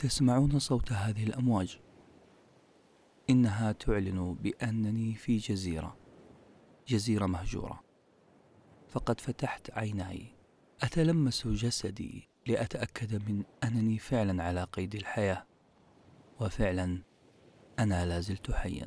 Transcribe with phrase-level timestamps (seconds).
[0.00, 1.80] تسمعون صوت هذه الأمواج.
[3.30, 5.96] إنها تعلن بأنني في جزيرة
[6.88, 7.80] جزيرة مهجورة.
[8.88, 10.34] فقد فتحت عيناي.
[10.82, 15.46] أتلمس جسدي لأتأكد من أنني فعلا على قيد الحياة.
[16.40, 17.02] وفعلا
[17.78, 18.86] أنا لازلت حيا.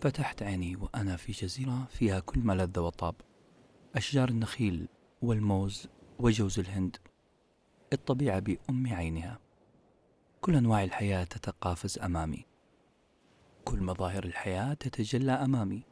[0.00, 3.14] فتحت عيني وأنا في جزيرة فيها كل ما لذ وطاب.
[3.96, 4.88] أشجار النخيل
[5.22, 5.88] والموز
[6.18, 6.96] وجوز الهند.
[7.92, 9.47] الطبيعة بأم عينها.
[10.40, 12.46] كل أنواع الحياة تتقافز أمامي.
[13.64, 15.82] كل مظاهر الحياة تتجلى أمامي.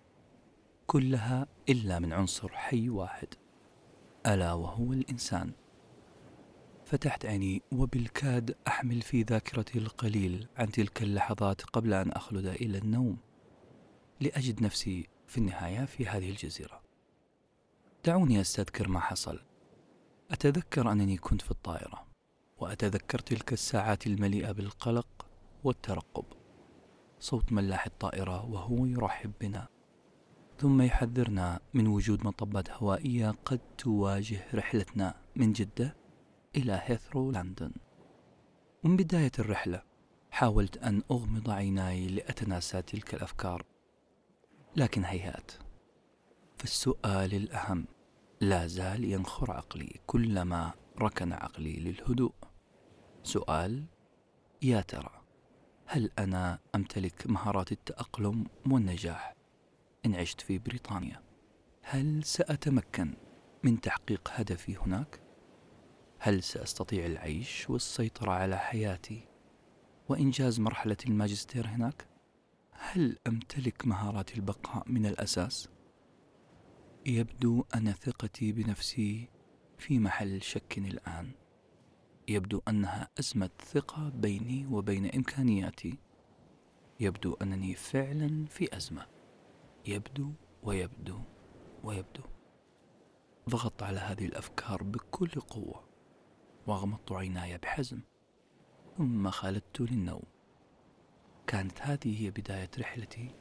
[0.87, 3.28] كلها إلا من عنصر حي واحد
[4.27, 5.52] ألا وهو الإنسان.
[6.84, 13.16] فتحت عيني وبالكاد أحمل في ذاكرتي القليل عن تلك اللحظات قبل أن أخلد إلى النوم
[14.20, 16.82] لأجد نفسي في النهاية في هذه الجزيرة.
[18.04, 19.40] دعوني أستذكر ما حصل.
[20.30, 22.05] أتذكر أنني كنت في الطائرة.
[22.59, 25.26] وأتذكر تلك الساعات المليئة بالقلق
[25.65, 26.24] والترقب.
[27.21, 29.68] صوت ملاح الطائرة وهو يرحب بنا.
[30.59, 35.96] ثم يحذرنا من وجود مطبات هوائية قد تواجه رحلتنا من جدة
[36.57, 37.73] إلى هيثرو لندن.
[38.84, 39.82] ومن بداية الرحلة
[40.30, 43.65] حاولت أن أغمض عيناي لأتناسى تلك الأفكار
[44.77, 45.51] لكن هيهات.
[46.59, 47.87] فالسؤال الأهم
[48.40, 52.32] لا زال ينخر عقلي كلما ركن عقلي للهدوء.
[53.27, 53.85] سؤال
[54.63, 55.23] يا ترى
[55.87, 59.35] هل أنا أمتلك مهارات التأقلم والنجاح
[60.07, 61.23] إن عشت في بريطانيا؟
[61.83, 63.15] هل سأتمكن
[63.63, 65.21] من تحقيق هدفي هناك؟
[66.19, 69.28] هل سأستطيع العيش والسيطرة على حياتي
[70.09, 72.06] وإنجاز مرحلة الماجستير هناك؟
[72.72, 75.69] هل أمتلك مهارات البقاء من الأساس؟
[77.06, 79.28] يبدو أن ثقتي بنفسي
[79.78, 81.46] في محل شك الآن
[82.28, 85.99] يبدو أنها أزمة ثقة بيني وبين إمكانياتي.
[87.00, 89.06] يبدو أنني فعلا في أزمة.
[89.87, 91.21] يبدو ويبدو
[91.84, 92.23] ويبدو.
[93.50, 95.84] ضغطت على هذه الأفكار بكل قوة
[96.67, 98.00] وأغمضت عيناي بحزم
[98.97, 100.23] ثم خلدت للنوم.
[101.47, 103.34] كانت هذه هي بداية رحلتي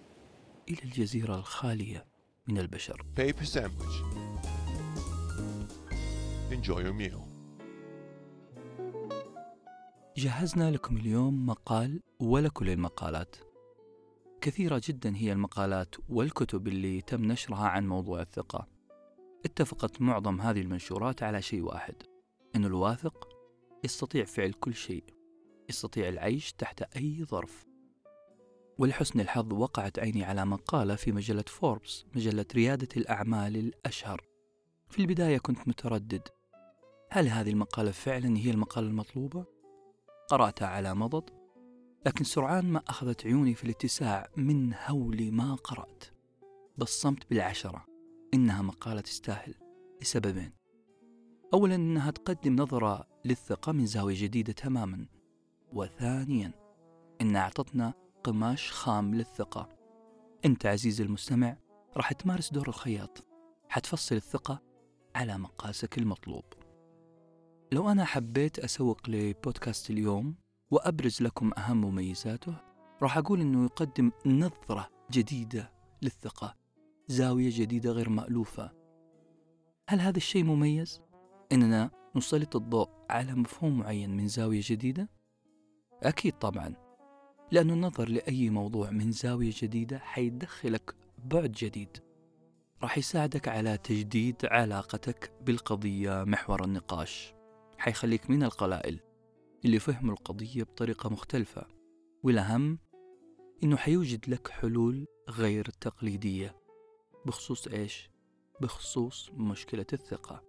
[0.70, 2.06] إلى الجزيرة الخالية
[2.48, 3.06] من البشر.
[3.18, 3.96] Paper sandwich.
[6.52, 7.35] Enjoy your meal.
[10.18, 13.36] جهزنا لكم اليوم مقال ولكل المقالات.
[14.42, 18.68] كثيرة جدا هي المقالات والكتب اللي تم نشرها عن موضوع الثقة.
[19.46, 21.96] اتفقت معظم هذه المنشورات على شيء واحد
[22.56, 23.30] أن الواثق
[23.84, 25.04] يستطيع فعل كل شيء
[25.70, 27.66] يستطيع العيش تحت أي ظرف.
[28.78, 34.22] ولحسن الحظ وقعت عيني على مقالة في مجلة فوربس مجلة ريادة الأعمال الأشهر.
[34.90, 36.28] في البداية كنت متردد.
[37.12, 39.55] هل هذه المقالة فعلا هي المقالة المطلوبة؟
[40.30, 41.30] قرأتها على مضض
[42.06, 46.04] لكن سرعان ما أخذت عيوني في الاتساع من هول ما قرأت.
[46.78, 47.86] بصمت بالعشرة.
[48.34, 49.56] إنها مقالة تستاهل
[50.02, 50.52] لسببين.
[51.54, 55.08] أولا أنها تقدم نظرة للثقة من زاوية جديدة تماما.
[55.74, 56.52] وثانيا
[57.22, 57.94] أنها أعطتنا
[58.24, 59.70] قماش خام للثقة.
[60.46, 61.58] أنت عزيزي المستمع
[61.98, 63.26] راح تمارس دور الخياط.
[63.70, 64.62] حتفصل الثقة
[65.16, 66.44] على مقاسك المطلوب.
[67.76, 70.36] لو أنا حبيت أسوق لبودكاست اليوم
[70.72, 72.56] وأبرز لكم أهم مميزاته
[73.02, 75.72] راح أقول أنه يقدم نظرة جديدة
[76.02, 76.56] للثقة
[77.08, 78.72] زاوية جديدة غير مألوفة
[79.90, 81.02] هل هذا الشيء مميز؟
[81.52, 85.10] إننا نسلط الضوء على مفهوم معين من زاوية جديدة؟
[86.04, 86.74] أكيد طبعا
[87.52, 91.98] لأن النظر لأي موضوع من زاوية جديدة حيدخلك بعد جديد
[92.82, 97.36] راح يساعدك على تجديد علاقتك بالقضية محور النقاش
[97.78, 99.00] حيخليك من القلائل
[99.66, 101.68] اللي فهموا القضية بطريقة مختلفة
[102.24, 102.80] والأهم
[103.64, 106.56] إنه حيوجد لك حلول غير تقليدية
[107.26, 108.10] بخصوص إيش؟
[108.62, 110.44] بخصوص مشكلة الثقة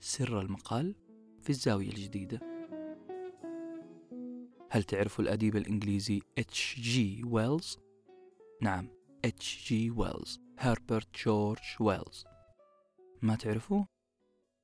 [0.00, 0.94] سر المقال
[1.42, 2.40] في الزاوية الجديدة
[4.70, 7.78] هل تعرفوا الأديب الإنجليزي اتش جي ويلز؟
[8.62, 8.88] نعم
[9.24, 12.24] اتش جي ويلز هربرت جورج ويلز
[13.22, 13.86] ما تعرفوه؟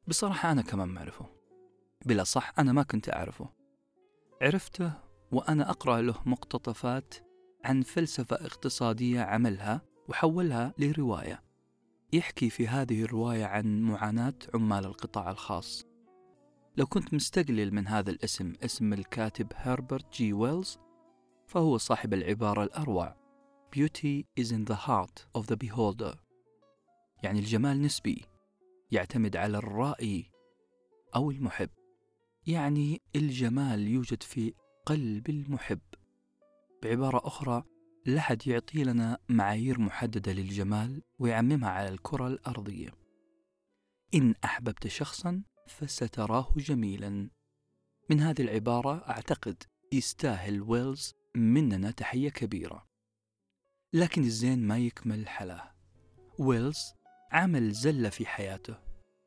[0.08, 1.35] بصراحة أنا كمان ما أعرفه
[2.06, 3.49] بلا صح أنا ما كنت أعرفه.
[4.43, 4.93] عرفته
[5.32, 7.14] وأنا أقرأ له مقتطفات
[7.64, 11.43] عن فلسفة اقتصادية عملها وحولها لرواية.
[12.12, 15.85] يحكي في هذه الرواية عن معاناة عمال القطاع الخاص.
[16.76, 20.79] لو كنت مستقلل من هذا الاسم اسم الكاتب هربرت جي ويلز
[21.47, 23.17] فهو صاحب العبارة الأروع
[23.76, 26.17] Beauty is in the heart of the beholder.
[27.23, 28.25] يعني الجمال نسبي
[28.91, 30.31] يعتمد على الرائي
[31.17, 31.70] أو المحب.
[32.46, 34.54] يعني الجمال يوجد في
[34.87, 35.81] قلب المحب.
[36.82, 37.64] بعبارة أخرى
[38.06, 42.90] لا يعطي لنا معايير محددة للجمال ويعممها على الكرة الأرضية.
[44.14, 47.31] إن أحببت شخصا فستراه جميلا.
[48.10, 49.62] من هذه العبارة أعتقد
[49.93, 52.87] يستاهل ويلز مننا تحية كبيرة.
[53.93, 55.75] لكن الزين ما يكمل حلاه.
[56.38, 56.78] ويلز
[57.32, 58.78] عمل زلة في حياته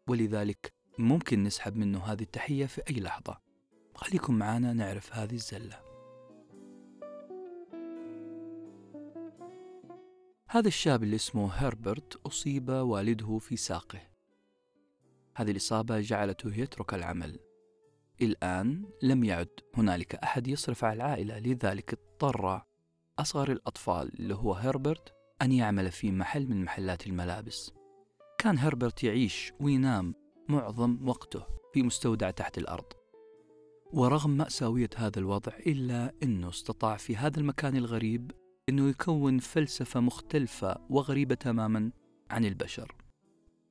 [0.08, 3.38] ولذلك ممكن نسحب منه هذه التحية في أي لحظة.
[3.96, 5.80] خليكم معنا نعرف هذه الزلة.
[10.50, 14.00] هذا الشاب اللي اسمه هربرت أصيب والده في ساقه.
[15.36, 17.40] هذه الإصابة جعلته يترك العمل.
[18.22, 22.62] الآن لم يعد هنالك أحد يصرف على العائلة لذلك اضطر
[23.20, 27.72] أصغر الأطفال اللي هو هربرت أن يعمل في محل من محلات الملابس.
[28.38, 30.19] كان هربرت يعيش وينام
[30.50, 31.44] معظم وقته
[31.74, 32.86] في مستودع تحت الأرض.
[33.94, 38.32] ورغم مأساوية هذا الوضع إلا أنه استطاع في هذا المكان الغريب
[38.70, 41.92] أنه يكون فلسفة مختلفة وغريبة تماما
[42.32, 42.96] عن البشر.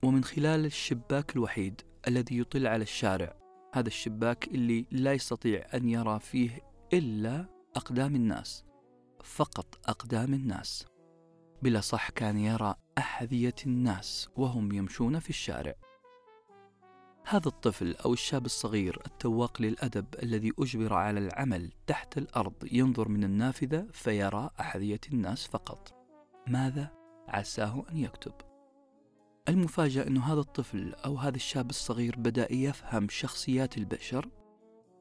[0.05, 3.37] ومن خلال الشباك الوحيد الذي يطل على الشارع
[3.75, 6.61] هذا الشباك اللي لا يستطيع أن يرى فيه
[6.93, 7.47] إلا
[7.77, 8.65] أقدام الناس
[9.25, 10.87] فقط أقدام الناس.
[11.63, 15.75] بلا صح كان يرى أحذية الناس وهم يمشون في الشارع.
[17.31, 23.25] هذا الطفل أو الشاب الصغير التواق للأدب الذي أجبر على العمل تحت الأرض ينظر من
[23.25, 25.95] النافذة فيرى أحذية الناس فقط.
[26.47, 26.91] ماذا؟
[27.29, 28.33] عساه أن يكتب.
[29.49, 34.29] المفاجأة أن هذا الطفل أو هذا الشاب الصغير بدأ يفهم شخصيات البشر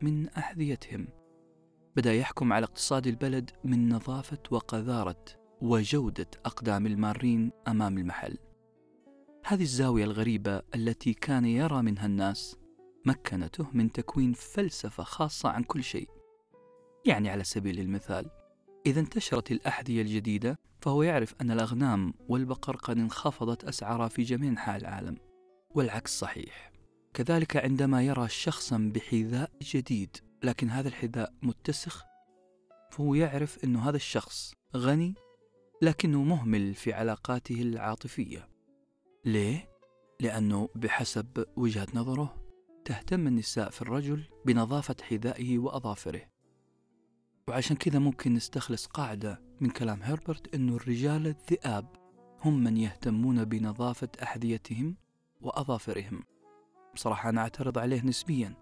[0.02, 1.08] من أحذيتهم.
[1.96, 5.26] بدأ يحكم على اقتصاد البلد من نظافة وقذارة
[5.62, 8.38] وجودة أقدام المارين أمام المحل.
[9.50, 12.56] هذه الزاوية الغريبة التي كان يرى منها الناس
[13.06, 16.10] مكنته من تكوين فلسفة خاصة عن كل شيء.
[17.06, 18.30] يعني على سبيل المثال،
[18.86, 24.78] إذا انتشرت الأحذية الجديدة فهو يعرف أن الأغنام والبقر قد انخفضت أسعارها في جميع أنحاء
[24.78, 25.18] العالم،
[25.76, 26.72] والعكس صحيح.
[27.14, 32.04] كذلك عندما يرى شخصا بحذاء جديد لكن هذا الحذاء متسخ
[32.92, 35.16] فهو يعرف أن هذا الشخص غني
[35.82, 38.57] لكنه مهمل في علاقاته العاطفية
[39.28, 39.70] ليه؟
[40.20, 42.36] لأنه بحسب وجهة نظره
[42.86, 46.22] تهتم النساء في الرجل بنظافة حذائه وأظافره.
[47.48, 51.96] وعشان كذا ممكن نستخلص قاعدة من كلام هربرت أنه الرجال الذئاب
[52.42, 54.96] هم من يهتمون بنظافة أحذيتهم
[55.42, 56.24] وأظافرهم.
[56.94, 58.54] بصراحة أنا أعترض عليه نسبيا.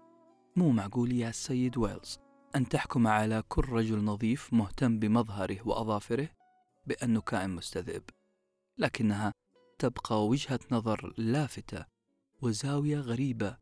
[0.56, 2.18] مو معقول يا سيد ويلز
[2.56, 6.28] أن تحكم على كل رجل نظيف مهتم بمظهره وأظافره
[6.86, 8.02] بأنه كائن مستذئب.
[8.78, 9.32] لكنها
[9.78, 11.84] تبقى وجهة نظر لافتة
[12.42, 13.56] وزاوية غريبة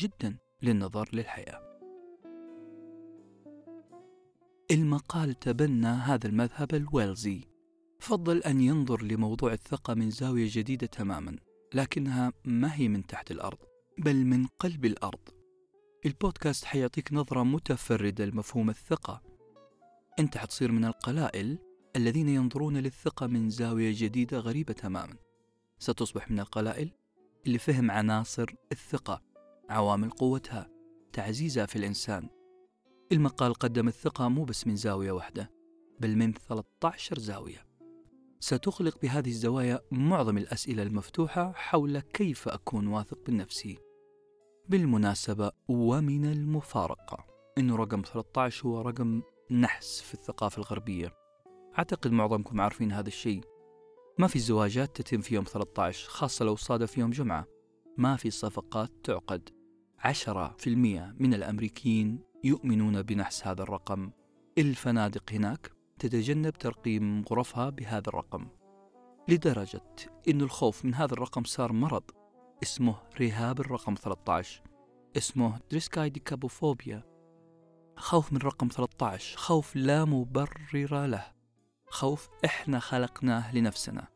[0.00, 1.66] جدا للنظر للحياة.
[4.70, 7.44] المقال تبنى هذا المذهب الويلزي.
[8.00, 11.36] فضل أن ينظر لموضوع الثقة من زاوية جديدة تماما
[11.74, 13.58] لكنها ما هي من تحت الأرض
[13.98, 15.28] بل من قلب الأرض.
[16.06, 19.22] البودكاست حيعطيك نظرة متفردة لمفهوم الثقة.
[20.18, 21.58] أنت حتصير من القلائل
[21.96, 25.25] الذين ينظرون للثقة من زاوية جديدة غريبة تماما.
[25.78, 26.90] ستصبح من القلائل
[27.46, 29.22] اللي فهم عناصر الثقة
[29.70, 30.70] عوامل قوتها
[31.12, 32.28] تعزيزها في الإنسان.
[33.12, 35.50] المقال قدم الثقة مو بس من زاوية واحدة
[36.00, 37.66] بل من 13 زاوية.
[38.40, 43.78] ستخلق بهذه الزوايا معظم الأسئلة المفتوحة حول كيف أكون واثق من نفسي
[44.68, 47.26] بالمناسبة ومن المفارقة.
[47.58, 51.12] أنه رقم 13 هو رقم نحس في الثقافة الغربية.
[51.78, 53.55] أعتقد معظمكم عارفين هذا الشيء.
[54.18, 57.46] ما في زواجات تتم في يوم 13 خاصة لو صادف يوم جمعة.
[57.96, 59.48] ما في صفقات تعقد.
[59.98, 64.10] 10% من الأمريكيين يؤمنون بنحس هذا الرقم.
[64.58, 68.48] الفنادق هناك تتجنب ترقيم غرفها بهذا الرقم.
[69.28, 69.94] لدرجة
[70.28, 72.10] أن الخوف من هذا الرقم صار مرض.
[72.62, 74.62] اسمه رهاب الرقم 13
[75.16, 77.02] اسمه دريسكايديكابوفوبيا.
[77.96, 81.35] خوف من رقم 13 خوف لا مبرر له.
[81.96, 84.08] خوف إحنا خلقناه لنفسنا.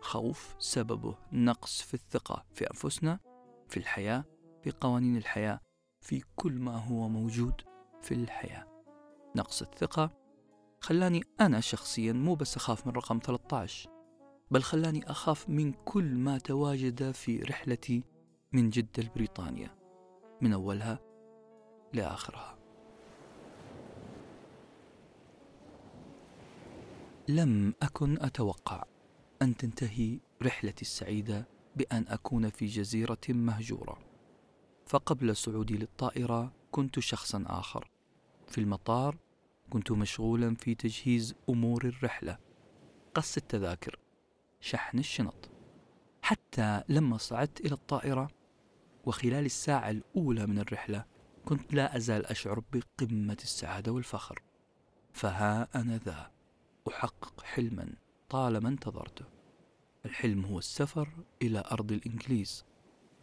[0.00, 3.18] خوف سببه نقص في الثقة في أنفسنا
[3.68, 4.24] في الحياة
[4.62, 5.60] في قوانين الحياة
[6.00, 7.54] في كل ما هو موجود
[8.02, 8.66] في الحياة.
[9.36, 10.10] نقص الثقة
[10.80, 13.90] خلاني أنا شخصيا مو بس أخاف من رقم 13
[14.50, 18.04] بل خلاني أخاف من كل ما تواجد في رحلتي
[18.52, 19.70] من جدة لبريطانيا
[20.40, 20.98] من أولها
[21.92, 22.53] لآخرها.
[27.28, 28.84] لم أكن أتوقع
[29.42, 33.98] أن تنتهي رحلتي السعيدة بأن أكون في جزيرة مهجورة.
[34.86, 37.90] فقبل صعودي للطائرة كنت شخصا آخر.
[38.48, 39.16] في المطار
[39.70, 42.38] كنت مشغولا في تجهيز أمور الرحلة.
[43.14, 43.98] قص التذاكر
[44.60, 45.50] شحن الشنط.
[46.22, 48.30] حتى لما صعدت إلى الطائرة
[49.04, 51.04] وخلال الساعة الأولى من الرحلة
[51.44, 54.42] كنت لا أزال أشعر بقمة السعادة والفخر.
[55.12, 56.33] فها أنا ذا.
[56.88, 57.92] أحقق حلما
[58.28, 59.24] طالما انتظرته.
[60.06, 61.08] الحلم هو السفر
[61.42, 62.64] إلى أرض الإنجليز.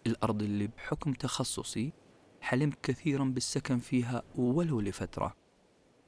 [0.08, 1.94] الأرض اللي بحكم تخصصي
[2.42, 5.36] حلمت كثيرا بالسكن فيها ولو لفترة.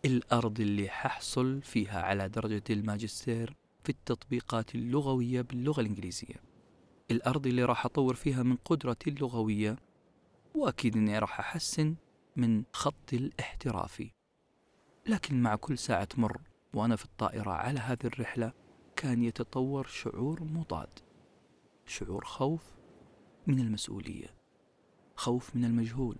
[0.05, 6.35] الأرض اللي ححصل فيها على درجة الماجستير في التطبيقات اللغوية باللغة الإنجليزية.
[7.11, 9.75] الأرض اللي راح أطور فيها من قدرتي اللغوية
[10.55, 11.95] وأكيد أني راح أحسن
[12.35, 14.11] من خطي الاحترافي.
[15.07, 16.41] لكن مع كل ساعة تمر
[16.73, 18.53] وأنا في الطائرة على هذه الرحلة
[18.95, 20.99] كان يتطور شعور مضاد
[21.85, 22.63] شعور خوف
[23.47, 24.35] من المسؤولية
[25.15, 26.17] خوف من المجهول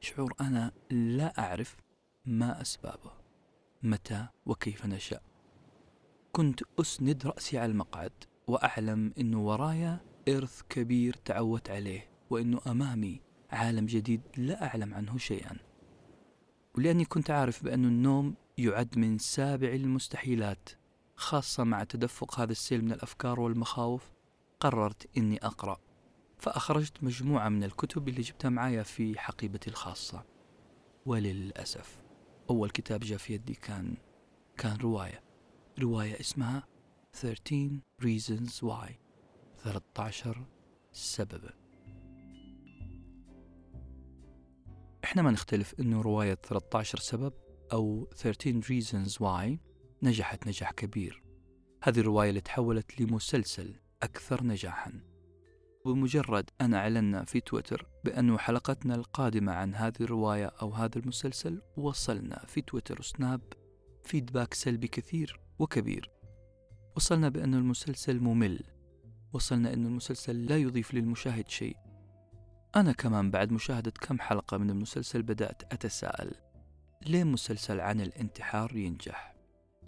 [0.00, 1.76] شعور أنا لا أعرف
[2.24, 3.12] ما أسبابه
[3.82, 5.20] متى وكيف نشأ.
[6.32, 8.12] كنت أسند رأسي على المقعد
[8.46, 15.56] وأعلم أنه ورايا إرث كبير تعودت عليه وأنه أمامي عالم جديد لا أعلم عنه شيئا.
[16.78, 20.68] ولأني كنت عارف بأن النوم يعد من سابع المستحيلات
[21.16, 24.10] خاصة مع تدفق هذا السيل من الأفكار والمخاوف.
[24.60, 25.80] قررت أني أقرأ
[26.38, 30.24] فأخرجت مجموعة من الكتب اللي جبتها معايا في حقيبتي الخاصة.
[31.06, 31.98] وللأسف
[32.50, 33.96] أول كتاب جاء في يدي كان
[34.56, 35.22] كان رواية
[35.78, 36.66] رواية اسمها
[37.12, 38.92] 13 Reasons Why
[39.64, 40.46] 13
[40.92, 41.54] سببا
[45.04, 47.32] إحنا ما نختلف إنه رواية 13 سبب
[47.72, 49.58] أو 13 Reasons Why
[50.02, 51.22] نجحت نجاح كبير.
[51.82, 55.00] هذه الرواية اللي تحولت لمسلسل أكثر نجاحا.
[55.86, 62.44] بمجرد أن أعلنا في تويتر بأن حلقتنا القادمة عن هذه الرواية أو هذا المسلسل وصلنا
[62.46, 63.40] في تويتر وسناب
[64.04, 66.10] فيدباك سلبي كثير وكبير.
[66.96, 68.62] وصلنا بأن المسلسل ممل.
[69.32, 71.76] وصلنا أن المسلسل لا يضيف للمشاهد شيء.
[72.76, 76.49] أنا كمان بعد مشاهدة كم حلقة من المسلسل بدأت أتساءل.
[77.06, 79.34] ليه مسلسل عن الانتحار ينجح؟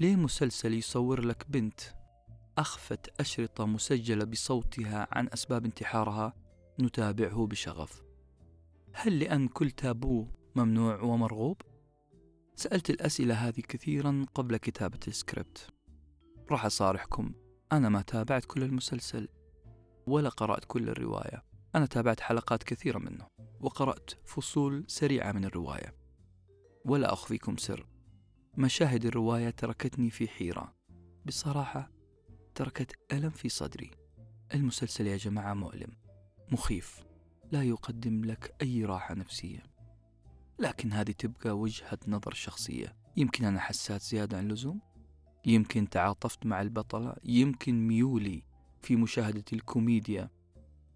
[0.01, 1.81] ليه مسلسل يصور لك بنت
[2.59, 6.35] أخفت أشرطة مسجلة بصوتها عن أسباب انتحارها
[6.81, 8.03] نتابعه بشغف
[8.93, 10.27] هل لأن كل تابو
[10.57, 11.63] ممنوع ومرغوب؟
[12.55, 15.69] سألت الأسئلة هذه كثيرا قبل كتابة السكريبت
[16.51, 17.33] راح أصارحكم
[17.73, 19.29] أنا ما تابعت كل المسلسل
[20.07, 21.43] ولا قرأت كل الرواية
[21.75, 23.27] أنا تابعت حلقات كثيرة منه
[23.61, 26.02] وقرأت فصول سريعة من الرواية
[26.85, 27.87] ولا أخفيكم سر.
[28.57, 30.75] مشاهد الرواية تركتني في حيرة.
[31.27, 31.91] بصراحة
[32.55, 33.91] تركت ألم في صدري.
[34.55, 35.91] المسلسل يا جماعة مؤلم
[36.53, 37.05] مخيف.
[37.53, 39.63] لا يقدم لك أي راحة نفسية.
[40.59, 42.97] لكن هذه تبقى وجهة نظر شخصية.
[43.17, 44.81] يمكن أنا حسات زيادة عن اللزوم؟
[45.47, 48.43] يمكن تعاطفت مع البطلة؟ يمكن ميولي
[48.81, 50.31] في مشاهدة الكوميديا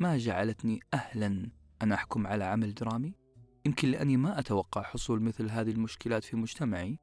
[0.01, 1.51] ما جعلتني أهلا
[1.83, 3.15] أن أحكم على عمل درامي؟
[3.67, 6.99] يمكن لأني ما أتوقع حصول مثل هذه المشكلات في مجتمعي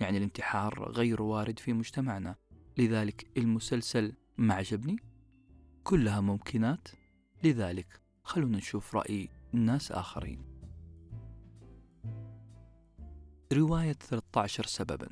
[0.00, 2.36] يعني الانتحار غير وارد في مجتمعنا.
[2.78, 4.96] لذلك المسلسل ما عجبني.
[5.84, 6.88] كلها ممكنات.
[7.44, 10.44] لذلك خلونا نشوف رأي ناس آخرين.
[13.52, 15.08] رواية 13 سببا.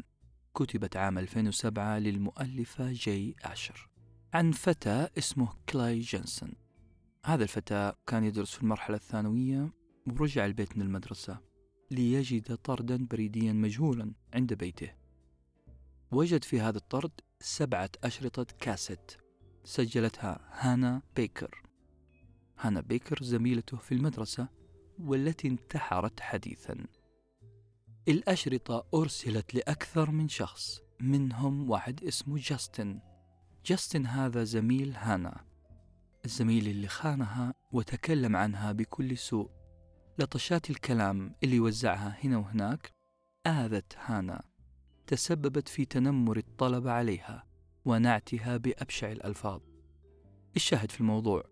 [0.54, 3.88] كتبت عام 2007 للمؤلفة جاي آشر.
[4.34, 6.52] عن فتى اسمه كلاي جنسون.
[7.26, 11.40] هذا الفتى كان يدرس في المرحلة الثانوية ورجع البيت من المدرسة
[11.90, 14.90] ليجد طردا بريديا مجهولا عند بيته.
[16.12, 19.12] وجد في هذا الطرد سبعة أشرطة كاسيت
[19.64, 21.62] سجلتها هانا بيكر.
[22.58, 24.48] هانا بيكر زميلته في المدرسة
[24.98, 26.86] والتي انتحرت حديثا.
[28.08, 33.00] الأشرطة أرسلت لأكثر من شخص منهم واحد اسمه جاستن.
[33.66, 35.44] جاستن هذا زميل هانا
[36.24, 39.61] الزميل اللي خانها وتكلم عنها بكل سوء.
[40.18, 42.92] لطشات الكلام اللي وزعها هنا وهناك
[43.46, 44.42] آذت هانا
[45.06, 47.44] تسببت في تنمر الطلبة عليها
[47.84, 49.60] ونعتها بأبشع الألفاظ.
[50.56, 51.44] الشاهد في الموضوع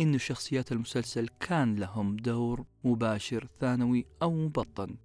[0.00, 4.96] إن شخصيات المسلسل كان لهم دور مباشر ثانوي أو مبطن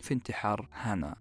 [0.00, 1.16] في انتحار هانا.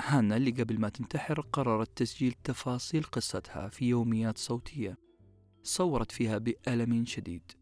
[0.00, 4.98] هانا اللي قبل ما تنتحر قررت تسجيل تفاصيل قصتها في يوميات صوتية
[5.62, 7.52] صورت فيها بألم شديد.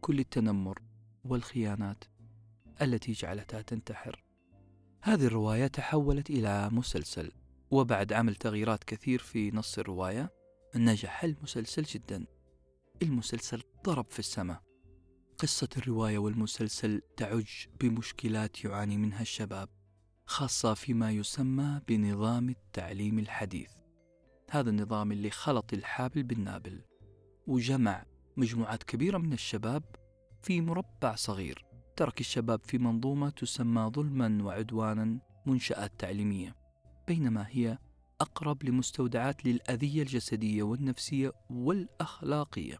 [0.00, 0.91] كل التنمر
[1.24, 2.04] والخيانات
[2.82, 4.24] التي جعلتها تنتحر.
[5.02, 7.32] هذه الرواية تحولت إلى مسلسل
[7.70, 10.32] وبعد عمل تغييرات كثير في نص الرواية
[10.76, 12.26] نجح المسلسل جدا.
[13.02, 14.62] المسلسل ضرب في السماء.
[15.38, 19.68] قصة الرواية والمسلسل تعج بمشكلات يعاني منها الشباب
[20.26, 23.70] خاصة فيما يسمى بنظام التعليم الحديث.
[24.50, 26.82] هذا النظام اللي خلط الحابل بالنابل
[27.46, 28.04] وجمع
[28.36, 30.01] مجموعات كبيرة من الشباب
[30.42, 31.64] في مربع صغير.
[31.96, 36.56] ترك الشباب في منظومة تسمى ظلما وعدوانا منشآت تعليمية.
[37.08, 37.78] بينما هي
[38.20, 42.78] أقرب لمستودعات للأذية الجسدية والنفسية والأخلاقية.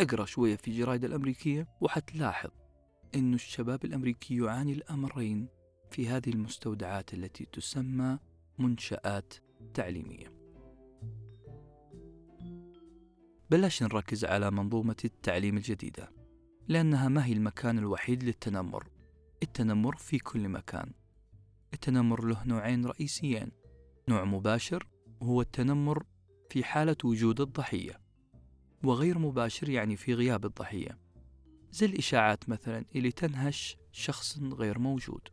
[0.00, 2.50] اقرأ شوية في الجرايد الأمريكية وحتلاحظ
[3.14, 5.48] أن الشباب الأمريكي يعاني الأمرين
[5.90, 8.18] في هذه المستودعات التي تسمى
[8.58, 9.34] منشآت
[9.74, 10.32] تعليمية.
[13.50, 16.23] بلاش نركز على منظومة التعليم الجديدة.
[16.68, 18.88] لأنها ما هي المكان الوحيد للتنمر.
[19.42, 20.92] التنمر في كل مكان.
[21.74, 23.50] التنمر له نوعين رئيسيين.
[24.08, 24.86] نوع مباشر
[25.20, 26.04] وهو التنمر
[26.50, 28.00] في حالة وجود الضحية
[28.84, 30.98] وغير مباشر يعني في غياب الضحية.
[31.70, 35.28] زي الإشاعات مثلا اللي تنهش شخص غير موجود.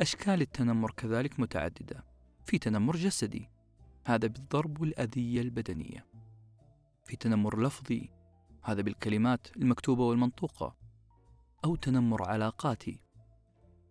[0.00, 2.04] أشكال التنمر كذلك متعددة.
[2.44, 3.50] في تنمر جسدي
[4.04, 6.06] هذا بالضرب والأذية البدنية.
[7.04, 8.10] في تنمر لفظي
[8.62, 10.76] هذا بالكلمات المكتوبة والمنطوقة.
[11.64, 13.00] أو تنمر علاقاتي.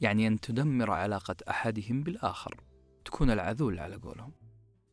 [0.01, 2.63] يعني أن تدمر علاقة أحدهم بالآخر.
[3.05, 4.31] تكون العذول على قولهم.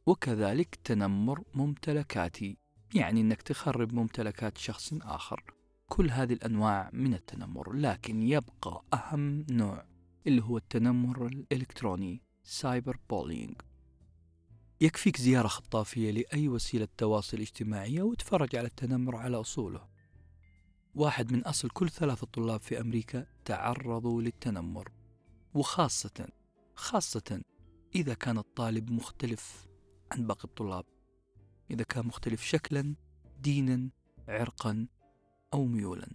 [0.07, 2.59] وكذلك تنمر ممتلكاتي.
[2.95, 5.45] يعني أنك تخرب ممتلكات شخص آخر.
[5.89, 7.73] كل هذه الأنواع من التنمر.
[7.73, 9.85] لكن يبقى أهم نوع.
[10.27, 12.23] اللي هو التنمر الإلكتروني.
[12.43, 13.61] cyber bullying
[14.81, 19.89] يكفيك زيارة خاطفة لأي وسيلة تواصل اجتماعية وتفرج على التنمر على أصوله.
[20.95, 24.93] واحد من أصل كل ثلاثة طلاب في أمريكا تعرضوا للتنمر
[25.55, 26.29] وخاصة
[26.75, 27.43] خاصة
[27.95, 29.67] إذا كان الطالب مختلف
[30.13, 30.85] عن باقي الطلاب.
[31.71, 32.95] إذا كان مختلف شكلا
[33.41, 33.91] دينا
[34.29, 34.87] عرقا
[35.55, 36.09] أو ميولا.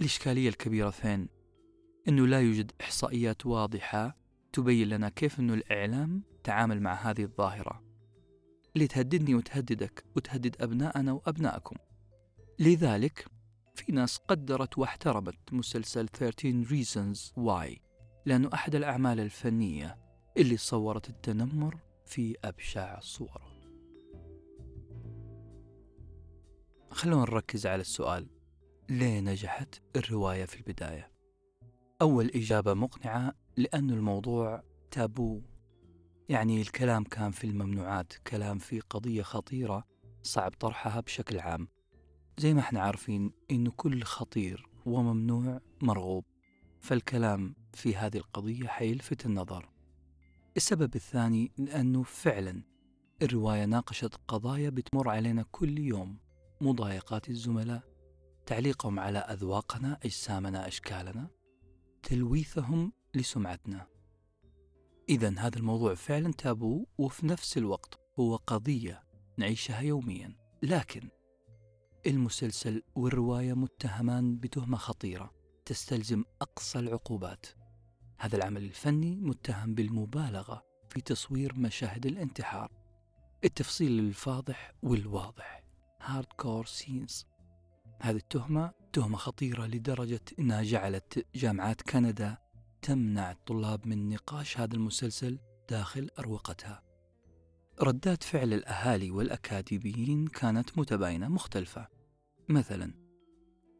[0.00, 1.28] الإشكالية الكبيرة فين؟
[2.08, 4.23] أنه لا يوجد إحصائيات واضحة
[4.54, 7.84] تبين لنا كيف أنه الإعلام تعامل مع هذه الظاهرة.
[8.76, 11.76] اللي تهددني وتهددك وتهدد أبناءنا وأبنائكم.
[12.58, 13.26] لذلك
[13.74, 17.80] في ناس قدرت واحترمت مسلسل 13 Reasons Why.
[18.26, 19.98] لأنه أحد الأعمال الفنية
[20.36, 23.54] اللي صورت التنمر في أبشع صوره.
[26.90, 28.26] خلونا نركز على السؤال.
[28.90, 31.10] ليه نجحت الرواية في البداية؟
[32.02, 35.42] أول إجابة مقنعة لأن الموضوع تابو.
[36.28, 39.84] يعني الكلام كان في الممنوعات كلام في قضية خطيرة
[40.22, 41.68] صعب طرحها بشكل عام.
[42.38, 46.24] زي ما إحنا عارفين إنه كل خطير وممنوع مرغوب
[46.80, 49.68] فالكلام في هذه القضية حيلفت النظر.
[50.56, 52.62] السبب الثاني لأنه فعلا
[53.22, 56.18] الرواية ناقشت قضايا بتمر علينا كل يوم
[56.60, 57.82] مضايقات الزملاء.
[58.46, 61.30] تعليقهم على أذواقنا أجسامنا أشكالنا.
[62.02, 63.86] تلويثهم لسمعتنا.
[65.08, 69.02] إذا هذا الموضوع فعلا تابو وفي نفس الوقت هو قضية
[69.38, 70.36] نعيشها يوميا.
[70.62, 71.08] لكن
[72.06, 75.32] المسلسل والرواية متهمان بتهمة خطيرة
[75.64, 77.46] تستلزم أقصى العقوبات.
[78.18, 82.72] هذا العمل الفني متهم بالمبالغة في تصوير مشاهد الانتحار
[83.44, 85.64] التفصيل الفاضح والواضح.
[86.00, 87.26] hardcore scenes
[88.00, 92.36] هذه التهمة تهمة خطيرة لدرجة أنها جعلت جامعات كندا
[92.84, 95.38] تمنع الطلاب من نقاش هذا المسلسل
[95.70, 96.82] داخل أروقتها.
[97.82, 101.88] ردات فعل الأهالي والأكاديميين كانت متباينة مختلفة.
[102.48, 102.94] مثلا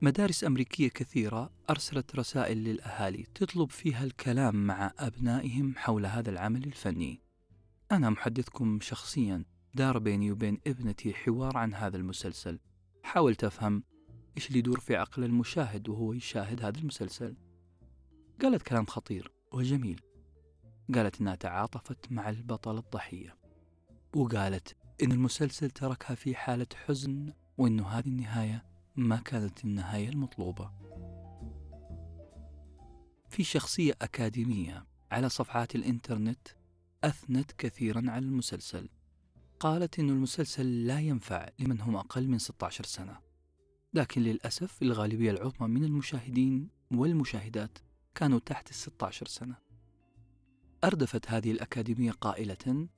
[0.02, 7.20] مدارس أمريكية كثيرة أرسلت رسائل للأهالي تطلب فيها الكلام مع أبنائهم حول هذا العمل الفني.
[7.92, 12.58] أنا محدثكم شخصيا دار بيني وبين ابنتي حوار عن هذا المسلسل.
[13.02, 13.82] حاولت أفهم
[14.36, 17.36] إيش اللي يدور في عقل المشاهد وهو يشاهد هذا المسلسل.
[18.42, 20.00] قالت كلام خطير وجميل.
[20.94, 23.36] قالت إنها تعاطفت مع البطل الضحية.
[24.16, 28.64] وقالت إن المسلسل تركها في حالة حزن وإنه هذه النهاية
[28.96, 30.70] ما كانت النهاية المطلوبة.
[33.28, 36.48] في شخصية أكاديمية على صفحات الإنترنت
[37.04, 38.88] أثنت كثيرا على المسلسل.
[39.60, 43.18] قالت إن المسلسل لا ينفع لمن هم أقل من 16 سنة.
[43.94, 47.78] لكن للأسف الغالبية العظمى من المشاهدين والمشاهدات
[48.14, 49.56] كانوا تحت ال 16 سنة.
[50.84, 52.88] أردفت هذه الأكاديمية قائلة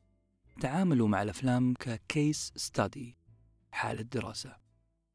[0.60, 3.16] تعاملوا مع الأفلام ككيس ستادي
[3.72, 4.56] حالة دراسة.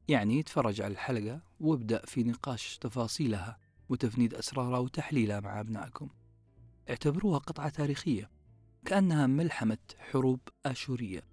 [0.08, 6.08] يعني تفرج على الحلقة وابدأ في نقاش تفاصيلها وتفنيد أسرارها وتحليلها مع أبنائكم.
[6.90, 8.30] اعتبروها قطعة تاريخية
[8.84, 11.28] كأنها ملحمة حروب آشورية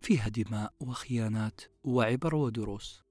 [0.00, 3.02] فيها دماء وخيانات وعبر ودروس.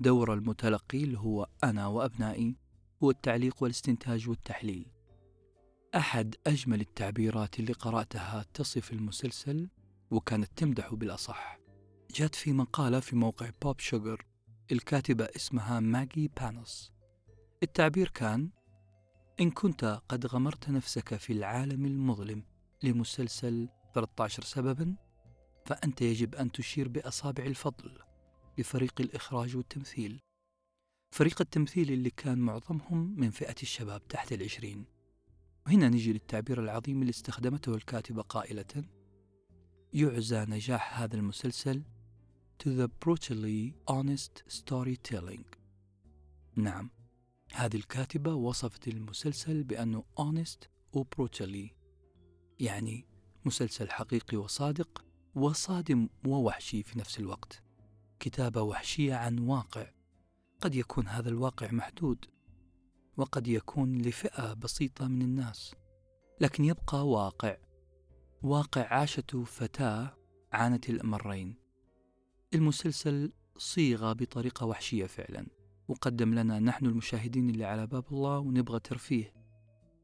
[0.00, 2.56] دور المتلقي اللي هو أنا وأبنائي
[3.02, 4.86] هو التعليق والاستنتاج والتحليل.
[5.94, 9.68] أحد أجمل التعبيرات اللي قرأتها تصف المسلسل
[10.10, 11.58] وكانت تمدحه بالأصح.
[12.14, 14.26] جات في مقالة في موقع بوب شوغر
[14.72, 16.92] الكاتبة اسمها ماجي بانوس
[17.62, 18.50] التعبير كان
[19.40, 22.44] إن كنت قد غمرت نفسك في العالم المظلم
[22.82, 24.96] لمسلسل 13 سببا
[25.66, 27.98] فأنت يجب أن تشير بأصابع الفضل
[28.58, 30.20] لفريق الإخراج والتمثيل.
[31.10, 34.84] فريق التمثيل اللي كان معظمهم من فئة الشباب تحت العشرين.
[35.66, 38.84] وهنا نجي للتعبير العظيم اللي استخدمته الكاتبة قائلة
[39.92, 41.82] يعزى نجاح هذا المسلسل
[42.62, 45.44] to the brutally honest storytelling.
[46.56, 46.90] نعم
[47.52, 51.72] هذه الكاتبة وصفت المسلسل بأنه honest و brutally
[52.58, 53.06] يعني
[53.44, 57.62] مسلسل حقيقي وصادق وصادم ووحشي في نفس الوقت.
[58.20, 59.97] كتابة وحشية عن واقع.
[60.60, 62.24] قد يكون هذا الواقع محدود
[63.16, 65.74] وقد يكون لفئة بسيطة من الناس
[66.40, 67.56] لكن يبقى واقع.
[68.42, 70.16] واقع عاشته فتاة
[70.52, 71.54] عانت الأمرين
[72.54, 75.46] المسلسل صيغة بطريقة وحشية فعلا.
[75.88, 79.34] وقدم لنا نحن المشاهدين اللي على باب الله ونبغى ترفيه.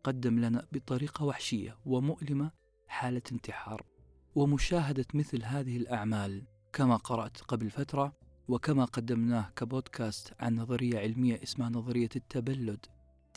[0.05, 2.51] قدم لنا بطريقة وحشية ومؤلمة
[2.87, 3.87] حالة انتحار.
[4.35, 11.69] ومشاهدة مثل هذه الأعمال كما قرأت قبل فترة وكما قدمناه كبودكاست عن نظرية علمية اسمها
[11.69, 12.87] نظرية التبلد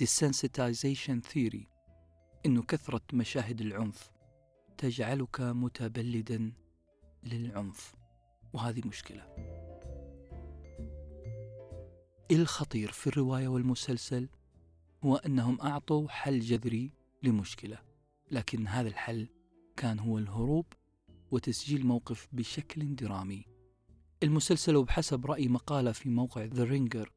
[0.04, 1.66] Desensitization Theory
[2.46, 4.12] إنه كثرة مشاهد العنف
[4.78, 6.54] تجعلك متبلدا
[7.24, 7.96] للعنف
[8.54, 9.24] وهذه مشكلة.
[12.32, 14.30] الخطير في الرواية والمسلسل
[15.04, 16.92] هو أنهم أعطوا حل جذري
[17.24, 17.78] لمشكلة
[18.32, 19.28] لكن هذا الحل
[19.78, 20.66] كان هو الهروب
[21.32, 23.46] وتسجيل موقف بشكل درامي
[24.24, 27.12] المسلسل وبحسب رأي مقالة في موقع The Ringer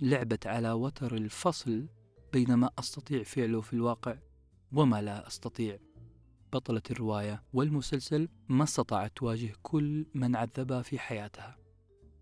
[0.00, 1.88] لعبت على وتر الفصل
[2.32, 4.18] بين ما أستطيع فعله في الواقع
[4.72, 5.78] وما لا أستطيع.
[6.52, 11.56] بطلة الرواية والمسلسل ما استطاعت تواجه كل من عذبها في حياتها.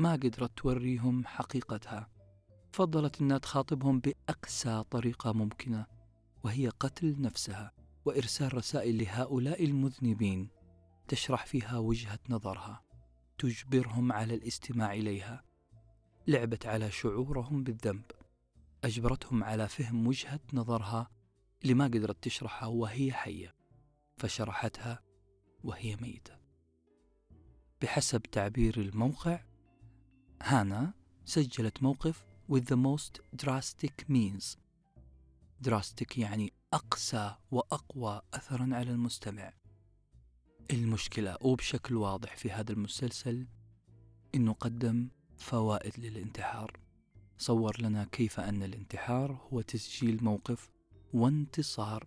[0.01, 2.09] ما قدرت توريهم حقيقتها.
[2.73, 5.87] فضلت أنها تخاطبهم بأقسى طريقة ممكنة
[6.45, 7.73] وهي قتل نفسها
[8.05, 10.49] وإرسال رسائل لهؤلاء المذنبين
[11.09, 12.83] تشرح فيها وجهة نظرها.
[13.39, 15.45] تجبرهم على الاستماع إليها.
[16.27, 18.05] لعبت على شعورهم بالذنب.
[18.85, 21.11] أجبرتهم على فهم وجهة نظرها
[21.63, 23.55] اللي ما قدرت تشرحها وهي حية.
[24.17, 25.03] فشرحتها
[25.65, 26.39] وهي ميتة.
[27.83, 29.45] بحسب تعبير الموقع
[30.43, 30.95] هانا
[31.25, 34.57] سجلت موقف with the most drastic means.
[35.69, 39.53] drastic يعني أقسى وأقوى أثرا على المستمع.
[40.71, 43.47] المشكلة وبشكل واضح في هذا المسلسل
[44.35, 46.81] إنه قدم فوائد للانتحار.
[47.39, 50.71] صور لنا كيف أن الانتحار هو تسجيل موقف
[51.13, 52.07] وانتصار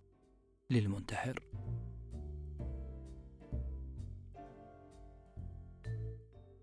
[0.70, 1.42] للمنتحر.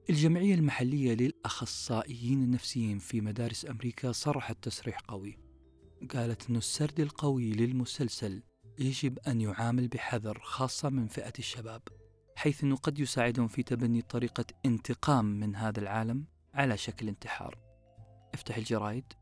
[0.10, 5.38] الجمعية المحلية للأخصائيين النفسيين في مدارس أمريكا صرحت تصريح قوي.
[6.14, 8.44] قالت أن السرد القوي للمسلسل
[8.80, 11.82] يجب أن يعامل بحذر خاصة من فئة الشباب
[12.36, 17.60] حيث أنه قد يساعدهم في تبني طريقة انتقام من هذا العالم على شكل انتحار.
[18.34, 19.14] افتح الجرايد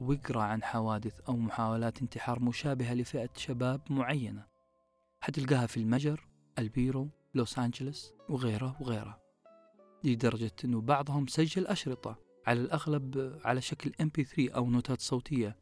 [0.00, 4.46] واقرأ عن حوادث أو محاولات انتحار مشابهة لفئة شباب معينة.
[5.20, 9.20] حتلقاها في المجر البيرو لوس أنجلوس وغيره وغيره
[10.04, 15.56] لدرجة أنه بعضهم سجل أشرطة على الأغلب على شكل MP3 أو نوتات صوتية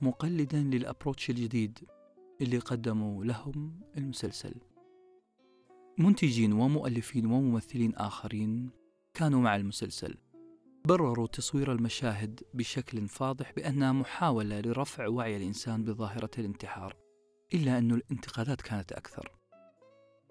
[0.00, 1.78] مقلدا للأبروتش الجديد.
[2.40, 4.54] اللي قدموا لهم المسلسل.
[5.98, 8.70] منتجين ومؤلفين وممثلين آخرين
[9.14, 10.16] كانوا مع المسلسل.
[10.84, 16.96] برروا تصوير المشاهد بشكل فاضح بأنها محاولة لرفع وعي الإنسان بظاهرة الانتحار
[17.54, 19.32] إلا أن الانتقادات كانت أكثر.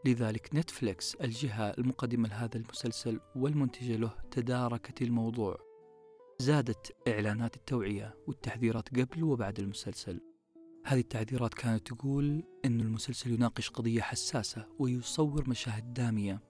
[0.05, 5.57] لذلك نتفليكس الجهة المقدمة لهذا المسلسل والمنتجة له تداركت الموضوع.
[6.39, 10.34] زادت إعلانات التوعية والتحذيرات قبل وبعد المسلسل.
[10.87, 16.41] هذه التحذيرات كانت تقول أن المسلسل يناقش قضية حساسة ويصور مشاهد دامية.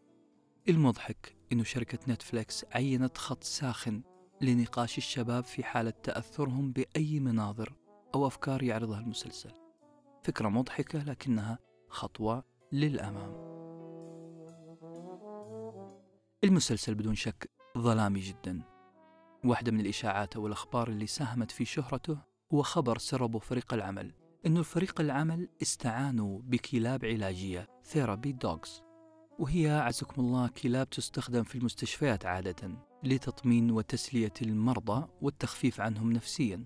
[0.69, 4.03] المضحك أن شركة نتفليكس عينت خط ساخن
[4.41, 7.75] لنقاش الشباب في حالة تأثرهم بأي مناظر
[8.15, 9.51] أو أفكار يعرضها المسلسل.
[10.23, 13.31] فكرة مضحكة لكنها خطوة للأمام.
[16.43, 18.61] المسلسل بدون شك ظلامي جدا.
[19.45, 22.17] واحدة من الإشاعات أو الأخبار اللي ساهمت في شهرته
[22.53, 24.24] هو خبر سربه فريق العمل.
[24.45, 28.83] أنه فريق العمل استعانوا بكلاب علاجية ثيرابي دوغز
[29.39, 36.65] وهي أعزكم الله كلاب تستخدم في المستشفيات عادة لتطمين وتسلية المرضى والتخفيف عنهم نفسيا.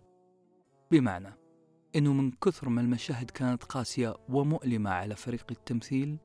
[0.91, 1.33] بمعنى
[1.95, 6.17] أنه من كثر ما المشاهد كانت قاسية ومؤلمة على فريق التمثيل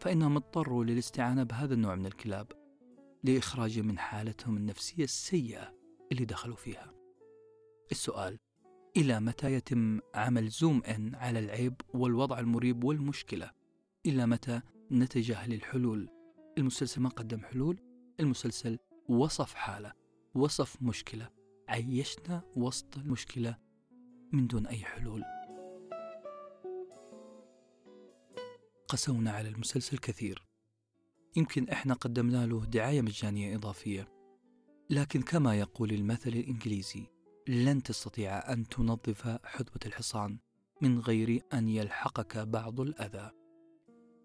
[0.00, 2.46] فإنهم اضطروا للاستعانة بهذا النوع من الكلاب
[3.24, 5.74] لإخراجه من حالتهم النفسية السيئة
[6.12, 6.94] اللي دخلوا فيها.
[7.92, 8.38] السؤال
[8.96, 13.50] إلى متى يتم عمل زوم إن على العيب والوضع المريب والمشكلة؟
[14.06, 14.60] إلى متى
[14.92, 16.08] نتجاهل الحلول؟
[16.58, 17.78] المسلسل ما قدم حلول
[18.20, 19.92] المسلسل وصف حالة
[20.34, 21.28] وصف مشكلة
[21.68, 23.56] عيشنا وسط المشكلة
[24.32, 25.24] من دون أي حلول
[28.88, 30.46] قسونا على المسلسل كثير
[31.36, 34.08] يمكن إحنا قدمنا له دعاية مجانية إضافية
[34.90, 37.06] لكن كما يقول المثل الإنجليزي
[37.48, 40.38] لن تستطيع أن تنظف حدبة الحصان
[40.80, 43.30] من غير أن يلحقك بعض الأذى.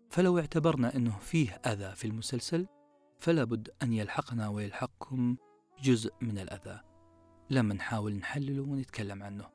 [0.09, 2.67] فلو اعتبرنا أنه فيه أذى في المسلسل
[3.19, 5.35] فلا بد أن يلحقنا ويلحقكم
[5.83, 6.81] جزء من الأذى.
[7.49, 9.49] لما نحاول نحلله ونتكلم عنه.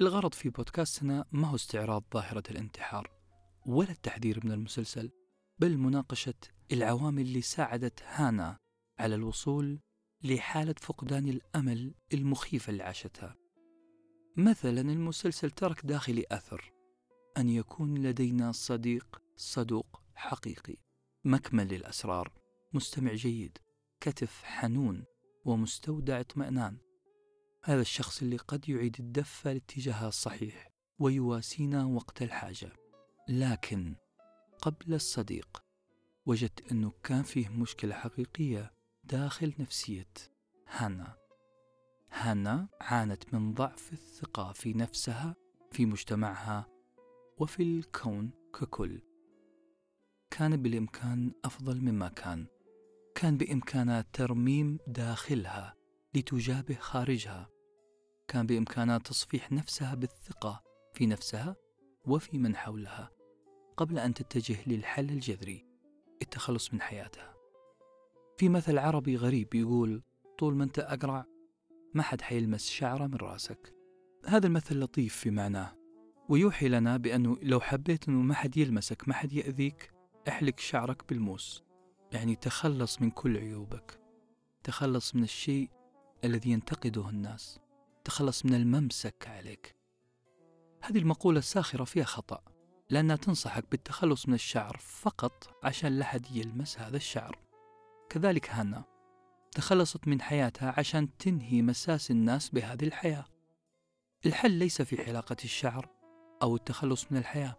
[0.00, 3.10] الغرض في بودكاستنا ما هو استعراض ظاهرة الانتحار
[3.66, 5.10] ولا التحذير من المسلسل
[5.58, 6.34] بل مناقشة
[6.72, 8.56] العوامل اللي ساعدت هانا
[8.98, 9.80] على الوصول
[10.24, 13.36] لحالة فقدان الأمل المخيفة اللي عاشتها.
[14.36, 16.72] مثلا المسلسل ترك داخلي أثر
[17.36, 20.76] أن يكون لدينا صديق صدوق حقيقي
[21.24, 22.32] مكمل للأسرار
[22.72, 23.58] مستمع جيد
[24.00, 25.04] كتف حنون
[25.44, 26.78] ومستودع اطمئنان.
[27.64, 32.72] هذا الشخص اللي قد يعيد الدفة لاتجاهها الصحيح ويواسينا وقت الحاجة.
[33.28, 33.94] لكن
[34.62, 35.64] قبل الصديق
[36.26, 38.77] وجدت أنه كان فيه مشكلة حقيقية
[39.10, 40.12] داخل نفسية
[40.68, 41.16] هانا.
[42.12, 45.36] هانا عانت من ضعف الثقة في نفسها
[45.72, 46.66] في مجتمعها
[47.38, 49.02] وفي الكون ككل.
[50.30, 52.46] كان بالإمكان أفضل مما كان.
[53.14, 55.74] كان بإمكانها ترميم داخلها
[56.14, 57.48] لتجابه خارجها.
[58.28, 60.62] كان بإمكانها تصفيح نفسها بالثقة
[60.94, 61.56] في نفسها
[62.06, 63.10] وفي من حولها
[63.76, 65.66] قبل أن تتجه للحل الجذري
[66.22, 67.37] التخلص من حياتها.
[68.38, 70.02] في مثل عربي غريب يقول
[70.38, 71.26] طول ما أنت أقرع
[71.94, 73.74] ما حد حيلمس شعرة من رأسك.
[74.26, 75.76] هذا المثل لطيف في معناه
[76.28, 79.92] ويوحي لنا بأنه لو حبيت أنه ما حد يلمسك ما حد يأذيك
[80.28, 81.64] احلق شعرك بالموس.
[82.12, 84.00] يعني تخلص من كل عيوبك.
[84.64, 85.70] تخلص من الشيء
[86.24, 87.60] الذي ينتقده الناس.
[88.04, 89.76] تخلص من الممسك عليك.
[90.82, 92.40] هذه المقولة الساخرة فيها خطأ
[92.90, 97.47] لأنها تنصحك بالتخلص من الشعر فقط عشان لا حد يلمس هذا الشعر.
[98.10, 98.84] كذلك هانا
[99.52, 103.24] تخلصت من حياتها عشان تنهي مساس الناس بهذه الحياة.
[104.26, 105.88] الحل ليس في حلاقة الشعر
[106.42, 107.56] أو التخلص من الحياة.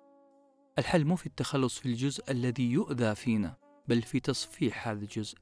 [0.79, 3.57] الحل مو في التخلص في الجزء الذي يؤذى فينا
[3.87, 5.37] بل في تصفيح هذا الجزء.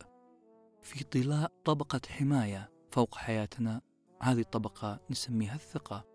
[0.82, 3.82] في طلاء طبقة حماية فوق حياتنا
[4.22, 6.06] هذه الطبقة نسميها الثقة.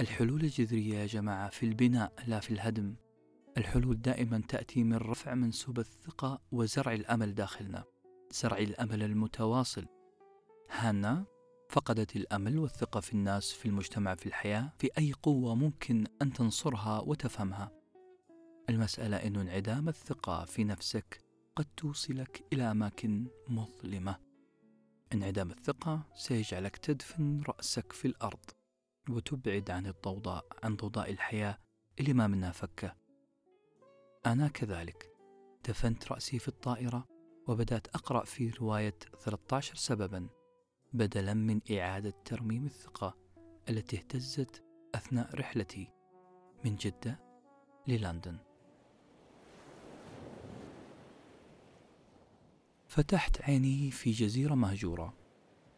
[0.00, 2.96] الحلول الجذرية يا جماعة في البناء لا في الهدم.
[3.58, 7.95] الحلول دائما تأتي من رفع منسوب الثقة وزرع الأمل داخلنا.
[8.30, 9.86] زرع الأمل المتواصل.
[10.70, 11.24] هانا
[11.70, 17.00] فقدت الأمل والثقة في الناس في المجتمع في الحياة في أي قوة ممكن أن تنصرها
[17.00, 17.72] وتفهمها.
[18.70, 21.24] المسألة أن انعدام الثقة في نفسك
[21.56, 24.16] قد توصلك إلى أماكن مظلمة.
[25.12, 28.44] انعدام الثقة سيجعلك تدفن رأسك في الأرض
[29.10, 31.58] وتبعد عن الضوضاء عن ضوضاء الحياة
[32.00, 32.96] اللي ما منها فكة.
[34.26, 35.10] أنا كذلك
[35.68, 37.15] دفنت رأسي في الطائرة
[37.46, 40.28] وبدأت أقرأ في رواية 13 سببا
[40.92, 43.16] بدلا من إعادة ترميم الثقة
[43.68, 45.88] التي اهتزت أثناء رحلتي
[46.64, 47.20] من جدة
[47.88, 48.38] للندن.
[52.88, 55.14] فتحت عيني في جزيرة مهجورة.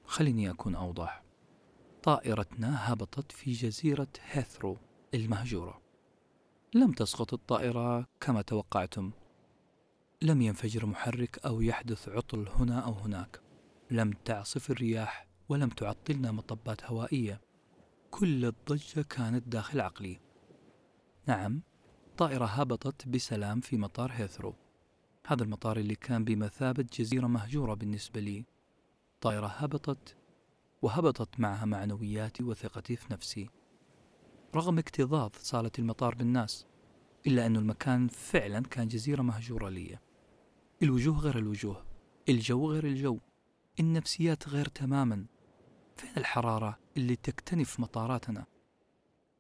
[0.04, 1.22] خليني أكون أوضح.
[2.02, 4.76] طائرتنا هبطت في جزيرة هيثرو
[5.14, 5.81] المهجورة.
[6.74, 9.11] لم تسقط الطائرة كما توقعتم.
[10.22, 13.40] لم ينفجر محرك أو يحدث عطل هنا أو هناك.
[13.90, 17.40] لم تعصف الرياح ولم تعطلنا مطبات هوائية.
[18.11, 20.20] كل الضجة كانت داخل عقلي.
[21.26, 21.62] نعم
[22.16, 24.54] طائرة هبطت بسلام في مطار هيثرو.
[25.26, 28.44] هذا المطار اللي كان بمثابة جزيرة مهجورة بالنسبة لي.
[29.20, 30.16] طائرة هبطت
[30.83, 33.48] وهبطت معها معنوياتي وثقتي في نفسي.
[34.54, 36.66] رغم اكتظاظ صالة المطار بالناس
[37.26, 39.98] إلا أن المكان فعلا كان جزيرة مهجورة لي.
[40.83, 41.85] الوجوه غير الوجوه
[42.29, 43.19] الجو غير الجو
[43.81, 45.27] النفسيات غير تماما
[45.97, 48.47] فين الحرارة اللي تكتنف مطاراتنا؟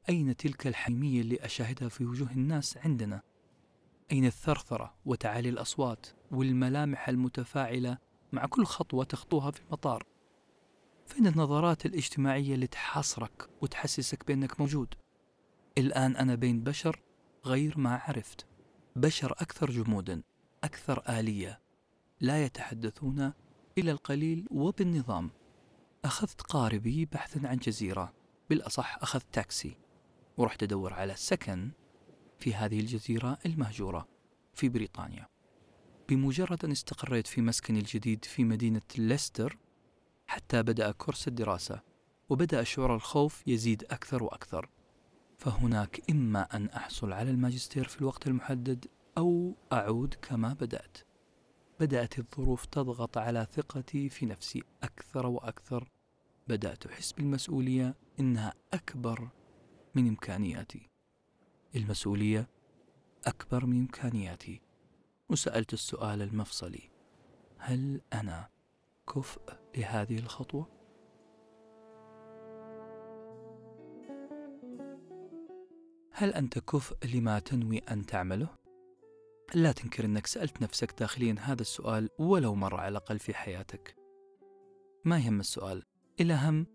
[0.08, 3.22] أين تلك الحمية اللي أشاهدها في وجوه الناس عندنا؟
[4.12, 7.98] أين الثرثرة وتعالي الأصوات والملامح المتفاعلة
[8.32, 10.06] مع كل خطوة تخطوها في المطار؟
[11.06, 14.94] فين النظرات الاجتماعية اللي تحاصرك وتحسسك بأنك موجود؟
[15.78, 17.02] الآن أنا بين بشر
[17.46, 18.46] غير ما عرفت
[18.96, 20.22] بشر أكثر جمودا.
[20.64, 21.60] أكثر آلية
[22.20, 23.32] لا يتحدثون
[23.78, 25.30] إلا القليل وبالنظام.
[26.04, 28.12] أخذت قاربي بحثا عن جزيرة
[28.50, 29.76] بالأصح أخذت تاكسي
[30.36, 31.70] ورحت أدور على سكن
[32.38, 34.08] في هذه الجزيرة المهجورة
[34.54, 35.28] في بريطانيا.
[36.08, 39.58] بمجرد أن استقريت في مسكني الجديد في مدينة ليستر
[40.26, 41.80] حتى بدأ كورس الدراسة
[42.28, 44.68] وبدأ شعور الخوف يزيد أكثر وأكثر.
[45.38, 48.86] فهناك إما أن أحصل على الماجستير في الوقت المحدد
[49.18, 50.98] أو أعود كما بدأت
[51.80, 55.88] بدأت الظروف تضغط على ثقتي في نفسي أكثر وأكثر
[56.48, 59.28] بدأت أحس بالمسؤولية إنها أكبر
[59.94, 60.88] من إمكانياتي
[61.76, 62.48] المسؤولية
[63.26, 64.60] أكبر من إمكانياتي
[65.28, 66.90] وسألت السؤال المفصلي
[67.58, 68.48] هل أنا
[69.14, 69.40] كفء
[69.76, 70.68] لهذه الخطوة؟
[76.12, 78.57] هل أنت كفء لما تنوي أن تعمله؟
[79.54, 83.96] لا تنكر أنك سألت نفسك داخليا هذا السؤال ولو مرة على الأقل في حياتك
[85.04, 85.82] ما يهم السؤال
[86.20, 86.66] الأهم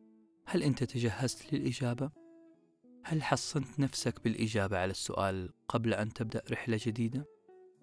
[0.45, 2.12] هل أنت تجهزت للإجابة؟
[3.03, 7.25] هل حصنت نفسك بالإجابة على السؤال قبل أن تبدأ رحلة جديدة؟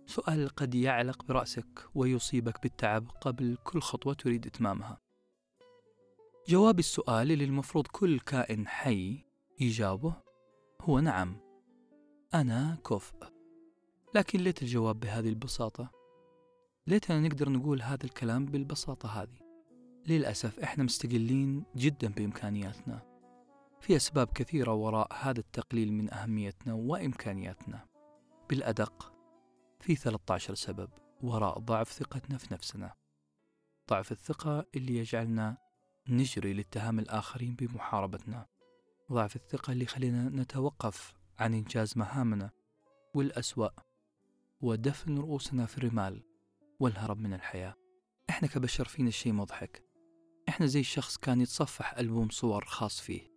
[0.07, 5.01] سؤال قد يعلق برأسك ويصيبك بالتعب قبل كل خطوة تريد إتمامها.
[6.49, 9.27] جواب السؤال اللي المفروض كل كائن حي
[9.61, 10.15] يجاوبه
[10.81, 11.37] هو نعم
[12.35, 13.40] أنا كفء
[14.15, 15.91] لكن ليت الجواب بهذه البساطة.
[16.87, 19.39] ليتنا نقدر نقول هذا الكلام بالبساطة هذه.
[20.07, 23.03] للأسف إحنا مستقلين جدا بإمكانياتنا.
[23.81, 27.87] في أسباب كثيرة وراء هذا التقليل من أهميتنا وإمكانياتنا.
[28.49, 29.13] بالأدق
[29.81, 30.91] في 13 سبب
[31.23, 32.95] وراء ضعف ثقتنا في نفسنا.
[33.91, 35.57] ضعف الثقة اللي يجعلنا
[36.09, 38.47] نجري لاتهام الآخرين بمحاربتنا.
[39.13, 42.51] ضعف الثقة اللي يخلينا نتوقف عن إنجاز مهامنا.
[43.15, 43.69] والأسوأ
[44.63, 46.23] ودفن رؤوسنا في الرمال
[46.81, 47.75] والهرب من الحياة.
[48.31, 49.85] إحنا كبشر فينا شيء مضحك.
[50.49, 53.31] إحنا زي شخص كان يتصفح ألبوم صور خاص فيه.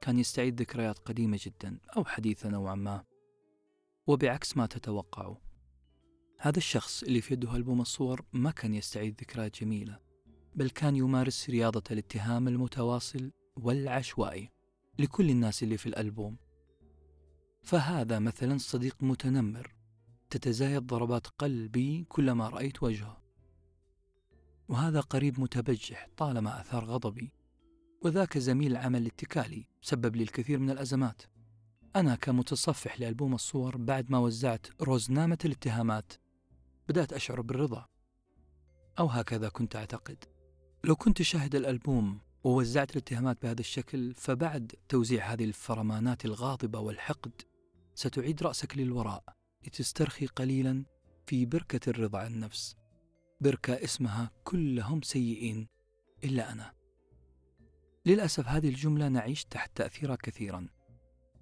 [0.00, 3.04] كان يستعيد ذكريات قديمة جدا أو حديثة نوعا ما.
[4.06, 5.36] وبعكس ما تتوقعوا.
[6.40, 9.98] هذا الشخص اللي في يده ألبوم الصور ما كان يستعيد ذكريات جميلة
[10.54, 14.50] بل كان يمارس رياضة الاتهام المتواصل والعشوائي
[14.98, 16.36] لكل الناس اللي في الألبوم.
[17.62, 19.73] فهذا مثلا صديق متنمر
[20.34, 23.22] تتزايد ضربات قلبي كلما رأيت وجهه.
[24.68, 27.32] وهذا قريب متبجح طالما أثار غضبي
[28.02, 31.22] وذاك زميل عمل اتكالي سبب لي الكثير من الأزمات.
[31.96, 36.12] أنا كمتصفح لألبوم الصور بعد ما وزعت روزنامة الاتهامات
[36.88, 37.86] بدأت أشعر بالرضا.
[38.98, 40.24] أو هكذا كنت أعتقد.
[40.84, 47.42] لو كنت شاهد الألبوم ووزعت الاتهامات بهذا الشكل فبعد توزيع هذه الفرمانات الغاضبة والحقد
[47.94, 49.43] ستعيد رأسك للوراء.
[49.66, 50.84] لتسترخي قليلا
[51.26, 52.76] في بركة الرضا عن النفس.
[53.40, 55.68] بركة اسمها كلهم سيئين
[56.24, 56.72] إلا أنا.
[58.06, 60.68] للأسف هذه الجملة نعيش تحت تأثيرها كثيرا.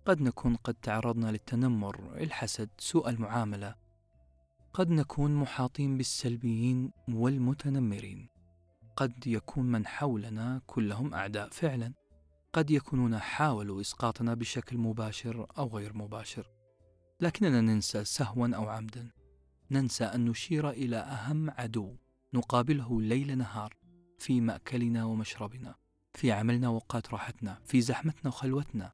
[0.06, 3.74] قد نكون قد تعرضنا للتنمر الحسد سوء المعاملة.
[4.74, 8.28] قد نكون محاطين بالسلبيين والمتنمرين.
[8.96, 11.94] قد يكون من حولنا كلهم أعداء فعلا.
[12.52, 16.51] قد يكونون حاولوا إسقاطنا بشكل مباشر أو غير مباشر.
[17.22, 19.10] لكننا ننسى سهوا أو عمدا.
[19.70, 21.96] ننسى أن نشير إلى أهم عدو
[22.34, 23.76] نقابله ليل نهار
[24.18, 25.74] في مأكلنا ومشربنا
[26.14, 28.92] في عملنا وأوقات راحتنا في زحمتنا وخلوتنا.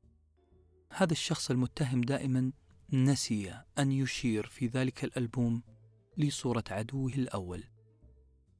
[0.92, 2.52] هذا الشخص المتهم دائما
[2.92, 5.62] نسي أن يشير في ذلك الألبوم
[6.16, 7.64] لصورة عدوه الأول.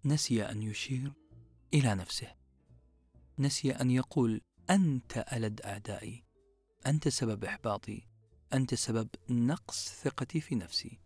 [0.04, 1.12] نسي أن يشير
[1.74, 2.35] إلى نفسه.
[3.38, 6.24] نسي أن يقول أنت ألد أعدائي.
[6.87, 8.07] أنت سبب إحباطي.
[8.54, 10.98] أنت سبب نقص ثقتي في نفسي.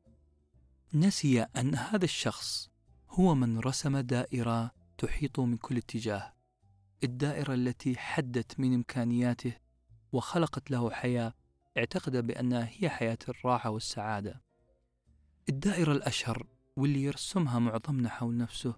[0.95, 2.71] نسي أن هذا الشخص
[3.09, 6.33] هو من رسم دائرة تحيط من كل اتجاه.
[7.05, 9.57] الدائرة التي حدت من إمكانياته
[10.13, 11.35] وخلقت له حياة
[11.79, 14.43] اعتقد بأنها هي حياة الراحة والسعادة.
[15.49, 18.77] الدائرة الأشهر واللي يرسمها معظمنا حول نفسه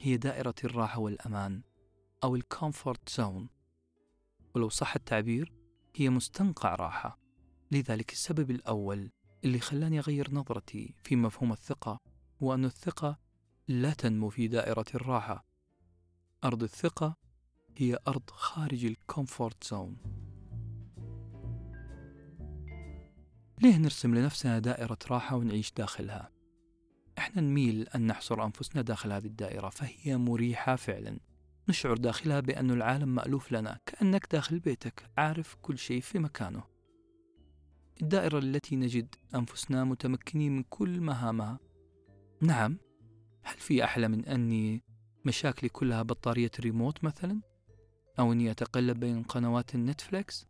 [0.00, 1.62] هي دائرة الراحة والأمان
[2.24, 3.48] أو ال comfort zone.
[4.54, 5.52] ولو صح التعبير
[5.96, 7.19] هي مستنقع راحة.
[7.70, 9.10] لذلك السبب الأول
[9.44, 12.00] اللي خلاني أغير نظرتي في مفهوم الثقة
[12.42, 13.18] هو أن الثقة
[13.68, 15.44] لا تنمو في دائرة الراحة.
[16.44, 17.16] أرض الثقة
[17.76, 19.96] هي أرض خارج ال comfort zone.
[23.62, 26.30] ليه نرسم لنفسنا دائرة راحة ونعيش داخلها؟
[27.18, 31.18] إحنا نميل أن نحصر أنفسنا داخل هذه الدائرة فهي مريحة فعلا.
[31.68, 36.69] نشعر داخلها بأن العالم مألوف لنا كأنك داخل بيتك عارف كل شيء في مكانه.
[38.02, 41.58] الدائرة التي نجد أنفسنا متمكنين من كل مهامها
[42.40, 42.78] نعم
[43.42, 44.82] هل في أحلى من أني
[45.24, 47.40] مشاكلي كلها بطارية ريموت مثلا؟
[48.18, 50.46] أو أني أتقلب بين قنوات النتفليكس؟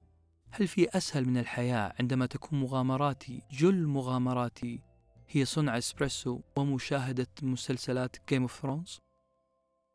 [0.51, 4.83] هل في أسهل من الحياة عندما تكون مغامراتي جل مغامراتي
[5.29, 8.99] هي صنع إسبريسو ومشاهدة مسلسلات Game of Thrones؟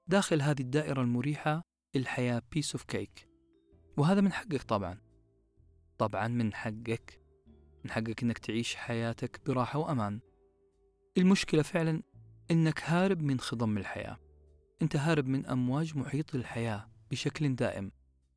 [0.07, 1.61] داخل هذه الدائرة المريحة
[1.95, 3.29] الحياة piece of cake
[3.97, 4.97] وهذا من حقك طبعا
[5.97, 7.24] طبعا من حقك
[7.85, 10.19] من حقك إنك تعيش حياتك براحة وأمان.
[11.17, 12.03] المشكلة فعلا
[12.51, 14.17] إنك هارب من خضم الحياة.
[14.81, 17.91] أنت هارب من أمواج محيط الحياة بشكل دائم.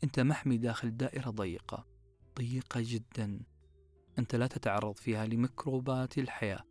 [0.05, 1.87] أنت محمي داخل دائرة ضيقة.
[2.39, 3.41] ضيقة جدا.
[4.19, 6.65] أنت لا تتعرض فيها لميكروبات الحياة.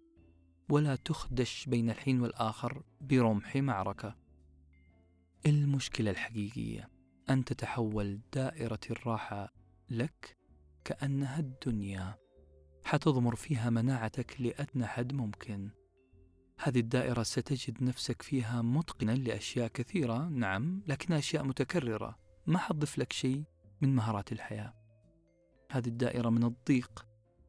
[0.70, 4.16] ولا تخدش بين الحين والآخر برمح معركة.
[5.46, 6.90] المشكلة الحقيقية.
[7.30, 9.54] أن تتحول دائرة الراحة
[9.90, 10.38] لك
[10.86, 12.27] كأنها الدنيا.
[12.88, 15.70] حتضمر فيها مناعتك لأدنى حد ممكن.
[16.60, 22.18] هذه الدائرة ستجد نفسك فيها متقنا لأشياء كثيرة نعم لكنها أشياء متكررة.
[22.46, 23.44] ما حتضيف لك شيء
[23.82, 24.74] من مهارات الحياة؟
[25.72, 27.06] هذه الدائرة من الضيق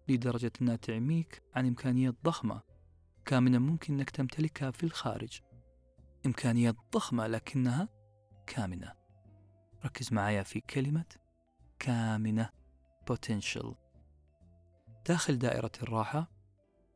[0.09, 2.63] لدرجة أنها تعميك عن إمكانيات ضخمة
[3.25, 5.41] كان من الممكن أنك تمتلكها في الخارج.
[6.27, 7.89] إمكانيات ضخمة لكنها
[8.47, 8.93] كامنة.
[9.85, 11.07] ركز معايا في كلمة
[11.79, 12.51] كامنة
[13.11, 13.88] potential.
[15.09, 16.31] داخل دائرة الراحة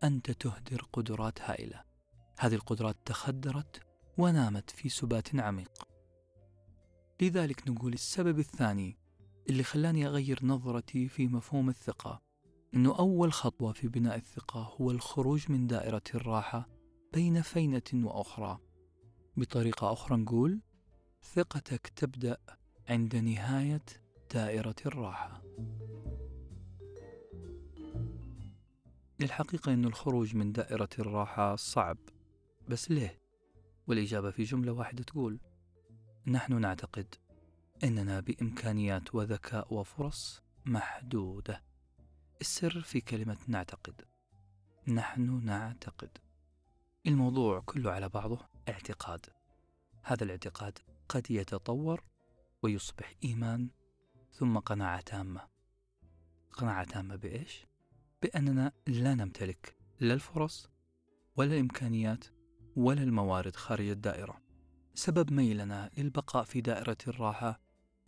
[0.04, 1.82] أنت تهدر قدرات هائلة.
[2.38, 3.80] هذه القدرات تخدرت
[4.18, 5.88] ونامت في سبات عميق.
[7.22, 8.98] لذلك نقول السبب الثاني
[9.48, 12.22] اللي خلاني أغير نظرتي في مفهوم الثقة.
[12.74, 16.68] أنه أول خطوة في بناء الثقة هو الخروج من دائرة الراحة
[17.12, 18.58] بين فينة وأخرى.
[19.36, 20.60] بطريقة أخرى نقول
[21.34, 22.36] ثقتك تبدأ
[22.88, 23.84] عند نهاية
[24.34, 25.42] دائرة الراحة.
[29.22, 31.98] الحقيقة أن الخروج من دائرة الراحة صعب
[32.68, 33.22] بس ليه؟
[33.86, 35.40] والإجابة في جملة واحدة تقول
[36.26, 37.14] نحن نعتقد
[37.84, 41.62] أننا بإمكانيات وذكاء وفرص محدودة.
[42.40, 44.04] السر في كلمة نعتقد.
[44.88, 46.18] نحن نعتقد.
[47.06, 49.26] الموضوع كله على بعضه اعتقاد.
[50.02, 52.04] هذا الاعتقاد قد يتطور
[52.62, 53.70] ويصبح إيمان
[54.32, 55.48] ثم قناعة تامة.
[56.52, 57.66] قناعة تامة بإيش؟
[58.22, 60.70] بأننا لا نمتلك لا الفرص
[61.36, 62.24] ولا الإمكانيات
[62.76, 64.42] ولا الموارد خارج الدائرة.
[64.94, 67.60] سبب ميلنا للبقاء في دائرة الراحة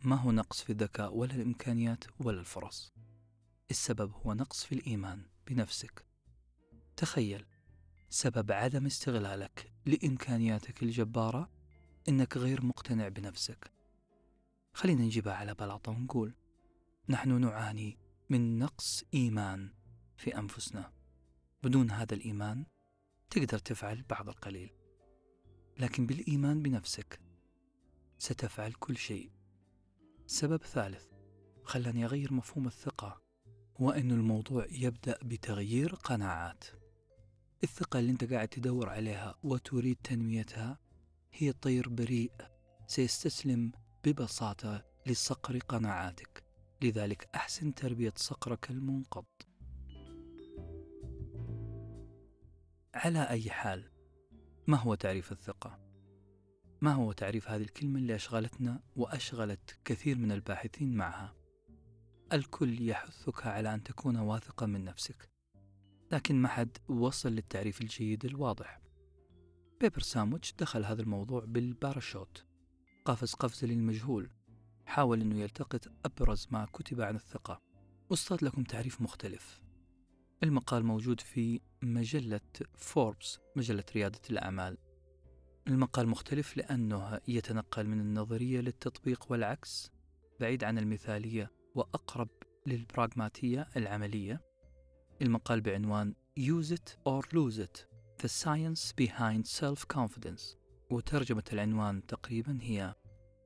[0.04, 2.92] ما هو نقص في الذكاء ولا الإمكانيات ولا الفرص.
[3.70, 6.06] السبب هو نقص في الإيمان بنفسك.
[6.96, 7.46] تخيل
[8.08, 11.50] سبب عدم استغلالك لإمكانياتك الجبارة
[12.08, 13.70] إنك غير مقتنع بنفسك.
[14.74, 16.34] خلينا نجيبها على بلاطة ونقول
[17.08, 17.98] نحن نعاني
[18.30, 19.70] من نقص إيمان
[20.16, 20.92] في أنفسنا.
[21.62, 22.66] بدون هذا الإيمان
[23.30, 24.70] تقدر تفعل بعض القليل.
[25.78, 27.20] لكن بالإيمان بنفسك
[28.18, 29.30] ستفعل كل شيء.
[30.26, 31.04] سبب ثالث
[31.64, 33.22] خلاني أغير مفهوم الثقة
[33.76, 36.64] هو أن الموضوع يبدأ بتغيير قناعات.
[37.64, 40.78] الثقة اللي أنت قاعد تدور عليها وتريد تنميتها
[41.32, 42.32] هي طير بريء
[42.86, 43.72] سيستسلم
[44.04, 46.44] ببساطة لصقر قناعاتك.
[46.82, 49.24] لذلك أحسن تربية صقرك المنقض
[52.94, 53.90] على أي حال
[54.66, 55.80] ما هو تعريف الثقة؟
[56.80, 61.34] ما هو تعريف هذه الكلمة اللي أشغلتنا وأشغلت كثير من الباحثين معها؟
[62.32, 65.30] الكل يحثك على أن تكون واثقا من نفسك
[66.12, 68.80] لكن ما حد وصل للتعريف الجيد الواضح.
[69.80, 72.44] بيبر ساموتش دخل هذا الموضوع بالباراشوت.
[73.04, 74.30] قفز قفزة للمجهول.
[74.86, 77.62] حاول أنه يلتقط أبرز ما كتب عن الثقة.
[78.10, 79.60] واصطاد لكم تعريف مختلف.
[80.42, 82.40] المقال موجود في مجلة
[82.74, 84.78] فوربس مجلة ريادة الأعمال.
[85.66, 89.90] المقال مختلف لأنه يتنقل من النظرية للتطبيق والعكس
[90.40, 92.28] بعيد عن المثالية وأقرب
[92.66, 94.40] للبراغماتية العملية.
[95.22, 97.86] المقال بعنوان Use it or lose it
[98.22, 100.56] The Science Behind Self-Confidence.
[100.90, 102.94] وترجمة العنوان تقريبا هي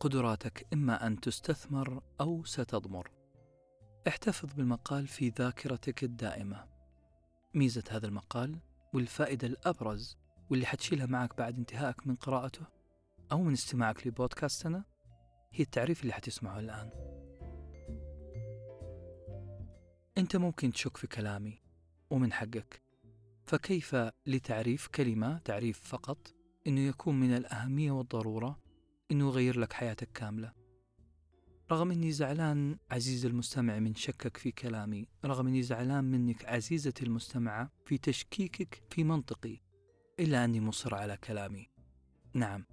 [0.01, 3.11] قدراتك إما أن تستثمر أو ستضمر.
[4.09, 6.78] احتفظ بالمقال في ذاكرتك الدائمة.
[7.55, 8.59] ميزة هذا المقال
[8.94, 10.16] والفائدة الأبرز
[10.51, 12.66] واللي حتشيلها معك بعد انتهائك من قراءته
[13.32, 14.84] أو من استماعك لبودكاستنا
[15.53, 16.90] هي التعريف اللي حتسمعه الآن.
[20.18, 21.62] أنت ممكن تشك في كلامي
[22.11, 22.82] ومن حقك
[23.44, 23.96] فكيف
[24.26, 26.34] لتعريف كلمة تعريف فقط
[26.66, 28.59] أنه يكون من الأهمية والضرورة
[29.11, 30.57] أنه يغير لك حياتك كاملة؟
[31.70, 37.70] رغم أني زعلان عزيزي المستمع من شكك في كلامي رغم أني زعلان منك عزيزتي المستمعة
[37.84, 39.60] في تشكيكك في منطقي
[40.20, 41.70] إلا أني مصر على كلامي.
[42.34, 42.64] نعم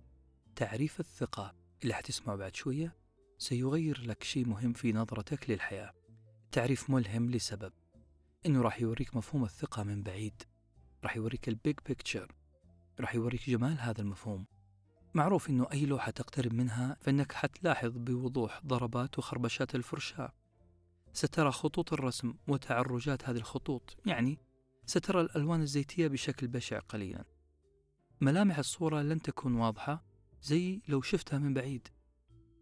[0.55, 1.55] تعريف الثقة.
[1.83, 2.95] اللي حتسمعه بعد شوية؟
[3.37, 5.93] سيغير لك شيء مهم في نظرتك للحياة.
[6.51, 7.73] تعريف ملهم لسبب.
[8.45, 10.43] إنه راح يوريك مفهوم الثقة من بعيد.
[11.03, 12.31] راح يوريك ال big picture.
[12.99, 14.45] راح يوريك جمال هذا المفهوم.
[15.15, 20.33] معروف إنه أي لوحة تقترب منها فإنك حتلاحظ بوضوح ضربات وخربشات الفرشاة.
[21.13, 24.39] سترى خطوط الرسم وتعرجات هذه الخطوط يعني
[24.85, 27.25] سترى الألوان الزيتية بشكل بشع قليلا.
[28.21, 30.05] ملامح الصورة لن تكون واضحة
[30.41, 31.87] زي لو شفتها من بعيد.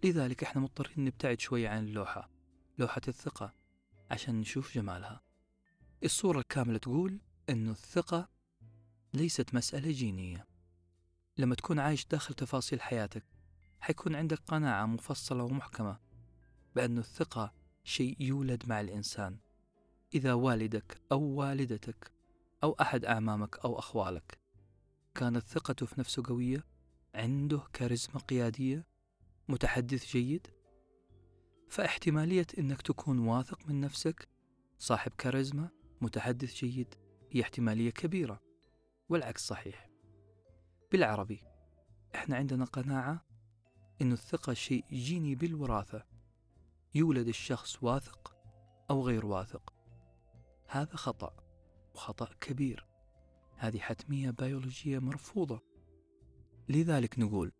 [0.03, 2.29] لذلك إحنا مضطرين نبتعد شوية عن اللوحة
[2.77, 3.53] لوحة الثقة
[4.11, 5.21] عشان نشوف جمالها.
[6.03, 8.29] الصورة الكاملة تقول أن الثقة
[9.13, 10.52] ليست مسألة جينية.
[11.37, 13.23] لما تكون عايش داخل تفاصيل حياتك
[13.79, 15.99] حيكون عندك قناعة مفصلة ومحكمة
[16.75, 17.53] بأن الثقة
[17.83, 19.37] شيء يولد مع الإنسان
[20.13, 22.11] إذا والدك أو والدتك
[22.63, 24.39] أو أحد أعمامك أو أخوالك.
[25.15, 26.65] كانت ثقته في نفسه قوية؟
[27.15, 28.85] عنده كاريزما قيادية؟
[29.47, 30.47] متحدث جيد؟
[31.69, 34.27] فاحتمالية أنك تكون واثق من نفسك
[34.79, 35.69] صاحب كاريزما
[36.01, 36.95] متحدث جيد
[37.31, 38.41] هي احتمالية كبيرة
[39.09, 39.92] والعكس صحيح.
[40.93, 41.43] بالعربي.
[42.15, 43.25] إحنا عندنا قناعة
[44.01, 46.05] أن الثقة شيء جيني بالوراثة.
[46.95, 48.35] يولد الشخص واثق
[48.89, 49.73] أو غير واثق.
[50.67, 51.33] هذا خطأ
[51.95, 52.87] وخطأ كبير.
[53.57, 55.61] هذه حتمية بيولوجية مرفوضة.
[56.69, 57.51] لذلك نقول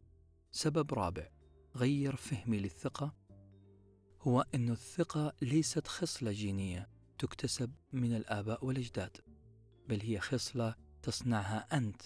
[0.52, 1.30] سبب رابع
[1.76, 3.16] غير فهمي للثقة
[4.22, 9.18] هو أن الثقة ليست خصلة جينية تكتسب من الآباء والأجداد
[9.90, 12.02] بل هي خصلة تصنعها أنت.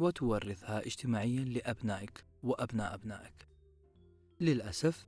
[0.00, 3.48] وتورثها اجتماعيا لأبنائك وأبناء أبنائك.
[4.40, 5.06] للأسف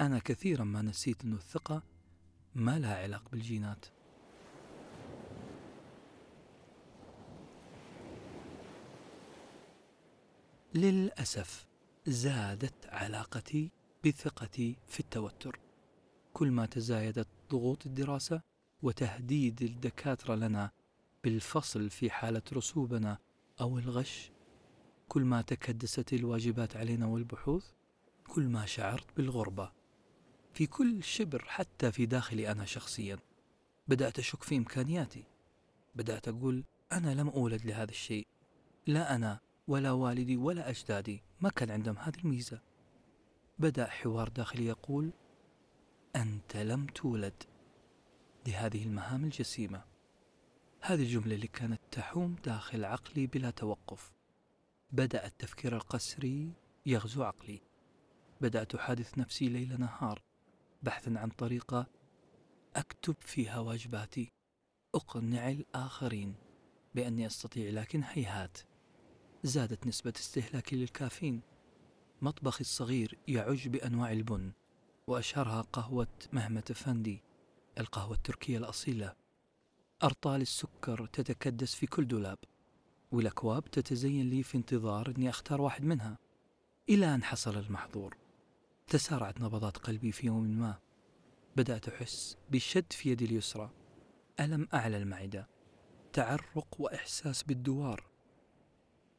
[0.00, 1.82] أنا كثيرا ما نسيت أن الثقة
[2.54, 3.86] ما لها علاقة بالجينات.
[10.74, 11.66] للأسف
[12.06, 13.70] زادت علاقتي
[14.04, 15.60] بثقتي في التوتر.
[16.32, 18.42] كل ما تزايدت ضغوط الدراسة
[18.82, 20.70] وتهديد الدكاترة لنا
[21.24, 23.18] بالفصل في حالة رسوبنا
[23.60, 24.30] أو الغش؟
[25.08, 27.66] كل ما تكدست الواجبات علينا والبحوث
[28.28, 29.72] كل ما شعرت بالغربة.
[30.52, 33.18] في كل شبر حتى في داخلي أنا شخصيا.
[33.88, 35.24] بدأت أشك في إمكانياتي.
[35.94, 38.26] بدأت أقول أنا لم أولد لهذا الشيء.
[38.86, 42.60] لا أنا ولا والدي ولا أجدادي ما كان عندهم هذه الميزة.
[43.58, 45.10] بدأ حوار داخلي يقول
[46.16, 47.42] أنت لم تولد
[48.46, 49.95] لهذه المهام الجسيمة.
[50.86, 54.12] هذه الجملة اللي كانت تحوم داخل عقلي بلا توقف.
[54.92, 56.52] بدأ التفكير القسري
[56.86, 57.60] يغزو عقلي.
[58.40, 60.22] بدأت أحادث نفسي ليل نهار
[60.82, 61.86] بحثا عن طريقة
[62.76, 64.32] أكتب فيها واجباتي.
[64.94, 66.34] أقنع الآخرين
[66.94, 68.58] بأني أستطيع لكن هيهات.
[69.42, 71.42] زادت نسبة استهلاكي للكافيين.
[72.22, 74.52] مطبخي الصغير يعج بأنواع البن
[75.06, 77.22] وأشهرها قهوة مهمة فندي
[77.78, 79.25] القهوة التركية الأصيلة.
[80.02, 82.38] أرطال السكر تتكدس في كل دولاب
[83.12, 86.18] والأكواب تتزين لي في انتظار أني أختار واحد منها.
[86.88, 88.16] إلى أن حصل المحظور
[88.86, 90.78] تسارعت نبضات قلبي في يوم ما.
[91.56, 93.70] بدأت أحس بشد في يدي اليسرى.
[94.40, 95.48] ألم أعلى المعدة
[96.12, 98.06] تعرق وإحساس بالدوار.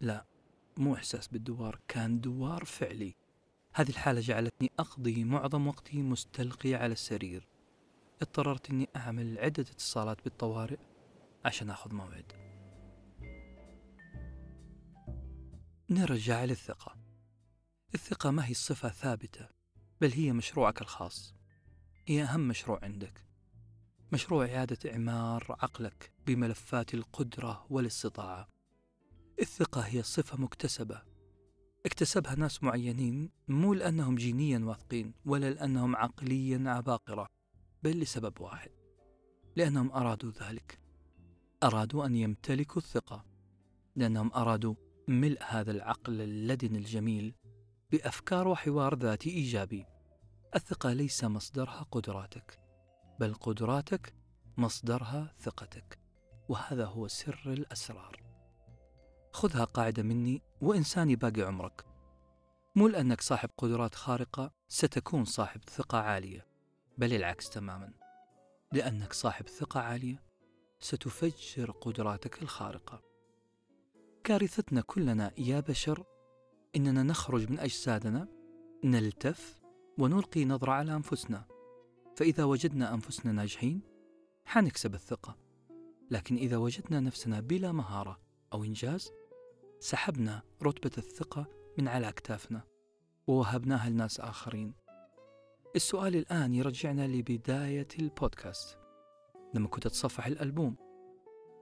[0.01, 0.25] لا
[0.77, 3.15] مو إحساس بالدوار كان دوار فعلي.
[3.73, 7.47] هذه الحالة جعلتني أقضي معظم وقتي مستلقي على السرير.
[8.21, 10.79] اضطررت أني أعمل عدة اتصالات بالطوارئ
[11.45, 12.33] عشان أخذ موعد.
[15.89, 16.95] نرجع للثقة.
[17.93, 19.47] الثقة ما هي الصفة ثابتة
[20.01, 21.35] بل هي مشروعك الخاص.
[22.07, 23.25] هي أهم مشروع عندك.
[24.11, 28.47] مشروع إعادة إعمار عقلك بملفات القدرة والاستطاعة.
[29.39, 31.01] الثقة هي صفة مكتسبة.
[31.85, 37.36] اكتسبها ناس معينين مو لأنهم جينيا واثقين ولا لأنهم عقليا عباقرة.
[37.83, 38.71] بل لسبب واحد
[39.55, 40.79] لأنهم أرادوا ذلك.
[41.63, 43.25] أرادوا أن يمتلكوا الثقة
[43.95, 44.75] لأنهم أرادوا
[45.07, 47.35] ملء هذا العقل اللدن الجميل
[47.91, 49.85] بأفكار وحوار ذاتي إيجابي.
[50.55, 52.59] الثقة ليس مصدرها قدراتك
[53.19, 54.13] بل قدراتك
[54.57, 55.99] مصدرها ثقتك
[56.49, 58.23] وهذا هو سر الأسرار.
[59.33, 61.85] خذها قاعدة مني وإنساني باقي عمرك.
[62.75, 66.46] مو لأنك صاحب قدرات خارقة ستكون صاحب ثقة عالية.
[66.97, 67.93] بل العكس تماما
[68.73, 70.23] لأنك صاحب ثقة عالية
[70.79, 73.03] ستفجر قدراتك الخارقة.
[74.23, 76.03] كارثتنا كلنا يا بشر
[76.75, 78.27] إننا نخرج من أجسادنا،
[78.83, 79.61] نلتف
[79.97, 81.45] ونلقي نظرة على أنفسنا،
[82.15, 83.81] فإذا وجدنا أنفسنا ناجحين
[84.45, 85.37] حنكسب الثقة،
[86.11, 88.19] لكن إذا وجدنا نفسنا بلا مهارة
[88.53, 89.11] أو إنجاز
[89.79, 91.45] سحبنا رتبة الثقة
[91.77, 92.61] من على أكتافنا
[93.27, 94.86] ووهبناها لناس آخرين.
[95.77, 98.77] السؤال الآن يرجعنا لبداية البودكاست.
[99.53, 100.75] لما كنت أتصفح الألبوم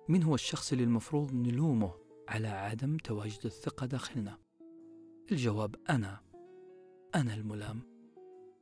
[0.09, 1.93] من هو الشخص اللي المفروض نلومه
[2.29, 4.37] على عدم تواجد الثقة داخلنا؟
[5.31, 6.19] الجواب أنا.
[7.15, 7.81] أنا الملام.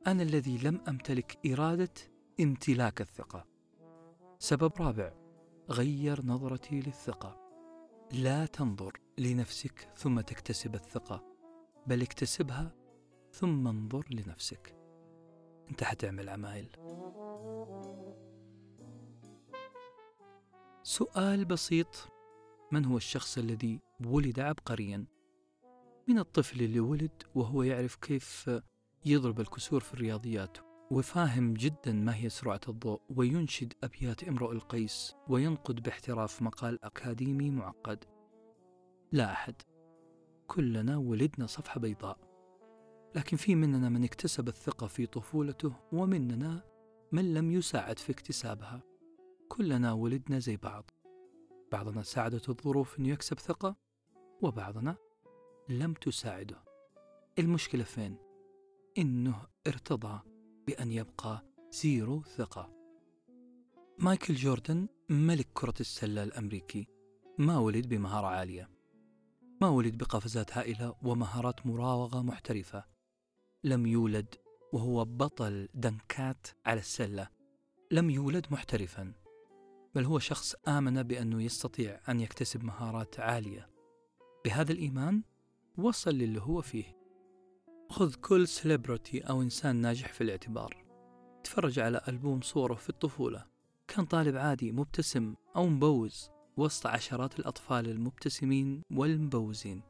[0.06, 1.94] أنا الذي لم أمتلك إرادة
[2.40, 3.46] امتلاك الثقة.
[4.38, 5.12] سبب رابع
[5.70, 7.40] غير نظرتي للثقة.
[8.12, 11.24] لا تنظر لنفسك ثم تكتسب الثقة
[11.86, 12.74] بل اكتسبها
[13.32, 14.83] ثم انظر لنفسك.
[15.70, 16.68] انت حتعمل عمايل.
[20.82, 22.08] سؤال بسيط.
[22.72, 25.06] من هو الشخص الذي ولد عبقريا؟
[26.08, 28.50] من الطفل اللي ولد وهو يعرف كيف
[29.04, 30.58] يضرب الكسور في الرياضيات
[30.90, 38.04] وفاهم جدا ما هي سرعة الضوء وينشد أبيات امرؤ القيس وينقد باحتراف مقال أكاديمي معقد.
[39.12, 39.54] لا أحد.
[40.46, 42.33] كلنا ولدنا صفحة بيضاء.
[43.14, 46.62] لكن في مننا من اكتسب الثقة في طفولته ومننا
[47.12, 48.82] من لم يساعد في اكتسابها.
[49.48, 50.90] كلنا ولدنا زي بعض.
[51.72, 53.76] بعضنا ساعدته الظروف أنه يكسب ثقة
[54.42, 54.96] وبعضنا
[55.68, 56.64] لم تساعده.
[57.38, 58.16] المشكلة فين؟
[58.98, 60.20] إنه ارتضى
[60.66, 62.74] بأن يبقى زيرو ثقة.
[63.98, 66.86] مايكل جوردن ملك كرة السلة الأمريكي
[67.38, 68.70] ما ولد بمهارة عالية.
[69.60, 72.93] ما ولد بقفزات هائلة ومهارات مراوغة محترفة.
[73.64, 74.34] لم يولد
[74.72, 77.28] وهو بطل دنكات على السلة.
[77.90, 79.12] لم يولد محترفا
[79.94, 83.70] بل هو شخص آمن بأنه يستطيع أن يكتسب مهارات عالية.
[84.44, 85.22] بهذا الإيمان
[85.78, 86.96] وصل للي هو فيه.
[87.90, 90.84] خذ كل سليبرتي أو إنسان ناجح في الاعتبار.
[91.44, 93.46] تفرج على ألبوم صورة في الطفولة.
[93.88, 99.82] كان طالب عادي مبتسم أو مبوز وسط عشرات الأطفال المبتسمين والمبوزين.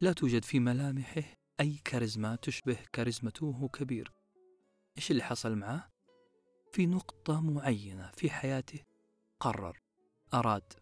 [0.00, 4.12] لا توجد في ملامحه أي كاريزما تشبه كاريزمته كبير.
[4.96, 5.90] إيش اللي حصل معه؟
[6.72, 8.80] في نقطة معينة في حياته
[9.40, 9.78] قرر
[10.34, 10.72] أراد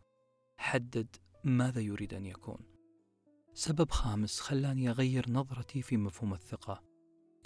[0.56, 2.58] حدد ماذا يريد أن يكون.
[3.54, 6.82] سبب خامس خلاني أغير نظرتي في مفهوم الثقة.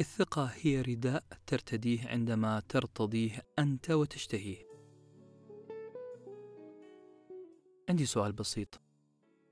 [0.00, 4.66] الثقة هي رداء ترتديه عندما ترتضيه أنت وتشتهيه.
[7.88, 8.80] عندي سؤال بسيط.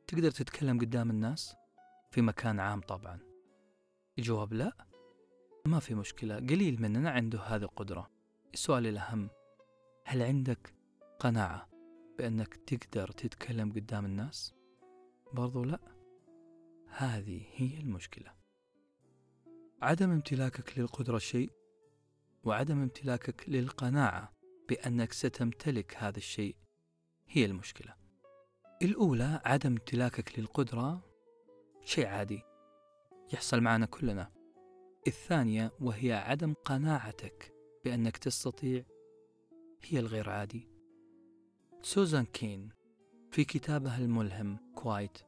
[0.07, 1.55] تقدر تتكلم قدام الناس؟
[2.11, 3.34] في مكان عام طبعا.
[4.19, 4.87] الجواب لا.
[5.67, 8.11] ما في مشكلة قليل مننا عنده هذه القدرة.
[8.55, 9.31] السؤال الأهم
[10.05, 10.75] هل عندك
[11.19, 11.69] قناعة
[12.19, 14.55] بأنك تقدر تتكلم قدام الناس؟
[15.33, 15.79] برضو لا.
[16.89, 18.33] هذه هي المشكلة.
[19.83, 21.51] عدم امتلاكك للقدرة شيء
[22.45, 24.33] وعدم امتلاكك للقناعة
[24.69, 26.57] بأنك ستمتلك هذا الشيء
[27.29, 27.95] هي المشكلة.
[28.83, 31.03] الأولى عدم امتلاكك للقدرة
[31.85, 32.54] شيء عادي.
[33.33, 34.31] يحصل معنا كلنا.
[35.07, 37.55] الثانية وهي عدم قناعتك
[37.85, 38.85] بأنك تستطيع
[39.83, 40.69] هي الغير عادي.
[41.83, 42.69] سوزان كين
[43.31, 45.19] في كتابها الملهم Quiet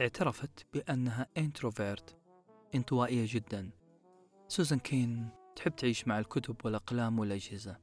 [0.00, 2.16] اعترفت بأنها introvert
[2.74, 3.70] انطوائية جدا.
[4.48, 7.76] سوزان كين تحب تعيش مع الكتب والأقلام والأجهزة.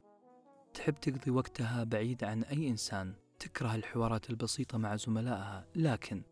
[0.74, 5.68] تحب تقضي وقتها بعيد عن أي إنسان تكره الحوارات البسيطة مع زملائها.
[5.76, 6.24] لكن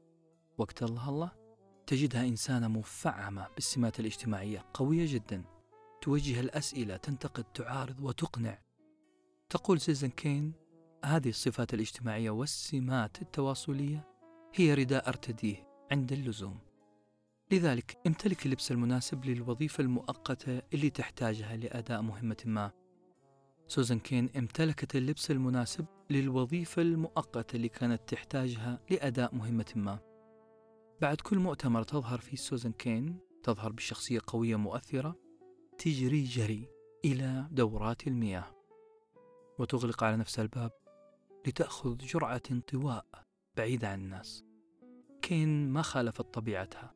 [0.58, 1.45] وقت الله الله
[1.88, 5.44] تجدها إنسانة مفعمة بالسمات الاجتماعية قوية جدا.
[6.02, 8.60] توجه الأسئلة تنتقد تعارض وتقنع.
[9.50, 10.54] تقول سوزان كين
[11.06, 14.08] هذه الصفات الاجتماعية والسمات التواصلية
[14.54, 16.60] هي رداء أرتديه عند اللزوم.
[17.52, 22.72] لذلك امتلك اللبس المناسب للوظيفة المؤقتة اللي تحتاجها لأداء مهمة ما.
[23.68, 30.15] سوزان كين امتلكت اللبس المناسب للوظيفة المؤقتة اللي كانت تحتاجها لأداء مهمة ما.
[31.02, 35.16] بعد كل مؤتمر تظهر فيه سوزان كين تظهر بشخصية قوية مؤثرة
[35.78, 36.70] تجري جري
[37.06, 38.56] إلى دورات المياه.
[39.60, 40.72] وتغلق على نفسها الباب
[41.48, 43.06] لتأخذ جرعة انطواء
[43.58, 44.44] بعيدة عن الناس.
[45.22, 46.96] كين ما خالفت طبيعتها.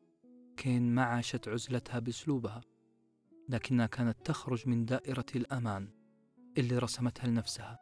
[0.56, 2.60] كين ما عاشت عزلتها بأسلوبها.
[3.48, 5.88] لكنها كانت تخرج من دائرة الأمان
[6.58, 7.78] اللي رسمتها لنفسها.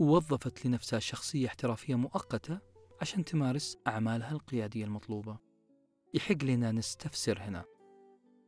[0.00, 2.73] ووظفت لنفسها شخصية احترافية مؤقتة
[3.04, 5.38] عشان تمارس أعمالها القيادية المطلوبة.
[6.14, 7.64] يحق لنا نستفسر هنا.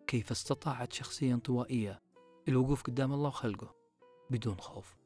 [0.07, 2.03] كيف استطاعت شخصية انطوائية
[2.49, 3.75] الوقوف قدام الله وخلقه
[4.31, 4.97] بدون خوف؟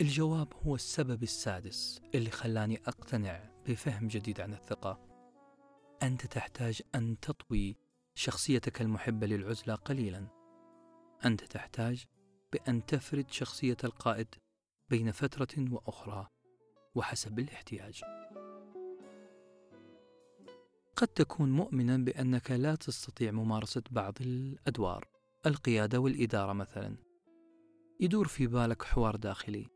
[0.00, 5.00] الجواب هو السبب السادس اللي خلاني أقتنع بفهم جديد عن الثقة.
[6.02, 7.76] أنت تحتاج أن تطوي
[8.14, 10.26] شخصيتك المحبة للعزلة قليلا.
[11.24, 12.04] أنت تحتاج
[12.52, 14.34] بأن تفرد شخصية القائد
[14.88, 16.28] بين فترة وأخرى
[16.94, 18.02] وحسب الاحتياج.
[20.96, 25.08] قد تكون مؤمنا بأنك لا تستطيع ممارسة بعض الأدوار.
[25.46, 26.96] القيادة والإدارة مثلا.
[28.00, 29.66] يدور في بالك حوار داخلي.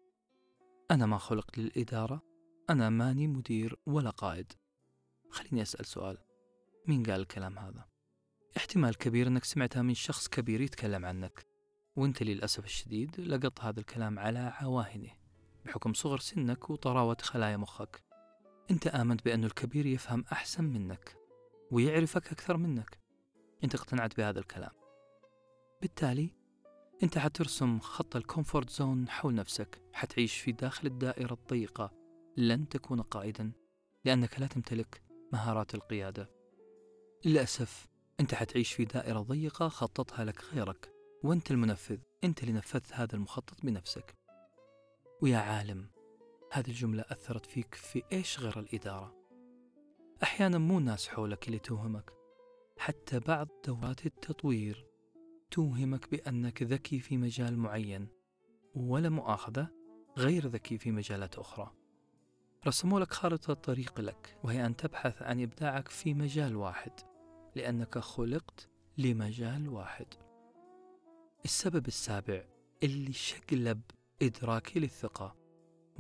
[0.91, 2.23] أنا ما خلقت للإدارة.
[2.71, 4.53] أنا ماني مدير ولا قائد.
[5.31, 6.19] خليني أسأل سؤال.
[6.87, 7.89] مين قال الكلام هذا؟
[8.57, 11.47] احتمال كبير أنك سمعتها من شخص كبير يتكلم عنك.
[11.97, 15.11] وأنت للأسف الشديد لقط هذا الكلام على عواهنه.
[15.65, 18.08] بحكم صغر سنك وطراوة خلايا مخك.
[18.71, 21.17] أنت آمنت بأن الكبير يفهم أحسن منك
[21.71, 22.99] ويعرفك أكثر منك.
[23.65, 24.71] أنت اقتنعت بهذا الكلام.
[25.83, 26.31] بالتالي
[27.03, 31.93] أنت حترسم خط ال comfort zone حول نفسك حتعيش في داخل الدائرة الضيقة.
[32.37, 33.53] لن تكون قائدا
[34.05, 35.03] لأنك لا تمتلك
[35.33, 36.31] مهارات القيادة.
[37.25, 37.87] للأسف
[38.21, 40.93] أنت حتعيش في دائرة ضيقة خططها لك غيرك
[41.23, 41.99] وأنت المنفذ.
[42.25, 44.15] أنت اللي نفذت هذا المخطط بنفسك.
[45.23, 45.91] ويا عالم
[46.53, 49.15] هذه الجملة أثرت فيك في إيش غير الإدارة؟
[50.23, 52.13] أحيانا مو الناس حولك اللي توهمك
[52.79, 54.87] حتى بعض دورات التطوير
[55.51, 58.09] توهمك بأنك ذكي في مجال معين
[58.75, 59.69] ولا مؤاخذة
[60.17, 61.75] غير ذكي في مجالات أخرى.
[62.67, 66.93] رسموا لك خارطة طريق لك وهي أن تبحث عن إبداعك في مجال واحد
[67.57, 68.69] لأنك خلقت
[68.99, 70.07] لمجال واحد.
[71.45, 72.45] السبب السابع
[72.83, 73.81] اللي شقلب
[74.23, 75.38] إدراكي للثقة.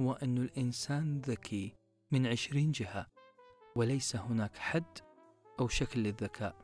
[0.01, 1.73] هو أن الإنسان ذكي
[2.11, 3.07] من عشرين جهة
[3.77, 4.99] وليس هناك حد
[5.61, 6.57] أو شكل للذكاء.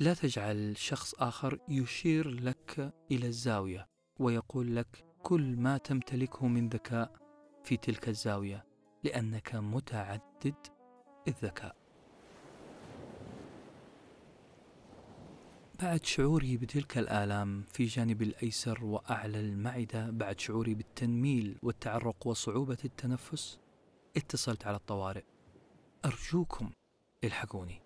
[0.00, 3.86] لا تجعل شخص آخر يشير لك إلى الزاوية
[4.18, 7.12] ويقول لك كل ما تمتلكه من ذكاء
[7.64, 8.64] في تلك الزاوية
[9.04, 10.66] لأنك متعدد
[11.28, 11.79] الذكاء.
[15.82, 23.58] بعد شعوري بتلك الآلام في جانب الأيسر وأعلى المعدة بعد شعوري بالتنميل والتعرق وصعوبة التنفس؟
[24.16, 25.24] اتصلت على الطوارئ.
[26.04, 26.70] أرجوكم
[27.24, 27.82] إلحقوني.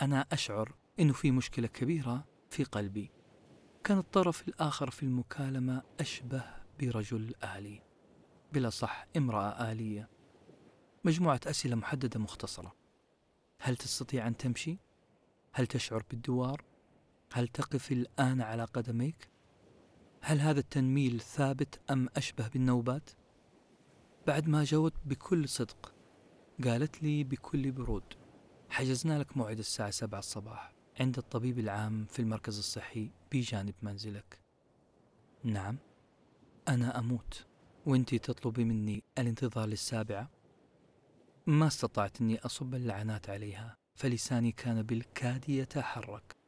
[0.00, 3.10] أنا أشعر أنه في مشكلة كبيرة في قلبي.
[3.84, 6.44] كان الطرف الآخر في المكالمة أشبه
[6.80, 7.82] برجل آلي.
[8.52, 10.08] بلا صح امرأة آلية.
[11.04, 12.74] مجموعة أسئلة محددة مختصرة.
[13.60, 14.78] هل تستطيع أن تمشي؟
[15.52, 16.73] هل تشعر بالدوار؟
[17.34, 19.28] هل تقف الآن على قدميك؟
[20.20, 23.10] هل هذا التنميل ثابت أم أشبه بالنوبات؟
[24.26, 25.94] بعد ما جاوبت بكل صدق
[26.64, 28.04] قالت لي بكل برود
[28.70, 34.38] حجزنا لك موعد الساعة سبعة الصباح عند الطبيب العام في المركز الصحي بجانب منزلك
[35.44, 35.78] نعم
[36.68, 37.46] أنا أموت
[37.86, 40.30] وانتي تطلبي مني الانتظار للسابعة
[41.46, 46.43] ما استطعت أني أصب اللعنات عليها فلساني كان بالكاد يتحرك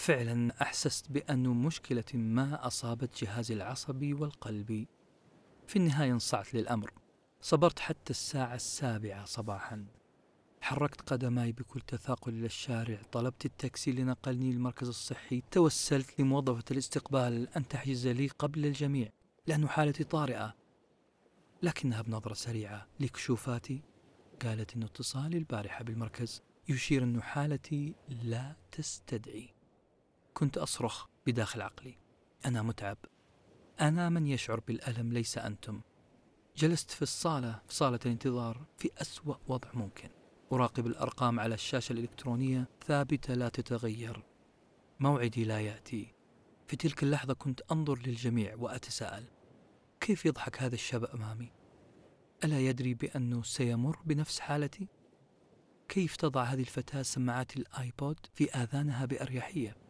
[0.00, 4.88] فعلا أحسست بأن مشكلة ما أصابت جهازي العصبي والقلبي
[5.66, 6.92] في النهاية انصعت للأمر.
[7.40, 9.86] صبرت حتى الساعة السابعة صباحا.
[10.60, 13.02] حركت قدماي بكل تثاقل إلى الشارع.
[13.12, 15.42] طلبت التاكسي لنقلني للمركز الصحي.
[15.50, 17.48] توسلت لموظفة الاستقبال.
[17.56, 19.08] أن تحجز لي قبل الجميع.
[19.46, 20.54] لأن حالتي طارئة.
[21.62, 22.86] لكنها بنظرة سريعة.
[23.00, 23.82] لكشوفاتي.
[24.42, 26.42] قالت أن اتصالي البارحة بالمركز.
[26.68, 29.59] يشير أن حالتي لا تستدعي.
[30.40, 31.98] كنت أصرخ بداخل عقلي
[32.46, 32.98] أنا متعب
[33.80, 35.80] أنا من يشعر بالألم ليس أنتم
[36.56, 40.08] جلست في الصالة في صالة الانتظار في أسوأ وضع ممكن
[40.52, 44.22] أراقب الأرقام على الشاشة الإلكترونية ثابتة لا تتغير
[45.00, 46.14] موعدي لا يأتي
[46.66, 49.24] في تلك اللحظة كنت أنظر للجميع وأتساءل
[50.00, 51.52] كيف يضحك هذا الشاب أمامي؟
[52.44, 54.88] ألا يدري بأنه سيمر بنفس حالتي؟
[55.88, 59.89] كيف تضع هذه الفتاة سماعات الآيبود في آذانها بأريحية؟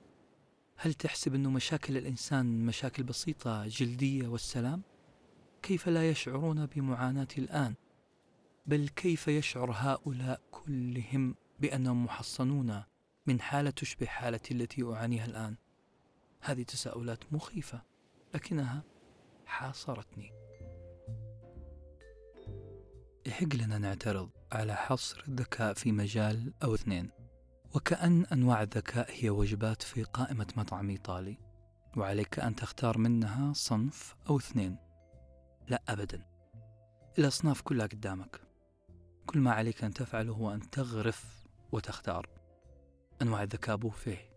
[0.83, 4.83] هل تحسب أن مشاكل الإنسان مشاكل بسيطة جلدية والسلام؟
[5.63, 7.75] كيف لا يشعرون بمعاناتي الآن؟
[8.67, 12.83] بل كيف يشعر هؤلاء كلهم بأنهم محصنون
[13.27, 15.57] من حالة تشبه حالتي التي أعانيها الآن؟
[16.41, 17.83] هذه تساؤلات مخيفة
[18.35, 18.83] لكنها
[19.47, 20.33] حاصرتني
[23.27, 27.20] يحق لنا نعترض على حصر الذكاء في مجال أو اثنين
[27.75, 31.39] وكأن أنواع الذكاء هي وجبات في قائمة مطعم إيطالي
[31.97, 34.77] وعليك أن تختار منها صنف أو اثنين.
[35.69, 36.27] لا أبدا.
[37.19, 38.41] الأصناف كلها قدامك.
[39.27, 42.29] كل ما عليك أن تفعله هو أن تغرف وتختار.
[43.23, 44.31] أنواع الذكاء بوفيه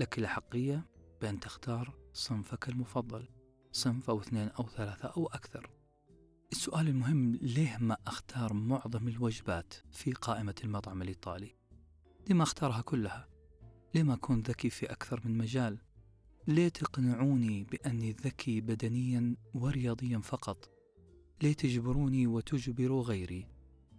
[0.00, 0.86] لك الأحقية
[1.20, 3.28] بأن تختار صنفك المفضل
[3.72, 5.70] صنف أو اثنين أو ثلاثة أو أكثر.
[6.52, 11.61] السؤال المهم ليه ما أختار معظم الوجبات في قائمة المطعم الإيطالي؟
[12.28, 13.28] ليه ما أختارها كلها؟
[13.94, 15.78] ليه ما أكون ذكي في أكثر من مجال؟
[16.48, 20.70] ليه تقنعوني بأني ذكي بدنيا ورياضيا فقط؟
[21.42, 23.46] ليه تجبروني وتجبروا غيري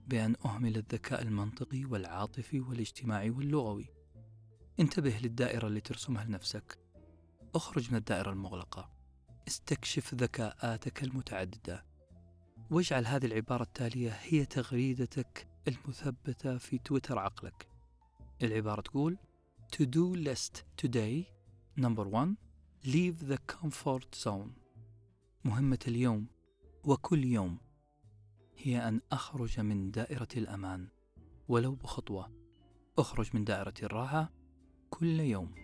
[0.07, 3.89] بأن أهمل الذكاء المنطقي والعاطفي والاجتماعي واللغوي؟
[4.79, 6.79] انتبه للدائرة اللي ترسمها لنفسك
[7.55, 8.89] اخرج من الدائرة المغلقة
[9.47, 11.85] استكشف ذكاءاتك المتعددة
[12.71, 17.72] واجعل هذه العبارة التالية هي تغريدتك المثبتة في تويتر عقلك
[18.43, 19.17] العبارة تقول
[19.75, 21.25] To do list today
[21.77, 22.37] Number one
[22.85, 24.51] Leave the comfort zone.
[25.45, 26.27] مهمة اليوم
[26.83, 27.57] وكل يوم
[28.57, 30.87] هي أن أخرج من دائرة الأمان
[31.47, 32.31] ولو بخطوة.
[32.97, 34.31] أخرج من دائرة الراحة
[34.89, 35.55] كل يوم.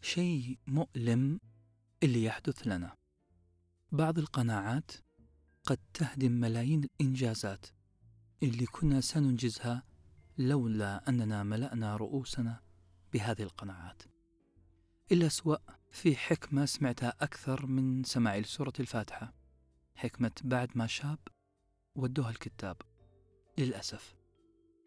[0.00, 1.40] شيء مؤلم
[2.02, 2.94] اللي يحدث لنا.
[3.92, 4.90] بعض القناعات
[5.64, 7.66] قد تهدم ملايين الإنجازات
[8.42, 9.82] اللي كنا سننجزها
[10.38, 12.60] لولا أننا ملأنا رؤوسنا
[13.12, 14.02] بهذه القناعات.
[15.12, 19.34] إلا سواء في حكمة سمعتها أكثر من سماعي لسورة الفاتحة.
[19.94, 21.18] حكمة بعد ما شاب
[21.94, 22.76] ودوها الكتاب.
[23.58, 24.16] للأسف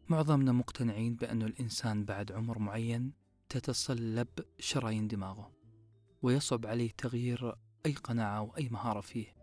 [0.10, 3.14] معظمنا مقتنعين بأن الإنسان بعد عمر معين
[3.50, 4.28] تتصلب
[4.60, 5.52] شرايين دماغه
[6.22, 9.36] ويصعب عليه تغيير أي قناعة أو أي مهارة فيه.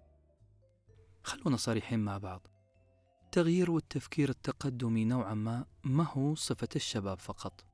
[1.22, 2.55] خلونا صريحين مع بعض.
[3.26, 7.64] التغيير والتفكير التقدمي نوعا ما ما هو صفة الشباب فقط؟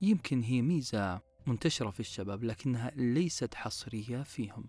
[0.00, 4.68] يمكن هي ميزة منتشرة في الشباب لكنها ليست حصرية فيهم.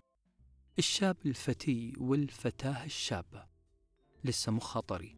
[0.80, 3.46] الشاب الفتي والفتاة الشابة
[4.24, 5.18] لسه مخها طري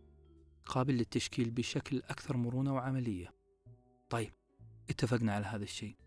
[0.66, 3.34] قابل للتشكيل بشكل أكثر مرونة وعملية.
[4.09, 4.34] طيب
[4.89, 5.97] اتفقنا على هذا الشيء.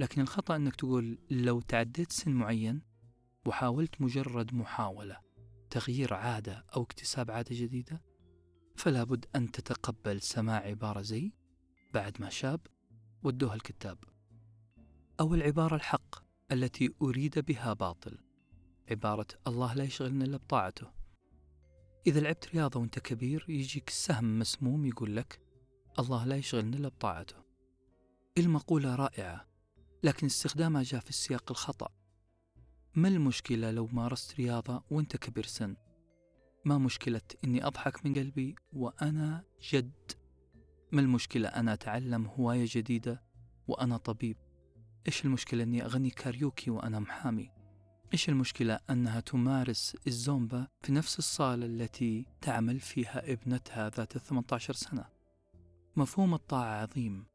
[0.00, 2.82] لكن الخطأ أنك تقول لو تعديت سن معين
[3.46, 5.20] وحاولت مجرد محاولة
[5.70, 8.13] تغيير عادة أو اكتساب عادة جديدة
[8.74, 11.32] فلا بد أن تتقبل سماع عبارة زي
[11.94, 12.60] بعد ما شاب
[13.22, 13.98] ودوها الكتاب
[15.20, 18.18] أو العبارة الحق التي أريد بها باطل
[18.90, 20.90] عبارة الله لا يشغلنا إلا بطاعته.
[22.06, 25.40] إذا لعبت رياضة وأنت كبير يجيك سهم مسموم يقول لك
[25.98, 27.36] الله لا يشغلنا إلا بطاعته.
[28.38, 29.48] المقولة رائعة
[30.02, 31.88] لكن استخدامها جاء في السياق الخطأ.
[32.94, 35.76] ما المشكلة لو مارست رياضة وأنت كبير سن؟
[36.64, 40.12] ما مشكلة إني أضحك من قلبي وأنا جد؟
[40.92, 43.22] ما المشكلة؟ أنا أتعلم هواية جديدة
[43.68, 44.36] وأنا طبيب.
[45.06, 47.50] إيش المشكلة؟ إني أغني كاريوكي وأنا محامي.
[48.12, 55.04] إيش المشكلة؟ أنها تمارس الزومبا في نفس الصالة التي تعمل فيها ابنتها ذات 18 سنة.
[55.96, 57.26] مفهوم الطاعة عظيم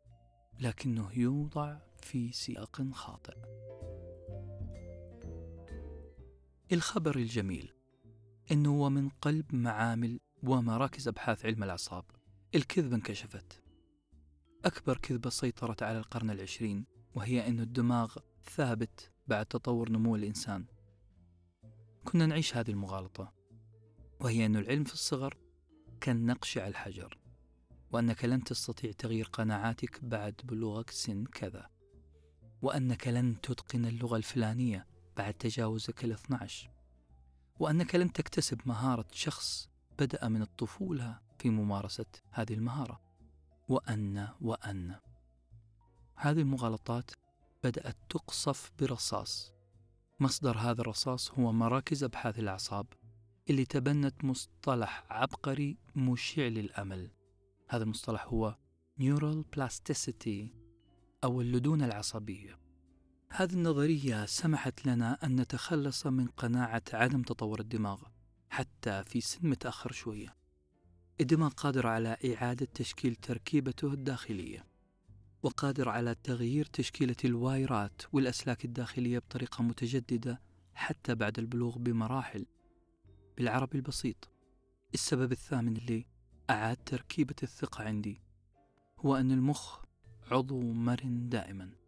[0.59, 3.37] لكنه يوضع في سياق خاطئ.
[6.71, 7.78] الخبر الجميل.
[8.51, 12.03] انه هو من قلب معامل ومراكز أبحاث علم الأعصاب.
[12.55, 13.61] الكذبة انكشفت.
[14.65, 16.85] أكبر كذبة سيطرت على القرن العشرين
[17.15, 20.65] وهي إن الدماغ ثابت بعد تطور نمو الإنسان.
[22.05, 23.33] كنا نعيش هذه المغالطة
[24.19, 25.37] وهي إن العلم في الصغر
[26.01, 27.17] كالنقش على الحجر
[27.91, 31.69] وأنك لن تستطيع تغيير قناعاتك بعد بلوغك سن كذا
[32.61, 34.87] وأنك لن تتقن اللغة الفلانية
[35.17, 36.78] بعد تجاوزك ال 12
[37.59, 43.01] وأنك لن تكتسب مهارة شخص بدأ من الطفولة في ممارسة هذه المهارة.
[43.69, 44.95] وأن وأن.
[46.15, 47.11] هذه المغالطات
[47.63, 49.53] بدأت تقصف برصاص.
[50.19, 52.87] مصدر هذا الرصاص هو مراكز أبحاث الأعصاب
[53.49, 57.11] اللي تبنت مصطلح عبقري مشع للأمل.
[57.69, 58.57] هذا المصطلح هو
[59.01, 60.47] Neural Plasticity
[61.23, 62.68] أو اللدونة العصبية.
[63.31, 68.01] هذه النظرية سمحت لنا أن نتخلص من قناعة عدم تطور الدماغ
[68.49, 70.35] حتى في سن متأخر شوية.
[71.21, 74.65] الدماغ قادر على إعادة تشكيل تركيبته الداخلية
[75.43, 80.41] وقادر على تغيير تشكيلة الوايرات والأسلاك الداخلية بطريقة متجددة
[80.73, 82.45] حتى بعد البلوغ بمراحل.
[83.37, 84.29] بالعربي البسيط
[84.93, 86.05] السبب الثامن اللي
[86.49, 88.21] أعاد تركيبة الثقة عندي
[88.99, 89.79] هو أن المخ
[90.31, 91.78] عضو مرن دائما.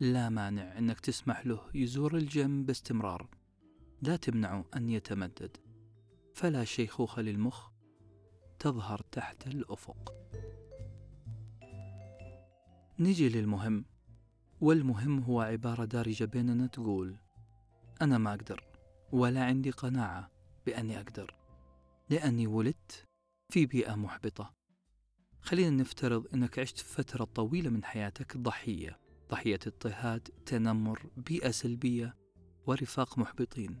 [0.00, 3.28] لا مانع أنك تسمح له يزور الجيم باستمرار.
[4.02, 5.56] لا تمنعه أن يتمدد.
[6.34, 7.70] فلا شيخوخة للمخ
[8.58, 10.14] تظهر تحت الأفق.
[12.98, 13.84] نجي للمهم.
[14.60, 17.16] والمهم هو عبارة دارجة بيننا تقول
[18.02, 18.64] أنا ما أقدر
[19.12, 20.30] ولا عندي قناعة
[20.66, 21.34] بأني أقدر.
[22.10, 23.04] لأني ولدت
[23.48, 24.54] في بيئة محبطة.
[25.40, 29.09] خلينا نفترض أنك عشت فترة طويلة من حياتك ضحية.
[29.30, 32.16] ضحية اضطهاد تنمر بيئة سلبية
[32.66, 33.78] ورفاق محبطين.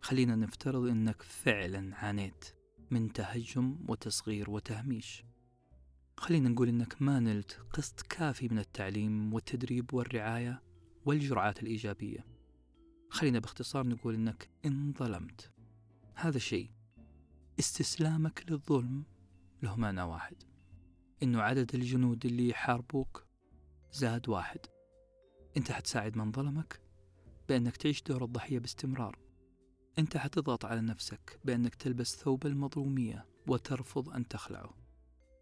[0.00, 2.44] خلينا نفترض أنك فعلا عانيت
[2.90, 5.24] من تهجم وتصغير وتهميش.
[6.16, 10.62] خلينا نقول أنك ما نلت قسط كافي من التعليم والتدريب والرعاية
[11.04, 12.26] والجرعات الإيجابية.
[13.10, 15.52] خلينا باختصار نقول أنك انظلمت.
[16.14, 16.70] هذا شيء
[17.58, 19.04] استسلامك للظلم
[19.62, 20.36] له معنى واحد.
[21.22, 23.27] إنه عدد الجنود اللي يحاربوك
[23.92, 24.60] زاد واحد.
[25.56, 26.80] أنت حتساعد من ظلمك
[27.48, 29.18] بأنك تعيش دور الضحية باستمرار.
[29.98, 34.74] أنت حتضغط على نفسك بأنك تلبس ثوب المظلومية وترفض أن تخلعه.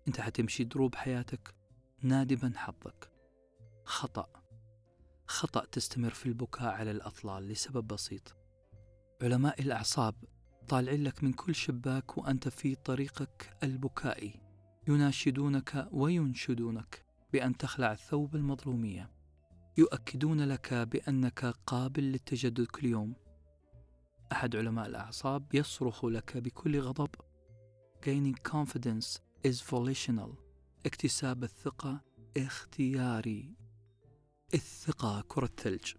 [0.09, 1.55] أنت حتمشي دروب حياتك
[2.03, 3.11] نادبا حظك.
[3.85, 4.29] خطأ.
[5.27, 8.37] خطأ تستمر في البكاء على الأطلال لسبب بسيط.
[9.23, 10.15] علماء الأعصاب
[10.69, 14.41] طالعين لك من كل شباك وأنت في طريقك البكائي.
[14.89, 17.06] يناشدونك وينشدونك.
[17.33, 19.11] بأن تخلع ثوب المظلومية.
[19.79, 23.15] يؤكدون لك بأنك قابل للتجدد كل يوم.
[24.33, 27.11] أحد علماء الأعصاب يصرخ لك بكل غضب.
[28.05, 30.31] Gaining confidence is volitional.
[30.87, 32.01] اكتساب الثقة
[32.37, 33.55] اختياري.
[34.55, 35.95] الثقة كرة ثلج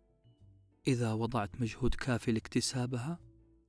[0.88, 3.20] إذا وضعت مجهود كافي لاكتسابها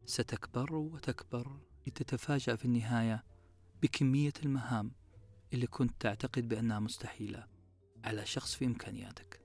[0.04, 3.24] ستكبر وتكبر لتتفاجأ في النهاية
[3.82, 4.92] بكمية المهام.
[5.52, 7.46] اللي كنت تعتقد بأنها مستحيلة
[8.04, 9.40] على شخص في إمكانياتك.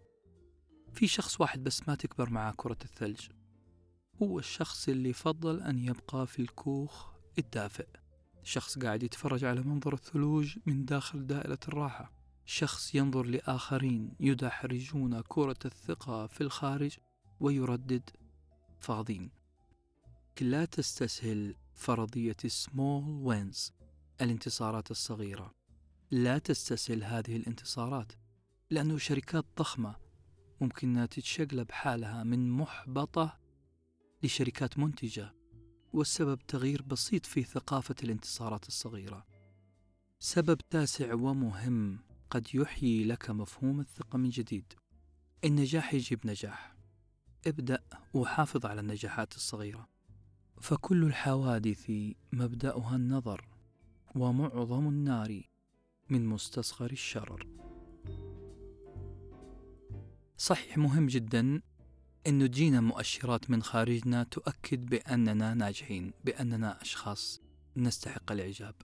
[0.93, 3.27] في شخص واحد بس ما تكبر معاه كرة الثلج.
[4.21, 7.87] هو الشخص اللي يفضل أن يبقى في الكوخ الدافئ.
[8.43, 12.11] شخص قاعد يتفرج على منظر الثلوج من داخل دائرة الراحة.
[12.45, 16.97] شخص ينظر لآخرين يدحرجون كرة الثقة في الخارج
[17.39, 18.09] ويردد
[18.79, 19.31] فاضين
[20.41, 23.71] لا تستسهل فرضية small wins
[24.21, 25.53] الانتصارات الصغيرة.
[26.13, 28.11] لا تستسهل هذه الانتصارات
[28.69, 29.95] لأنه شركات ضخمة
[30.61, 33.39] ممكن أنها تتشقلب حالها من محبطة
[34.23, 35.33] لشركات منتجة
[35.93, 39.25] والسبب تغيير بسيط في ثقافة الانتصارات الصغيرة.
[40.19, 41.99] سبب تاسع ومهم
[42.29, 44.73] قد يحيي لك مفهوم الثقة من جديد
[45.45, 46.75] النجاح يجيب نجاح.
[47.47, 47.83] ابدأ
[48.13, 49.89] وحافظ على النجاحات الصغيرة.
[50.61, 51.91] فكل الحوادث
[52.33, 53.47] مبدأها النظر
[54.15, 55.52] ومعظم النار
[56.09, 57.47] من مستصغر الشرر.
[60.37, 61.61] صحيح مهم جدا
[62.27, 67.41] أنه تجينا مؤشرات من خارجنا تؤكد بأننا ناجحين بأننا أشخاص
[67.77, 68.75] نستحق الإعجاب.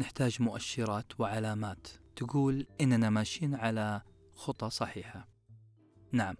[0.00, 4.02] نحتاج مؤشرات وعلامات تقول إننا ماشيين على
[4.34, 5.28] خطى صحيحة.
[6.12, 6.34] نعم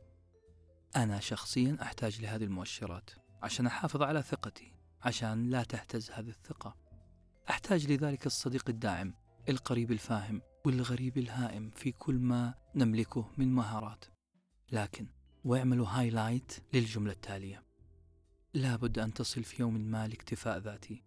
[0.97, 3.11] أنا شخصيا أحتاج لهذه المؤشرات
[3.43, 6.77] عشان أحافظ على ثقتي عشان لا تهتز هذه الثقة.
[7.51, 9.15] أحتاج لذلك الصديق الداعم
[9.51, 14.05] القريب الفاهم والغريب الهائم في كل ما نملكه من مهارات.
[14.73, 15.07] لكن
[15.45, 17.65] واعملوا هايلايت للجملة التالية.
[18.55, 21.05] لابد أن تصل في يوم ما لاكتفاء ذاتي.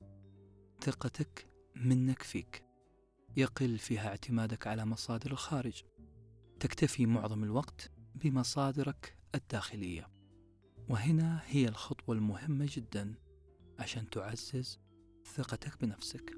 [0.82, 2.64] ثقتك منك فيك.
[3.38, 5.84] يقل فيها اعتمادك على مصادر الخارج.
[6.60, 10.10] تكتفي معظم الوقت بمصادرك الداخلية.
[10.89, 13.16] وهنا هي الخطوة المهمة جدا
[13.80, 14.80] عشان تعزز
[15.36, 16.38] ثقتك بنفسك.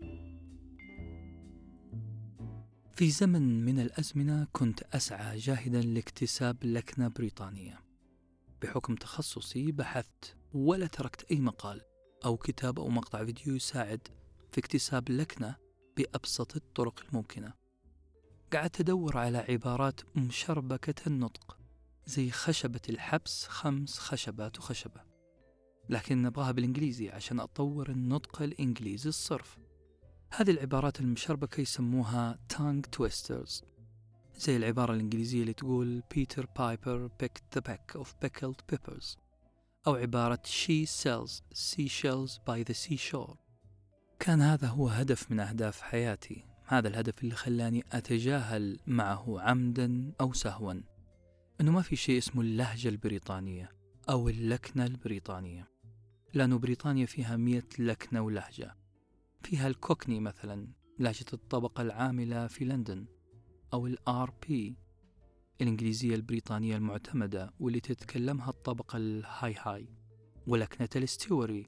[2.95, 7.81] في زمن من الأزمنة كنت أسعى جاهدا لاكتساب لكنة بريطانية.
[8.61, 11.81] بحكم تخصصي بحثت ولا تركت أي مقال
[12.25, 14.07] أو كتاب أو مقطع فيديو يساعد
[14.51, 15.55] في اكتساب لكنة
[15.97, 17.53] بأبسط الطرق الممكنة.
[18.53, 21.57] قعدت أدور على عبارات مشربكة النطق
[22.05, 25.01] زي خشبة الحبس خمس خشبات وخشبة
[25.89, 29.57] لكن نبغاها بالإنجليزي عشان أطور النطق الإنجليزي الصرف.
[30.37, 33.63] هذه العبارات المشربكة يسموها tongue twisters
[34.37, 39.17] زي العبارة الإنجليزية اللي تقول Peter Piper picked the peck of pickled peppers.
[39.87, 43.35] أو عبارة she sells seashells by the seashore.
[44.19, 46.45] كان هذا هو هدف من أهداف حياتي.
[46.65, 50.73] هذا الهدف اللي خلاني أتجاهل معه عمدا أو سهوا.
[51.61, 53.71] أنه ما في شيء اسمه اللهجة البريطانية
[54.09, 55.67] أو اللكنة البريطانية.
[56.33, 58.84] لأنه بريطانيا فيها مئة لكنة ولهجة.
[59.45, 60.67] فيها الكوكني مثلا
[60.99, 63.05] لهجة الطبقة العاملة في لندن
[63.73, 64.77] أو الآر بي
[65.61, 69.89] الإنجليزية البريطانية المعتمدة واللي تتكلمها الطبقة ال high high
[70.47, 71.67] ولكنة ال Estuary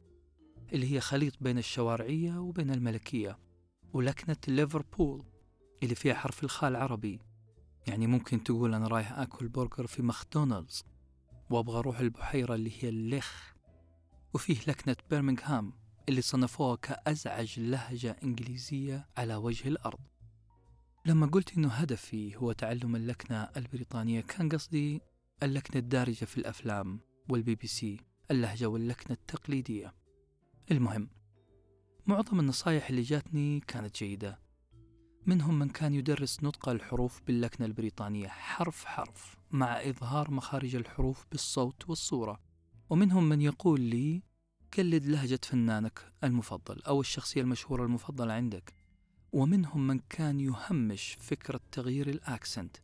[0.73, 3.39] اللي هي خليط بين الشوارعية وبين الملكية
[3.93, 5.25] ولكنة ليفربول
[5.83, 7.19] اللي فيها حرف الخاء العربي.
[7.87, 10.83] يعني ممكن تقول أنا رايح آكل برجر في ماكدونالدز
[11.49, 13.55] وأبغى أروح البحيرة اللي هي الليخ
[14.33, 19.99] وفيه لكنة برمنغهام اللي صنفوها كأزعج لهجة إنجليزية على وجه الأرض.
[21.05, 25.01] لما قلت إنه هدفي هو تعلم اللكنة البريطانية كان قصدي
[25.43, 26.99] اللكنة الدارجة في الأفلام
[27.29, 27.99] والبي بي سي
[28.31, 29.93] اللهجة واللكنة التقليدية.
[30.71, 31.09] المهم
[32.05, 34.39] معظم النصايح اللي جاتني كانت جيدة.
[35.25, 41.89] منهم من كان يدرس نطق الحروف باللكنة البريطانية حرف حرف مع إظهار مخارج الحروف بالصوت
[41.89, 42.39] والصورة.
[42.89, 44.23] ومنهم من يقول لي
[44.77, 48.75] قلد لهجة فنانك المفضل أو الشخصية المشهورة المفضلة عندك.
[49.33, 52.77] ومنهم من كان يهمش فكرة تغيير الأكسنت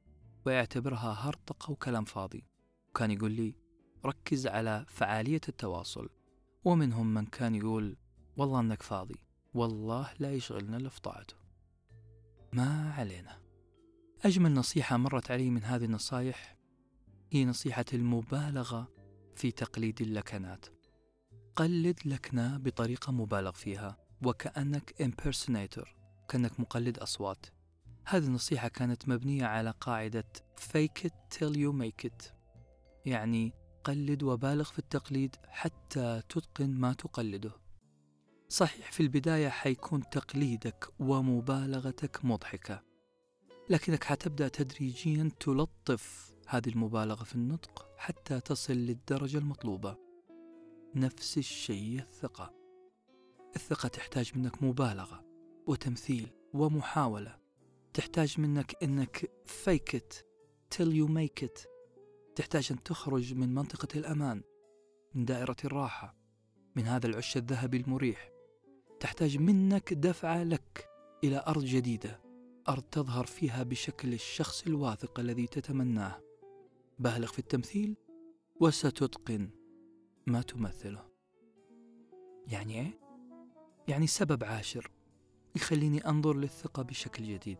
[0.45, 2.43] ويعتبرها هرطقة وكلام فاضي.
[2.89, 3.55] وكان يقول لي
[4.05, 6.09] ركز على فعالية التواصل.
[6.65, 7.97] ومنهم من كان يقول
[8.38, 9.15] والله أنك فاضي.
[9.53, 11.36] والله لا يشغلنا إلا في طاعته.
[12.53, 13.39] ما علينا.
[14.25, 16.57] أجمل نصيحة مرت علي من هذه النصايح
[17.31, 18.88] هي نصيحة المبالغة
[19.36, 20.65] في تقليد اللكنات.
[21.56, 25.88] قلد لكنة بطريقة مبالغ فيها وكأنك impersonator
[26.28, 27.45] كأنك مقلد أصوات.
[28.06, 30.26] هذه النصيحة كانت مبنية على قاعدة
[30.60, 32.32] fake it till you make it
[33.06, 37.51] يعني قلد وبالغ في التقليد حتى تتقن ما تقلده.
[38.49, 42.84] صحيح في البداية حيكون تقليدك ومبالغتك مضحكة
[43.70, 50.03] لكنك حتبدأ تدريجيا تلطف هذه المبالغة في النطق حتى تصل للدرجة المطلوبة.
[50.96, 52.54] نفس الشيء الثقة.
[53.56, 55.26] الثقة تحتاج منك مبالغة
[55.68, 57.38] وتمثيل ومحاولة.
[57.94, 59.32] تحتاج منك إنك
[59.66, 60.24] fake it
[60.76, 61.68] till you make it.
[62.36, 64.44] تحتاج أن تخرج من منطقة الأمان
[65.14, 66.16] من دائرة الراحة
[66.76, 68.32] من هذا العش الذهبي المريح.
[69.00, 70.89] تحتاج منك دفعة لك
[71.24, 72.22] إلى أرض جديدة
[72.70, 76.22] أرض تظهر فيها بشكل الشخص الواثق الذي تتمناه.
[77.00, 77.96] بالغ في التمثيل
[78.60, 79.62] وستتقن.
[80.28, 81.05] ما تمثله.
[82.47, 82.99] يعني إيه؟
[83.88, 84.91] يعني سبب عاشر
[85.55, 87.57] يخليني أنظر للثقة بشكل جديد.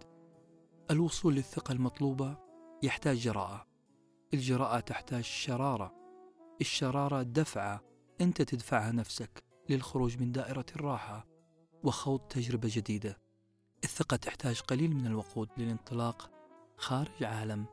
[0.92, 2.38] الوصول للثقة المطلوبة
[2.84, 3.68] يحتاج جراءة.
[4.34, 5.94] الجراءة تحتاج شرارة.
[6.62, 7.84] الشرارة دفعة
[8.22, 11.28] أنت تدفعها نفسك للخروج من دائرة الراحة
[11.84, 13.18] وخوض تجربة جديدة.
[13.84, 16.32] الثقة تحتاج قليل من الوقود للانطلاق
[16.78, 17.66] خارج عالم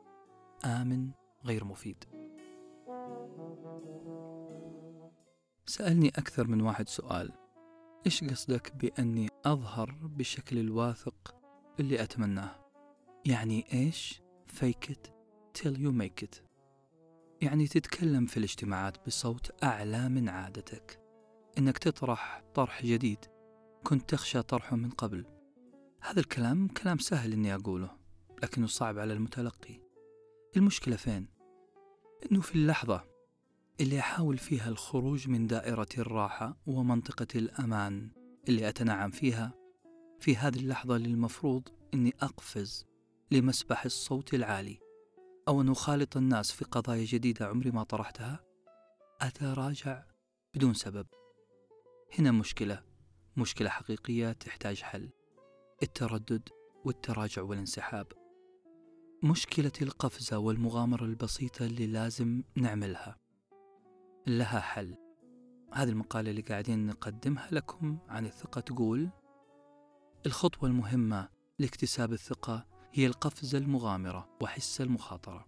[0.65, 1.11] آمن
[1.45, 2.20] غير مفيد.
[5.65, 7.31] سألني أكثر من واحد سؤال.
[8.05, 11.35] إيش قصدك بأني أظهر بالشكل الواثق
[11.79, 12.55] اللي أتمناه؟
[13.25, 14.21] يعني إيش؟
[14.59, 15.11] Fake it
[15.57, 16.41] till you make it.
[17.41, 20.99] يعني تتكلم في الاجتماعات بصوت أعلى من عادتك.
[21.57, 23.25] إنك تطرح طرح جديد.
[23.83, 25.25] كنت تخشى طرحه من قبل.
[26.01, 27.97] هذا الكلام كلام سهل إني أقوله
[28.43, 29.81] لكنه صعب على المتلقي.
[30.57, 31.27] المشكلة فين؟
[32.31, 33.10] إنه في اللحظة
[33.79, 38.09] اللي أحاول فيها الخروج من دائرة الراحة ومنطقة الأمان
[38.49, 39.53] اللي أتنعم فيها.
[40.19, 42.85] في هذه اللحظة اللي المفروض أني أقفز
[43.31, 44.79] لمسبح الصوت العالي
[45.47, 48.43] أو أن أخالط الناس في قضايا جديدة عمري ما طرحتها.
[49.21, 50.03] أتراجع
[50.55, 51.07] بدون سبب.
[52.19, 52.83] هنا مشكلة
[53.37, 55.09] مشكلة حقيقية تحتاج حل.
[55.83, 56.49] التردد
[56.85, 58.07] والتراجع والانسحاب.
[59.23, 63.20] مشكلة القفزة والمغامرة البسيطة اللي لازم نعملها.
[64.27, 64.95] لها حل.
[65.73, 69.09] هذه المقالة اللي قاعدين نقدمها لكم عن الثقة تقول
[70.25, 75.47] الخطوة المهمة لاكتساب الثقة هي القفزة المغامرة وحس المخاطرة.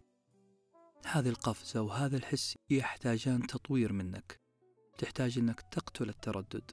[1.05, 4.39] هذه القفزة وهذا الحس يحتاجان تطوير منك.
[4.97, 6.71] تحتاج أنك تقتل التردد.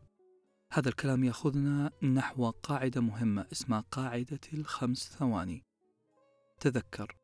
[0.72, 5.64] هذا الكلام يأخذنا نحو قاعدة مهمة اسمها قاعدة الخمس ثواني.
[6.61, 7.16] تذكر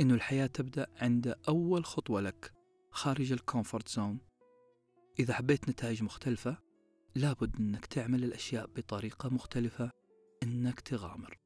[0.00, 2.55] أن الحياة تبدأ عند أول خطوة لك.
[2.96, 4.18] خارج ال comfort zone.
[5.18, 6.58] إذا حبيت نتائج مختلفة
[7.14, 9.90] لابد أنك تعمل الأشياء بطريقة مختلفة
[10.42, 11.38] أنك تغامر.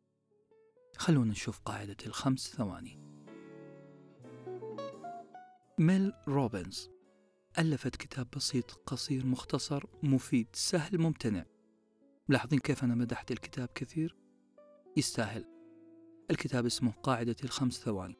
[0.96, 2.98] خلونا نشوف قاعدة الخمس ثواني.
[5.78, 6.90] ميل روبنز
[7.58, 11.44] ألفت كتاب بسيط قصير مختصر مفيد سهل ممتنع.
[12.28, 14.16] ملاحظين كيف أنا مدحت الكتاب كثير؟
[14.96, 15.44] يستاهل.
[16.30, 18.18] الكتاب اسمه قاعدة الخمس ثواني.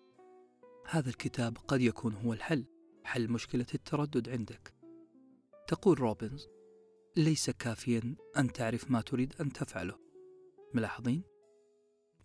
[0.87, 2.65] هذا الكتاب قد يكون هو الحل.
[3.05, 4.75] حل مشكلة التردد عندك.
[5.67, 6.49] تقول روبنز
[7.17, 9.99] ليس كافيا أن تعرف ما تريد أن تفعله.
[10.75, 11.23] ملاحظين؟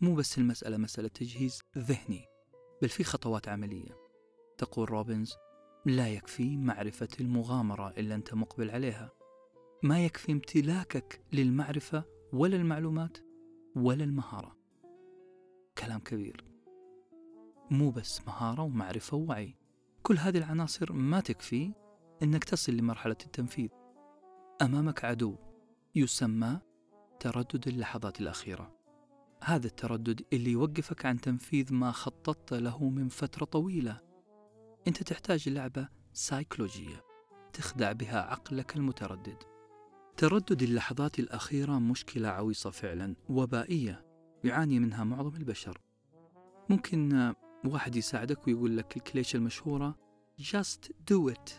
[0.01, 2.25] مو بس المسألة مسألة تجهيز ذهني
[2.81, 3.97] بل في خطوات عملية.
[4.57, 5.35] تقول روبنز
[5.85, 9.11] لا يكفي معرفة المغامرة اللي أنت مقبل عليها.
[9.83, 12.03] ما يكفي امتلاكك للمعرفة
[12.33, 13.17] ولا المعلومات
[13.75, 14.57] ولا المهارة.
[15.77, 16.43] كلام كبير.
[17.71, 19.55] مو بس مهارة ومعرفة ووعي.
[20.05, 21.73] كل هذه العناصر ما تكفي
[22.23, 23.69] إنك تصل لمرحلة التنفيذ.
[24.61, 25.35] أمامك عدو
[25.95, 26.59] يسمى
[27.19, 28.75] تردد اللحظات الأخيرة.
[29.43, 34.01] هذا التردد اللي يوقفك عن تنفيذ ما خططت له من فترة طويلة.
[34.87, 37.03] أنت تحتاج لعبة سايكولوجية
[37.53, 39.37] تخدع بها عقلك المتردد.
[40.17, 44.05] تردد اللحظات الأخيرة مشكلة عويصة فعلا وبائية
[44.43, 45.77] يعاني منها معظم البشر.
[46.69, 47.33] ممكن
[47.67, 49.95] واحد يساعدك ويقول لك الكليشة المشهورة
[50.41, 51.51] just do it.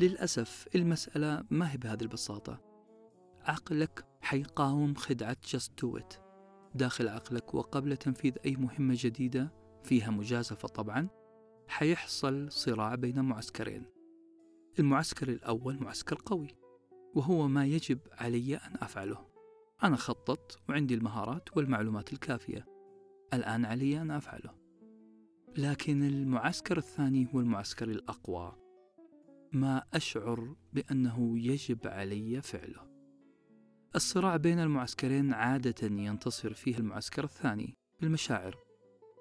[0.00, 2.60] للأسف المسألة ما هي بهذه البساطة.
[3.42, 6.18] عقلك حيقاوم خدعة just do it.
[6.74, 9.52] داخل عقلك وقبل تنفيذ أي مهمة جديدة
[9.84, 11.08] فيها مجازفة طبعا
[11.68, 13.84] حيحصل صراع بين معسكرين.
[14.78, 16.56] المعسكر الأول معسكر قوي
[17.14, 19.26] وهو ما يجب علي أن أفعله.
[19.82, 22.66] أنا خططت وعندي المهارات والمعلومات الكافية.
[23.34, 24.59] الآن علي أن أفعله.
[25.58, 28.56] لكن المعسكر الثاني هو المعسكر الأقوى.
[29.52, 32.90] ما أشعر بأنه يجب علي فعله.
[33.96, 38.56] الصراع بين المعسكرين عادة ينتصر فيه المعسكر الثاني بالمشاعر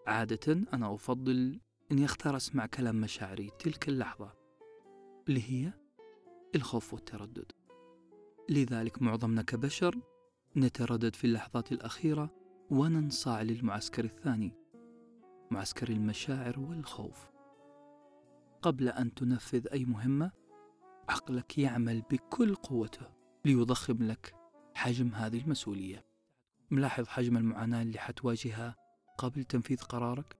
[0.08, 1.60] عادة أنا أفضل
[1.92, 4.34] أني أختار أسمع كلام مشاعري تلك اللحظة
[5.28, 5.74] اللي هي
[6.56, 7.52] الخوف والتردد.
[8.50, 10.00] لذلك معظمنا كبشر
[10.58, 12.36] نتردد في اللحظات الأخيرة
[12.70, 14.59] وننصاع للمعسكر الثاني.
[15.52, 17.30] معسكر المشاعر والخوف.
[18.62, 20.32] قبل أن تنفذ أي مهمة
[21.10, 23.08] عقلك يعمل بكل قوته
[23.46, 24.36] ليضخم لك
[24.76, 26.06] حجم هذه المسؤولية.
[26.72, 28.76] ملاحظ حجم المعاناة اللي حتواجهها
[29.18, 30.38] قبل تنفيذ قرارك؟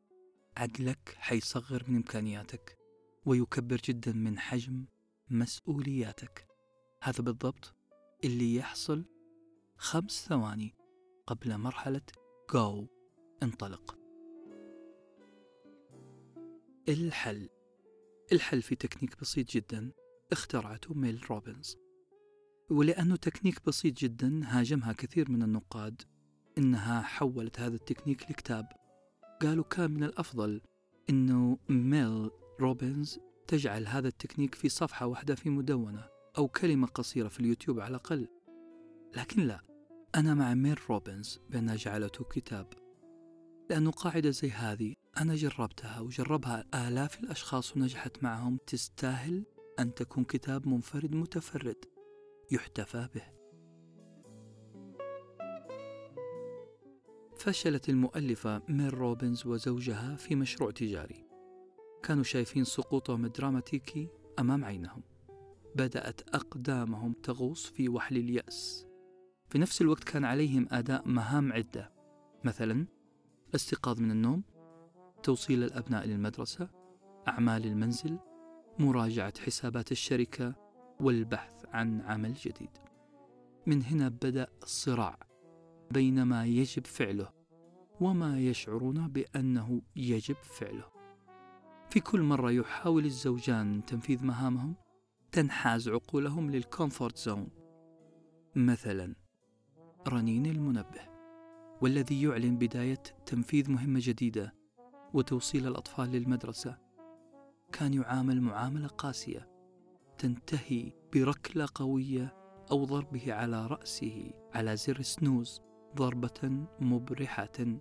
[0.58, 2.78] عقلك حيصغر من إمكانياتك
[3.26, 4.86] ويكبر جدا من حجم
[5.30, 6.48] مسؤولياتك.
[7.02, 7.76] هذا بالضبط
[8.24, 9.06] اللي يحصل
[9.78, 10.76] خمس ثواني
[11.28, 12.02] قبل مرحلة
[12.54, 12.88] جو
[13.44, 13.99] انطلق.
[16.90, 17.50] الحل.
[18.32, 19.92] الحل في تكنيك بسيط جدا
[20.32, 21.78] اخترعته ميل روبنز.
[22.70, 26.02] ولأنه تكنيك بسيط جدا هاجمها كثير من النقاد.
[26.58, 28.68] إنها حولت هذا التكنيك لكتاب.
[29.42, 30.62] قالوا كان من الأفضل
[31.10, 32.30] إنه ميل
[32.60, 37.90] روبنز تجعل هذا التكنيك في صفحة واحدة في مدونة أو كلمة قصيرة في اليوتيوب على
[37.90, 38.28] الأقل.
[39.18, 39.62] لكن لا
[40.16, 42.74] أنا مع ميل روبنز بأنها جعلته كتاب.
[43.70, 48.58] لأنه قاعدة زي هذه أنا جربتها وجربها آلاف الأشخاص ونجحت معهم.
[48.68, 49.44] تستاهل
[49.80, 51.86] أن تكون كتاب منفرد متفرد
[52.52, 53.24] يحتفى به.
[57.38, 61.26] فشلت المؤلفة ميل روبنز وزوجها في مشروع تجاري.
[62.04, 64.10] كانوا شايفين سقوطهم الدراماتيكي
[64.40, 65.04] أمام عينهم.
[65.76, 68.88] بدأت أقدامهم تغوص في وحل اليأس.
[69.50, 71.94] في نفس الوقت كان عليهم أداء مهام عدة.
[72.44, 72.88] مثلا
[73.50, 74.44] الاستيقاظ من النوم
[75.24, 76.70] توصيل الأبناء للمدرسة
[77.28, 78.20] أعمال المنزل
[78.80, 80.56] مراجعة حسابات الشركة
[81.00, 82.70] والبحث عن عمل جديد.
[83.66, 85.20] من هنا بدأ الصراع
[85.92, 87.34] بين ما يجب فعله
[88.02, 90.86] وما يشعرون بأنه يجب فعله.
[91.90, 94.76] في كل مرة يحاول الزوجان تنفيذ مهامهم
[95.32, 97.50] تنحاز عقولهم للكومفورت زون.
[98.56, 99.16] مثلا
[100.08, 101.10] رنين المنبه
[101.82, 104.59] والذي يعلن بداية تنفيذ مهمة جديدة
[105.14, 106.78] وتوصيل الأطفال للمدرسة.
[107.72, 109.50] كان يعامل معاملة قاسية
[110.18, 112.36] تنتهي بركلة قوية
[112.72, 115.62] أو ضربه على رأسه على زر سنوز
[115.96, 117.80] ضربة مبرحة.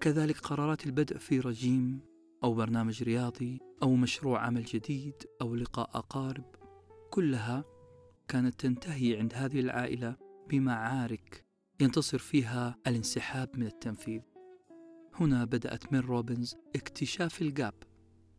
[0.00, 2.00] كذلك قرارات البدء في رجيم
[2.44, 6.44] أو برنامج رياضي أو مشروع عمل جديد أو لقاء أقارب
[7.10, 7.64] كلها
[8.28, 10.16] كانت تنتهي عند هذه العائلة
[10.48, 11.44] بمعارك
[11.80, 14.33] ينتصر فيها الانسحاب من التنفيذ.
[15.20, 17.74] هنا بدأت ميل روبنز اكتشاف ال gap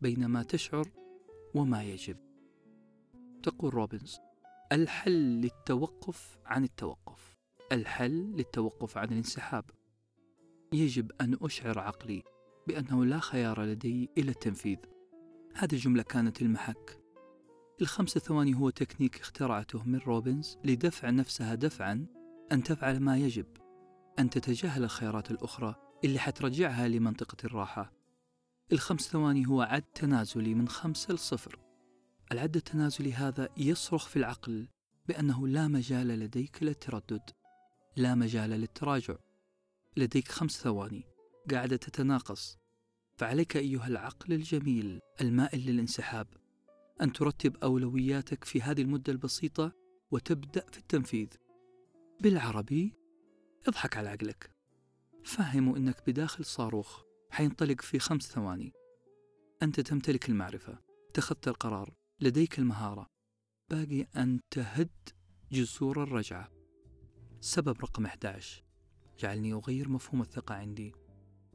[0.00, 0.88] بين ما تشعر
[1.54, 2.16] وما يجب.
[3.42, 4.18] تقول روبنز
[4.72, 7.36] الحل للتوقف عن التوقف.
[7.72, 9.70] الحل للتوقف عن الانسحاب.
[10.72, 12.22] يجب أن أشعر عقلي
[12.66, 14.78] بأنه لا خيار لدي إلا التنفيذ.
[15.54, 17.00] هذه الجملة كانت المحك.
[17.80, 22.06] الخمس ثواني هو تكنيك اخترعته ميل روبنز لدفع نفسها دفعا
[22.52, 23.46] أن تفعل ما يجب
[24.18, 27.92] أن تتجاهل الخيارات الأخرى اللي حترجعها لمنطقة الراحة.
[28.72, 31.58] الخمس ثواني هو عد تنازلي من خمسة لصفر
[32.32, 34.68] العد التنازلي هذا يصرخ في العقل
[35.08, 37.30] بأنه لا مجال لديك للتردد
[37.96, 39.16] لا مجال للتراجع.
[39.96, 41.04] لديك خمس ثواني
[41.50, 42.58] قاعدة تتناقص.
[43.16, 46.26] فعليك أيها العقل الجميل المائل للانسحاب
[47.00, 49.72] أن ترتب أولوياتك في هذه المدة البسيطة
[50.10, 51.28] وتبدأ في التنفيذ.
[52.20, 52.94] بالعربي
[53.68, 54.55] اضحك على عقلك.
[55.26, 58.72] فهموا أنك بداخل صاروخ حينطلق في خمس ثواني.
[59.62, 60.78] أنت تمتلك المعرفة
[61.10, 63.06] اتخذت القرار لديك المهارة.
[63.70, 65.08] باقي أن تهد
[65.52, 66.52] جسور الرجعة.
[67.40, 68.64] سبب رقم 11
[69.18, 70.92] جعلني أغير مفهوم الثقة عندي.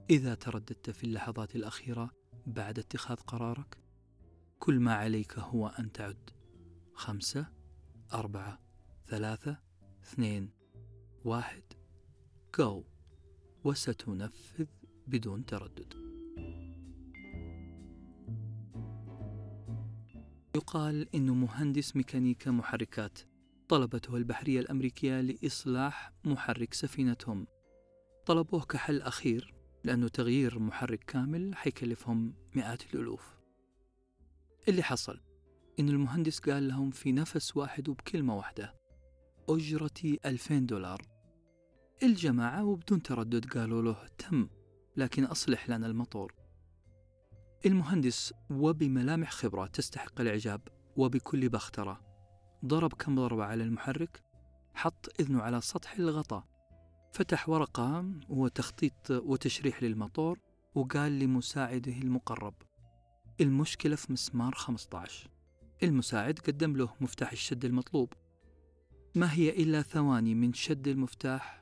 [0.09, 2.11] إذا ترددت في اللحظات الأخيرة
[2.45, 3.77] بعد اتخاذ قرارك
[4.59, 6.29] كل ما عليك هو أن تعد.
[6.93, 7.45] خمسة
[8.13, 8.59] أربعة
[9.07, 9.57] ثلاثة
[10.03, 10.51] اثنين
[11.25, 11.63] واحد
[12.57, 12.83] جو
[13.63, 14.65] وستنفذ
[15.07, 15.93] بدون تردد.
[20.55, 23.19] يقال إنه مهندس ميكانيكا محركات
[23.69, 27.47] طلبته البحرية الأمريكية لإصلاح محرك سفينتهم.
[28.25, 33.37] طلبوه كحل أخير لأنه تغيير محرك كامل حيكلفهم مئات الألوف.
[34.67, 35.19] اللي حصل؟
[35.79, 38.75] إن المهندس قال لهم في نفس واحد وبكلمة واحدة
[39.49, 41.20] أجرتي ألفين دولار.
[42.03, 44.47] الجماعة وبدون تردد قالوا له تم
[44.97, 46.33] لكن أصلح لنا الموتور
[47.65, 50.61] المهندس وبملامح خبرة تستحق الإعجاب
[50.97, 52.01] وبكل بخترة.
[52.65, 54.23] ضرب كم ضربة على المحرك
[54.73, 56.43] حط إذنه على سطح الغطاء.
[57.13, 60.39] فتح ورقة وتخطيط وتشريح للموتور
[60.75, 62.53] وقال لمساعده المقرب
[63.41, 65.29] المشكلة في مسمار 15
[65.83, 68.13] المساعد قدم له مفتاح الشد المطلوب.
[69.15, 71.60] ما هي إلا ثواني من شد المفتاح؟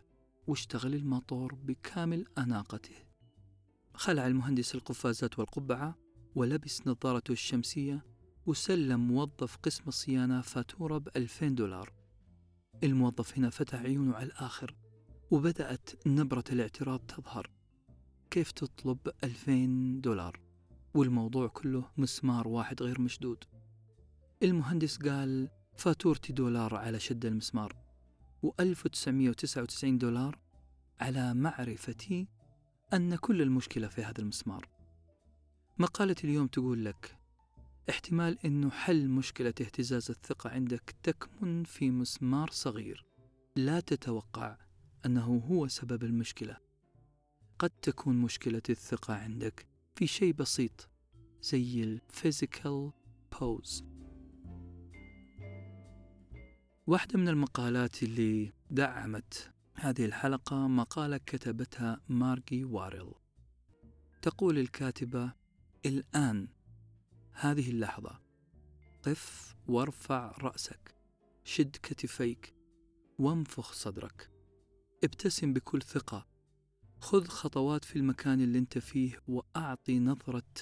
[0.50, 2.96] واشتغل الموتور بكامل أناقته.
[3.94, 5.98] خلع المهندس القفازات والقبعة
[6.36, 8.06] ولبس نظارته الشمسية
[8.46, 11.94] وسلم موظف قسم الصيانة فاتورة بألفين دولار.
[12.84, 14.76] الموظف هنا فتح عيونه على الآخر
[15.32, 17.50] وبدأت نبرة الاعتراض تظهر.
[18.32, 20.40] كيف تطلب ألفين دولار؟
[20.94, 23.44] والموضوع كله مسمار واحد غير مشدود.
[24.44, 27.89] المهندس قال فاتورتي دولار على شد المسمار.
[28.46, 30.40] و1999 دولار
[31.00, 32.28] على معرفتي
[32.94, 34.70] أن كل المشكلة في هذا المسمار.
[35.80, 37.18] مقالة اليوم تقول لك
[37.90, 43.06] احتمال أنه حل مشكلة اهتزاز الثقة عندك تكمن في مسمار صغير.
[43.56, 44.58] لا تتوقع
[45.06, 46.58] أنه هو سبب المشكلة.
[47.60, 50.90] قد تكون مشكلة الثقة عندك في شيء بسيط
[51.42, 52.92] زي ال physical
[53.42, 53.84] pose
[56.90, 63.12] واحدة من المقالات اللي دعمت هذه الحلقة مقالة كتبتها مارجي واريل.
[64.22, 65.34] تقول الكاتبة
[65.86, 66.48] الآن
[67.34, 68.20] هذه اللحظة
[69.04, 70.96] قف وارفع رأسك
[71.44, 72.56] شد كتفيك
[73.20, 74.32] وانفخ صدرك.
[75.04, 76.28] ابتسم بكل ثقة.
[77.00, 80.54] خذ خطوات في المكان اللي انت فيه وأعطي نظرة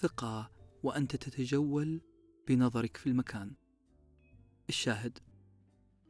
[0.00, 0.50] ثقة
[0.82, 2.00] وأنت تتجول
[2.48, 3.54] بنظرك في المكان.
[4.68, 5.18] الشاهد.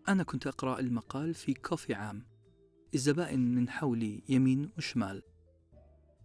[0.08, 2.26] أنا كنت أقرأ المقال في كوفي عام
[2.94, 5.22] الزبائن من حولي يمين وشمال.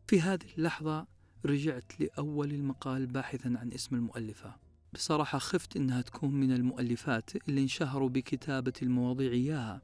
[0.07, 1.07] في هذه اللحظة
[1.45, 4.56] رجعت لأول المقال باحثا عن اسم المؤلفة.
[4.93, 9.81] بصراحة خفت إنها تكون من المؤلفات اللي انشهروا بكتابة المواضيع إياها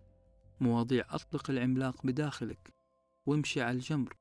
[0.59, 2.73] مواضيع أطلق العملاق بداخلك
[3.25, 4.13] وامشي على الجمر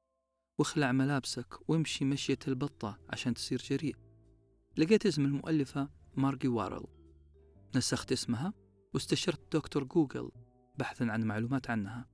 [0.59, 3.97] واخلع ملابسك وامشي مشية البطة عشان تصير جريء.
[4.77, 6.87] لقيت اسم المؤلفة مارجي وارل.
[7.77, 8.64] نسخت اسمها؟
[8.95, 10.31] واستشرت دكتور جوجل
[10.79, 12.07] بحثا عن معلومات عنها.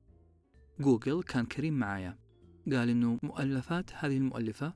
[0.81, 2.19] جوجل كان كريم معايا.
[2.73, 4.75] قال إنه مؤلفات هذه المؤلفة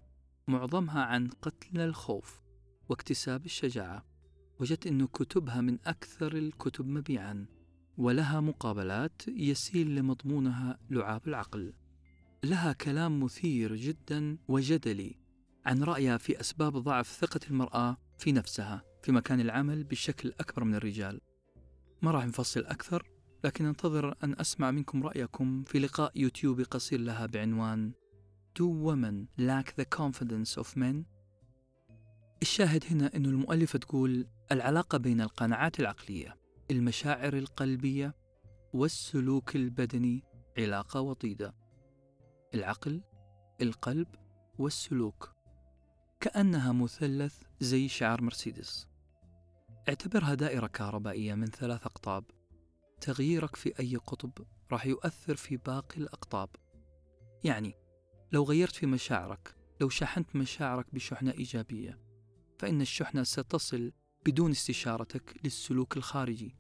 [0.49, 2.43] معظمها عن قتل الخوف
[2.89, 4.05] واكتساب الشجاعة.
[4.61, 7.47] وجدت أن كتبها من أكثر الكتب مبيعا
[7.99, 11.75] ولها مقابلات يسيل لمضمونها لعاب العقل.
[12.45, 15.17] لها كلام مثير جدا وجدلي
[15.67, 20.75] عن رأيها في أسباب ضعف ثقة المرأة في نفسها في مكان العمل بشكل أكبر من
[20.75, 21.21] الرجال.
[22.05, 23.11] ما راح نفصل أكثر
[23.45, 27.93] لكن انتظر أن أسمع منكم رأيكم في لقاء يوتيوبي قصير لها بعنوان
[28.59, 31.05] Do women lack the confidence of men?
[32.43, 36.37] الشاهد هنا أن المؤلفة تقول العلاقة بين القناعات العقلية
[36.71, 38.15] المشاعر القلبية
[38.73, 40.23] والسلوك البدني
[40.59, 41.55] علاقة وطيدة.
[42.55, 43.03] العقل
[43.63, 44.09] القلب
[44.59, 45.33] والسلوك.
[46.21, 48.94] كأنها مثلث زي شعار مرسيدس.
[49.89, 52.25] اعتبرها دائرة كهربائية من ثلاث أقطاب.
[53.01, 54.33] تغييرك في أي قطب
[54.73, 56.49] راح يؤثر في باقي الأقطاب.
[57.45, 57.75] يعني
[58.33, 61.99] لو غيرت في مشاعرك لو شحنت مشاعرك بشحنة إيجابية
[62.59, 63.93] فإن الشحنة ستصل
[64.27, 66.57] بدون استشارتك للسلوك الخارجي.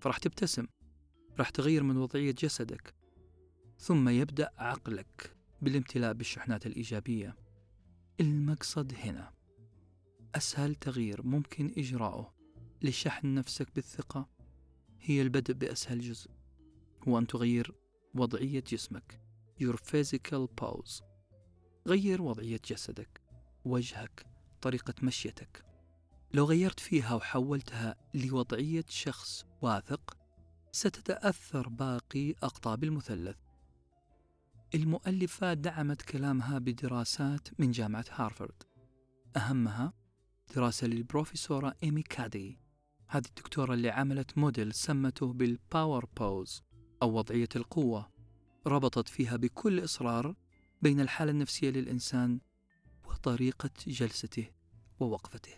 [0.00, 0.66] فراح تبتسم
[1.38, 2.94] راح تغير من وضعية جسدك.
[3.78, 7.36] ثم يبدأ عقلك بالامتلاء بالشحنات الإيجابية.
[8.20, 9.32] المقصد هنا
[10.34, 12.37] أسهل تغيير ممكن إجراؤه.
[12.82, 14.28] لشحن نفسك بالثقة
[15.00, 16.30] هي البدء بأسهل جزء
[17.08, 17.74] هو أن تغير
[18.14, 19.20] وضعية جسمك.
[19.62, 21.02] Your physical pose.
[21.86, 23.22] غير وضعية جسدك
[23.64, 24.26] وجهك
[24.60, 25.64] طريقة مشيتك.
[26.34, 30.16] لو غيرت فيها وحولتها لوضعية شخص واثق
[30.72, 33.36] ستتأثر باقي أقطاب المثلث.
[34.74, 38.62] المؤلفة دعمت كلامها بدراسات من جامعة هارفارد.
[39.36, 39.92] أهمها
[40.54, 42.67] دراسة للبروفيسورة إيمي كادي.
[43.10, 46.62] هذه الدكتورة اللي عملت موديل سمته بال power pose
[47.02, 48.10] أو وضعية القوة.
[48.66, 50.34] ربطت فيها بكل إصرار
[50.82, 52.40] بين الحالة النفسية للإنسان
[53.04, 54.50] وطريقة جلسته
[55.00, 55.52] ووقفته.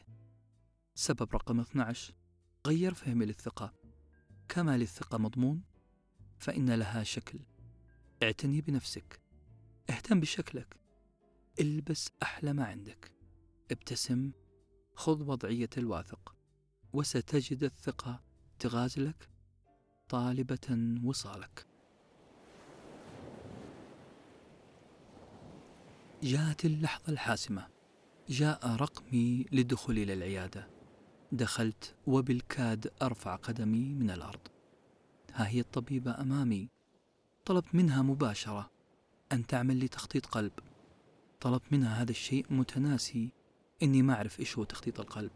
[0.95, 2.15] سبب رقم 12
[2.67, 3.75] غير فهمك للثقة.
[4.49, 5.63] كما للثقة مضمون
[6.39, 7.39] فإن لها شكل.
[8.23, 9.21] اعتني بنفسك.
[9.91, 10.77] اهتم بشكلك.
[11.61, 13.13] البس أحلى ما عندك.
[13.71, 14.33] ابتسم
[14.95, 16.40] خذ وضعية الواثق.
[16.93, 18.21] وستجد الثقة
[18.59, 19.29] تغازلك
[20.09, 21.67] طالبة وصالك.
[26.23, 27.69] جاءت اللحظة الحاسمة.
[28.29, 30.69] جاء رقمي للدخول إلى العيادة.
[31.33, 34.41] دخلت وبالكاد أرفع قدمي من الأرض.
[35.33, 36.69] ها هي الطبيبة أمامي.
[37.45, 38.71] طلبت منها مباشرة
[39.33, 40.53] أن تعمل لي تخطيط قلب.
[41.41, 43.33] طلبت منها هذا الشيء متناسي.
[43.83, 45.33] إني ما أعرف إيش هو تخطيط القلب.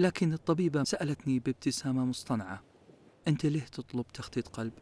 [0.00, 2.62] لكن الطبيبة سألتني بابتسامة مصطنعة
[3.28, 4.72] أنت ليه تطلب تخطيط قلب؟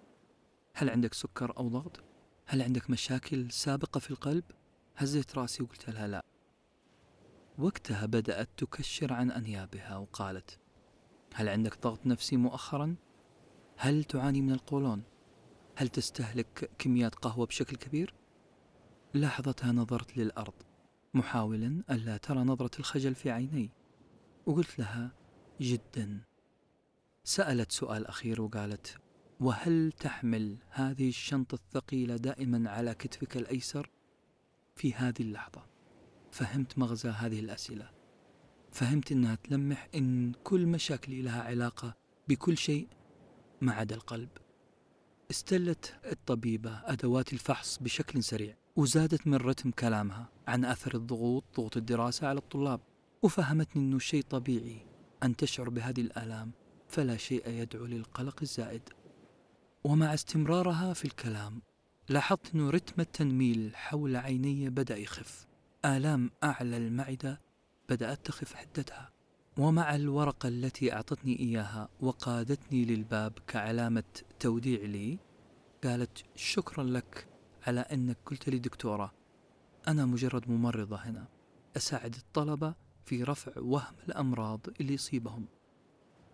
[0.74, 2.00] هل عندك سكر أو ضغط؟
[2.46, 4.44] هل عندك مشاكل سابقة في القلب؟
[4.96, 6.24] هزيت رأسي وقلت لها لا
[7.58, 10.58] وقتها بدأت تكشر عن أنيابها وقالت
[11.34, 12.96] هل عندك ضغط نفسي مؤخرا؟
[13.76, 15.02] هل تعاني من القولون؟
[15.76, 18.14] هل تستهلك كميات قهوة بشكل كبير؟
[19.14, 20.54] لحظتها نظرت للأرض
[21.14, 23.77] محاولا ألا ترى نظرة الخجل في عيني
[24.48, 25.10] وقلت لها
[25.60, 26.20] جدا.
[27.24, 28.96] سألت سؤال أخير وقالت
[29.40, 33.90] وهل تحمل هذه الشنطة الثقيلة دائما على كتفك الأيسر؟
[34.76, 35.66] في هذه اللحظة؟
[36.32, 37.90] فهمت مغزى هذه الأسئلة.
[38.72, 41.96] فهمت أنها تلمح أن كل مشاكلي لها علاقة
[42.28, 42.88] بكل شيء
[43.60, 44.28] ما عدا القلب.
[45.30, 52.26] استلت الطبيبة أدوات الفحص بشكل سريع وزادت من رتم كلامها عن أثر الضغوط ضغوط الدراسة
[52.26, 52.80] على الطلاب.
[53.22, 54.86] وفهمتني أنه شيء طبيعي
[55.22, 56.52] أن تشعر بهذه الآلام
[56.88, 58.82] فلا شيء يدعو للقلق الزائد.
[59.84, 61.62] ومع استمرارها في الكلام
[62.08, 65.46] لاحظت أن رتم التنميل حول عيني بدأ يخف.
[65.84, 67.40] آلام أعلى المعدة
[67.88, 69.10] بدأت تخف حدتها.
[69.58, 74.04] ومع الورقة التي أعطتني إياها وقادتني للباب كعلامة
[74.40, 75.18] توديع لي
[75.84, 77.28] قالت شكرا لك
[77.66, 79.12] على أنك قلت لي دكتورة
[79.88, 81.28] أنا مجرد ممرضة هنا.
[81.76, 82.74] أساعد الطلبة
[83.08, 85.48] في رفع وهم الأمراض اللي يصيبهم.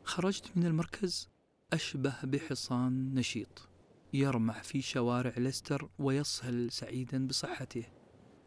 [0.05, 1.29] خرجت من المركز
[1.73, 3.69] أشبه بحصان نشيط
[4.13, 7.85] يرمح في شوارع ليستر ويصهل سعيدا بصحته.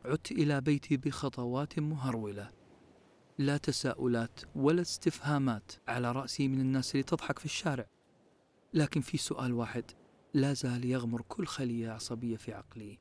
[0.06, 2.52] عدت إلى بيتي بخطوات مهرولة.
[3.38, 7.90] لا تساؤلات ولا استفهامات على رأسي من الناس اللي تضحك في الشارع.
[8.74, 9.92] لكن في سؤال واحد
[10.34, 13.00] لا زال يغمر كل خلية عصبية في عقلي.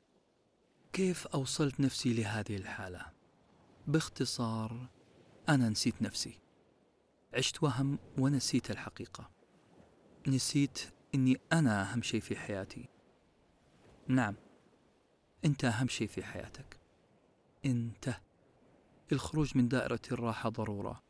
[0.92, 3.06] كيف أوصلت نفسي لهذه الحالة؟
[3.86, 4.95] باختصار
[5.48, 6.38] أنا نسيت نفسي.
[7.34, 9.30] عشت وهم ونسيت الحقيقة.
[10.28, 10.78] نسيت
[11.14, 12.88] إني أنا أهم شيء في حياتي.
[14.08, 14.34] نعم
[15.44, 16.80] أنت أهم شيء في حياتك.
[17.66, 18.20] أنت
[19.12, 21.02] الخروج من دائرة الراحة ضرورة.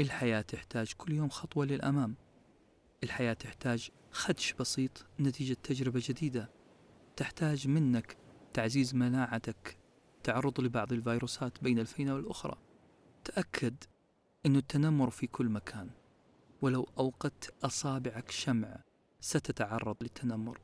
[0.00, 2.14] الحياة تحتاج كل يوم خطوة للأمام.
[3.04, 6.50] الحياة تحتاج خدش بسيط نتيجة تجربة جديدة.
[7.16, 8.16] تحتاج منك
[8.52, 9.78] تعزيز مناعتك
[10.22, 12.71] تعرض لبعض الفيروسات بين الفينة والأخرى.
[13.24, 13.84] تأكد
[14.46, 15.90] أن التنمر في كل مكان
[16.62, 18.84] ولو أوقدت أصابعك شمع
[19.20, 20.60] ستتعرض للتنمر.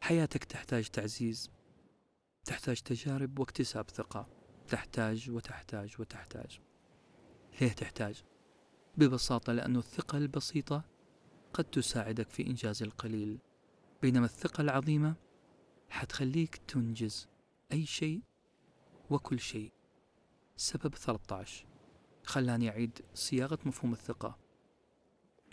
[0.00, 1.50] حياتك تحتاج تعزيز
[2.44, 4.28] تحتاج تجارب واكتساب ثقة.
[4.68, 6.60] تحتاج وتحتاج وتحتاج.
[7.60, 8.24] ليه تحتاج؟
[8.96, 10.84] ببساطة لأن الثقة البسيطة
[11.54, 13.38] قد تساعدك في إنجاز القليل.
[14.02, 15.14] بينما الثقة العظيمة
[15.88, 17.28] حتخليك تنجز
[17.72, 18.22] أي شيء
[19.10, 19.72] وكل شيء.
[20.60, 21.66] سبب 13
[22.24, 24.38] خلاني أعيد صياغة مفهوم الثقة.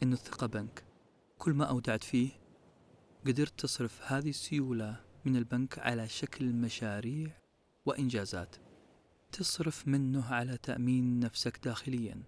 [0.04, 0.84] إنه الثقة بنك.
[1.38, 2.30] كل ما أودعت فيه
[3.28, 7.42] قدرت تصرف هذه السيولة من البنك على شكل مشاريع
[7.86, 8.56] وإنجازات.
[9.32, 12.24] تصرف منه على تأمين نفسك داخليا.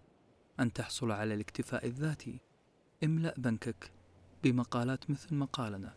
[0.60, 2.40] أن تحصل على الاكتفاء الذاتي.
[3.04, 3.92] املأ بنكك
[4.44, 5.96] بمقالات مثل مقالنا.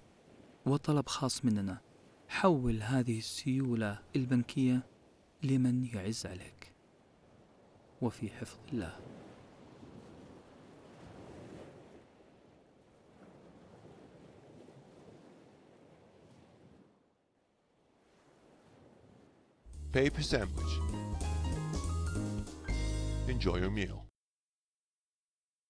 [0.67, 1.81] وطلب خاص مننا.
[2.29, 4.87] حول هذه السيولة البنكية
[5.43, 6.72] لمن يعز عليك.
[8.03, 8.97] وفي حفظ الله
[19.93, 20.75] Paper sandwich.
[23.29, 24.12] Enjoy your meal.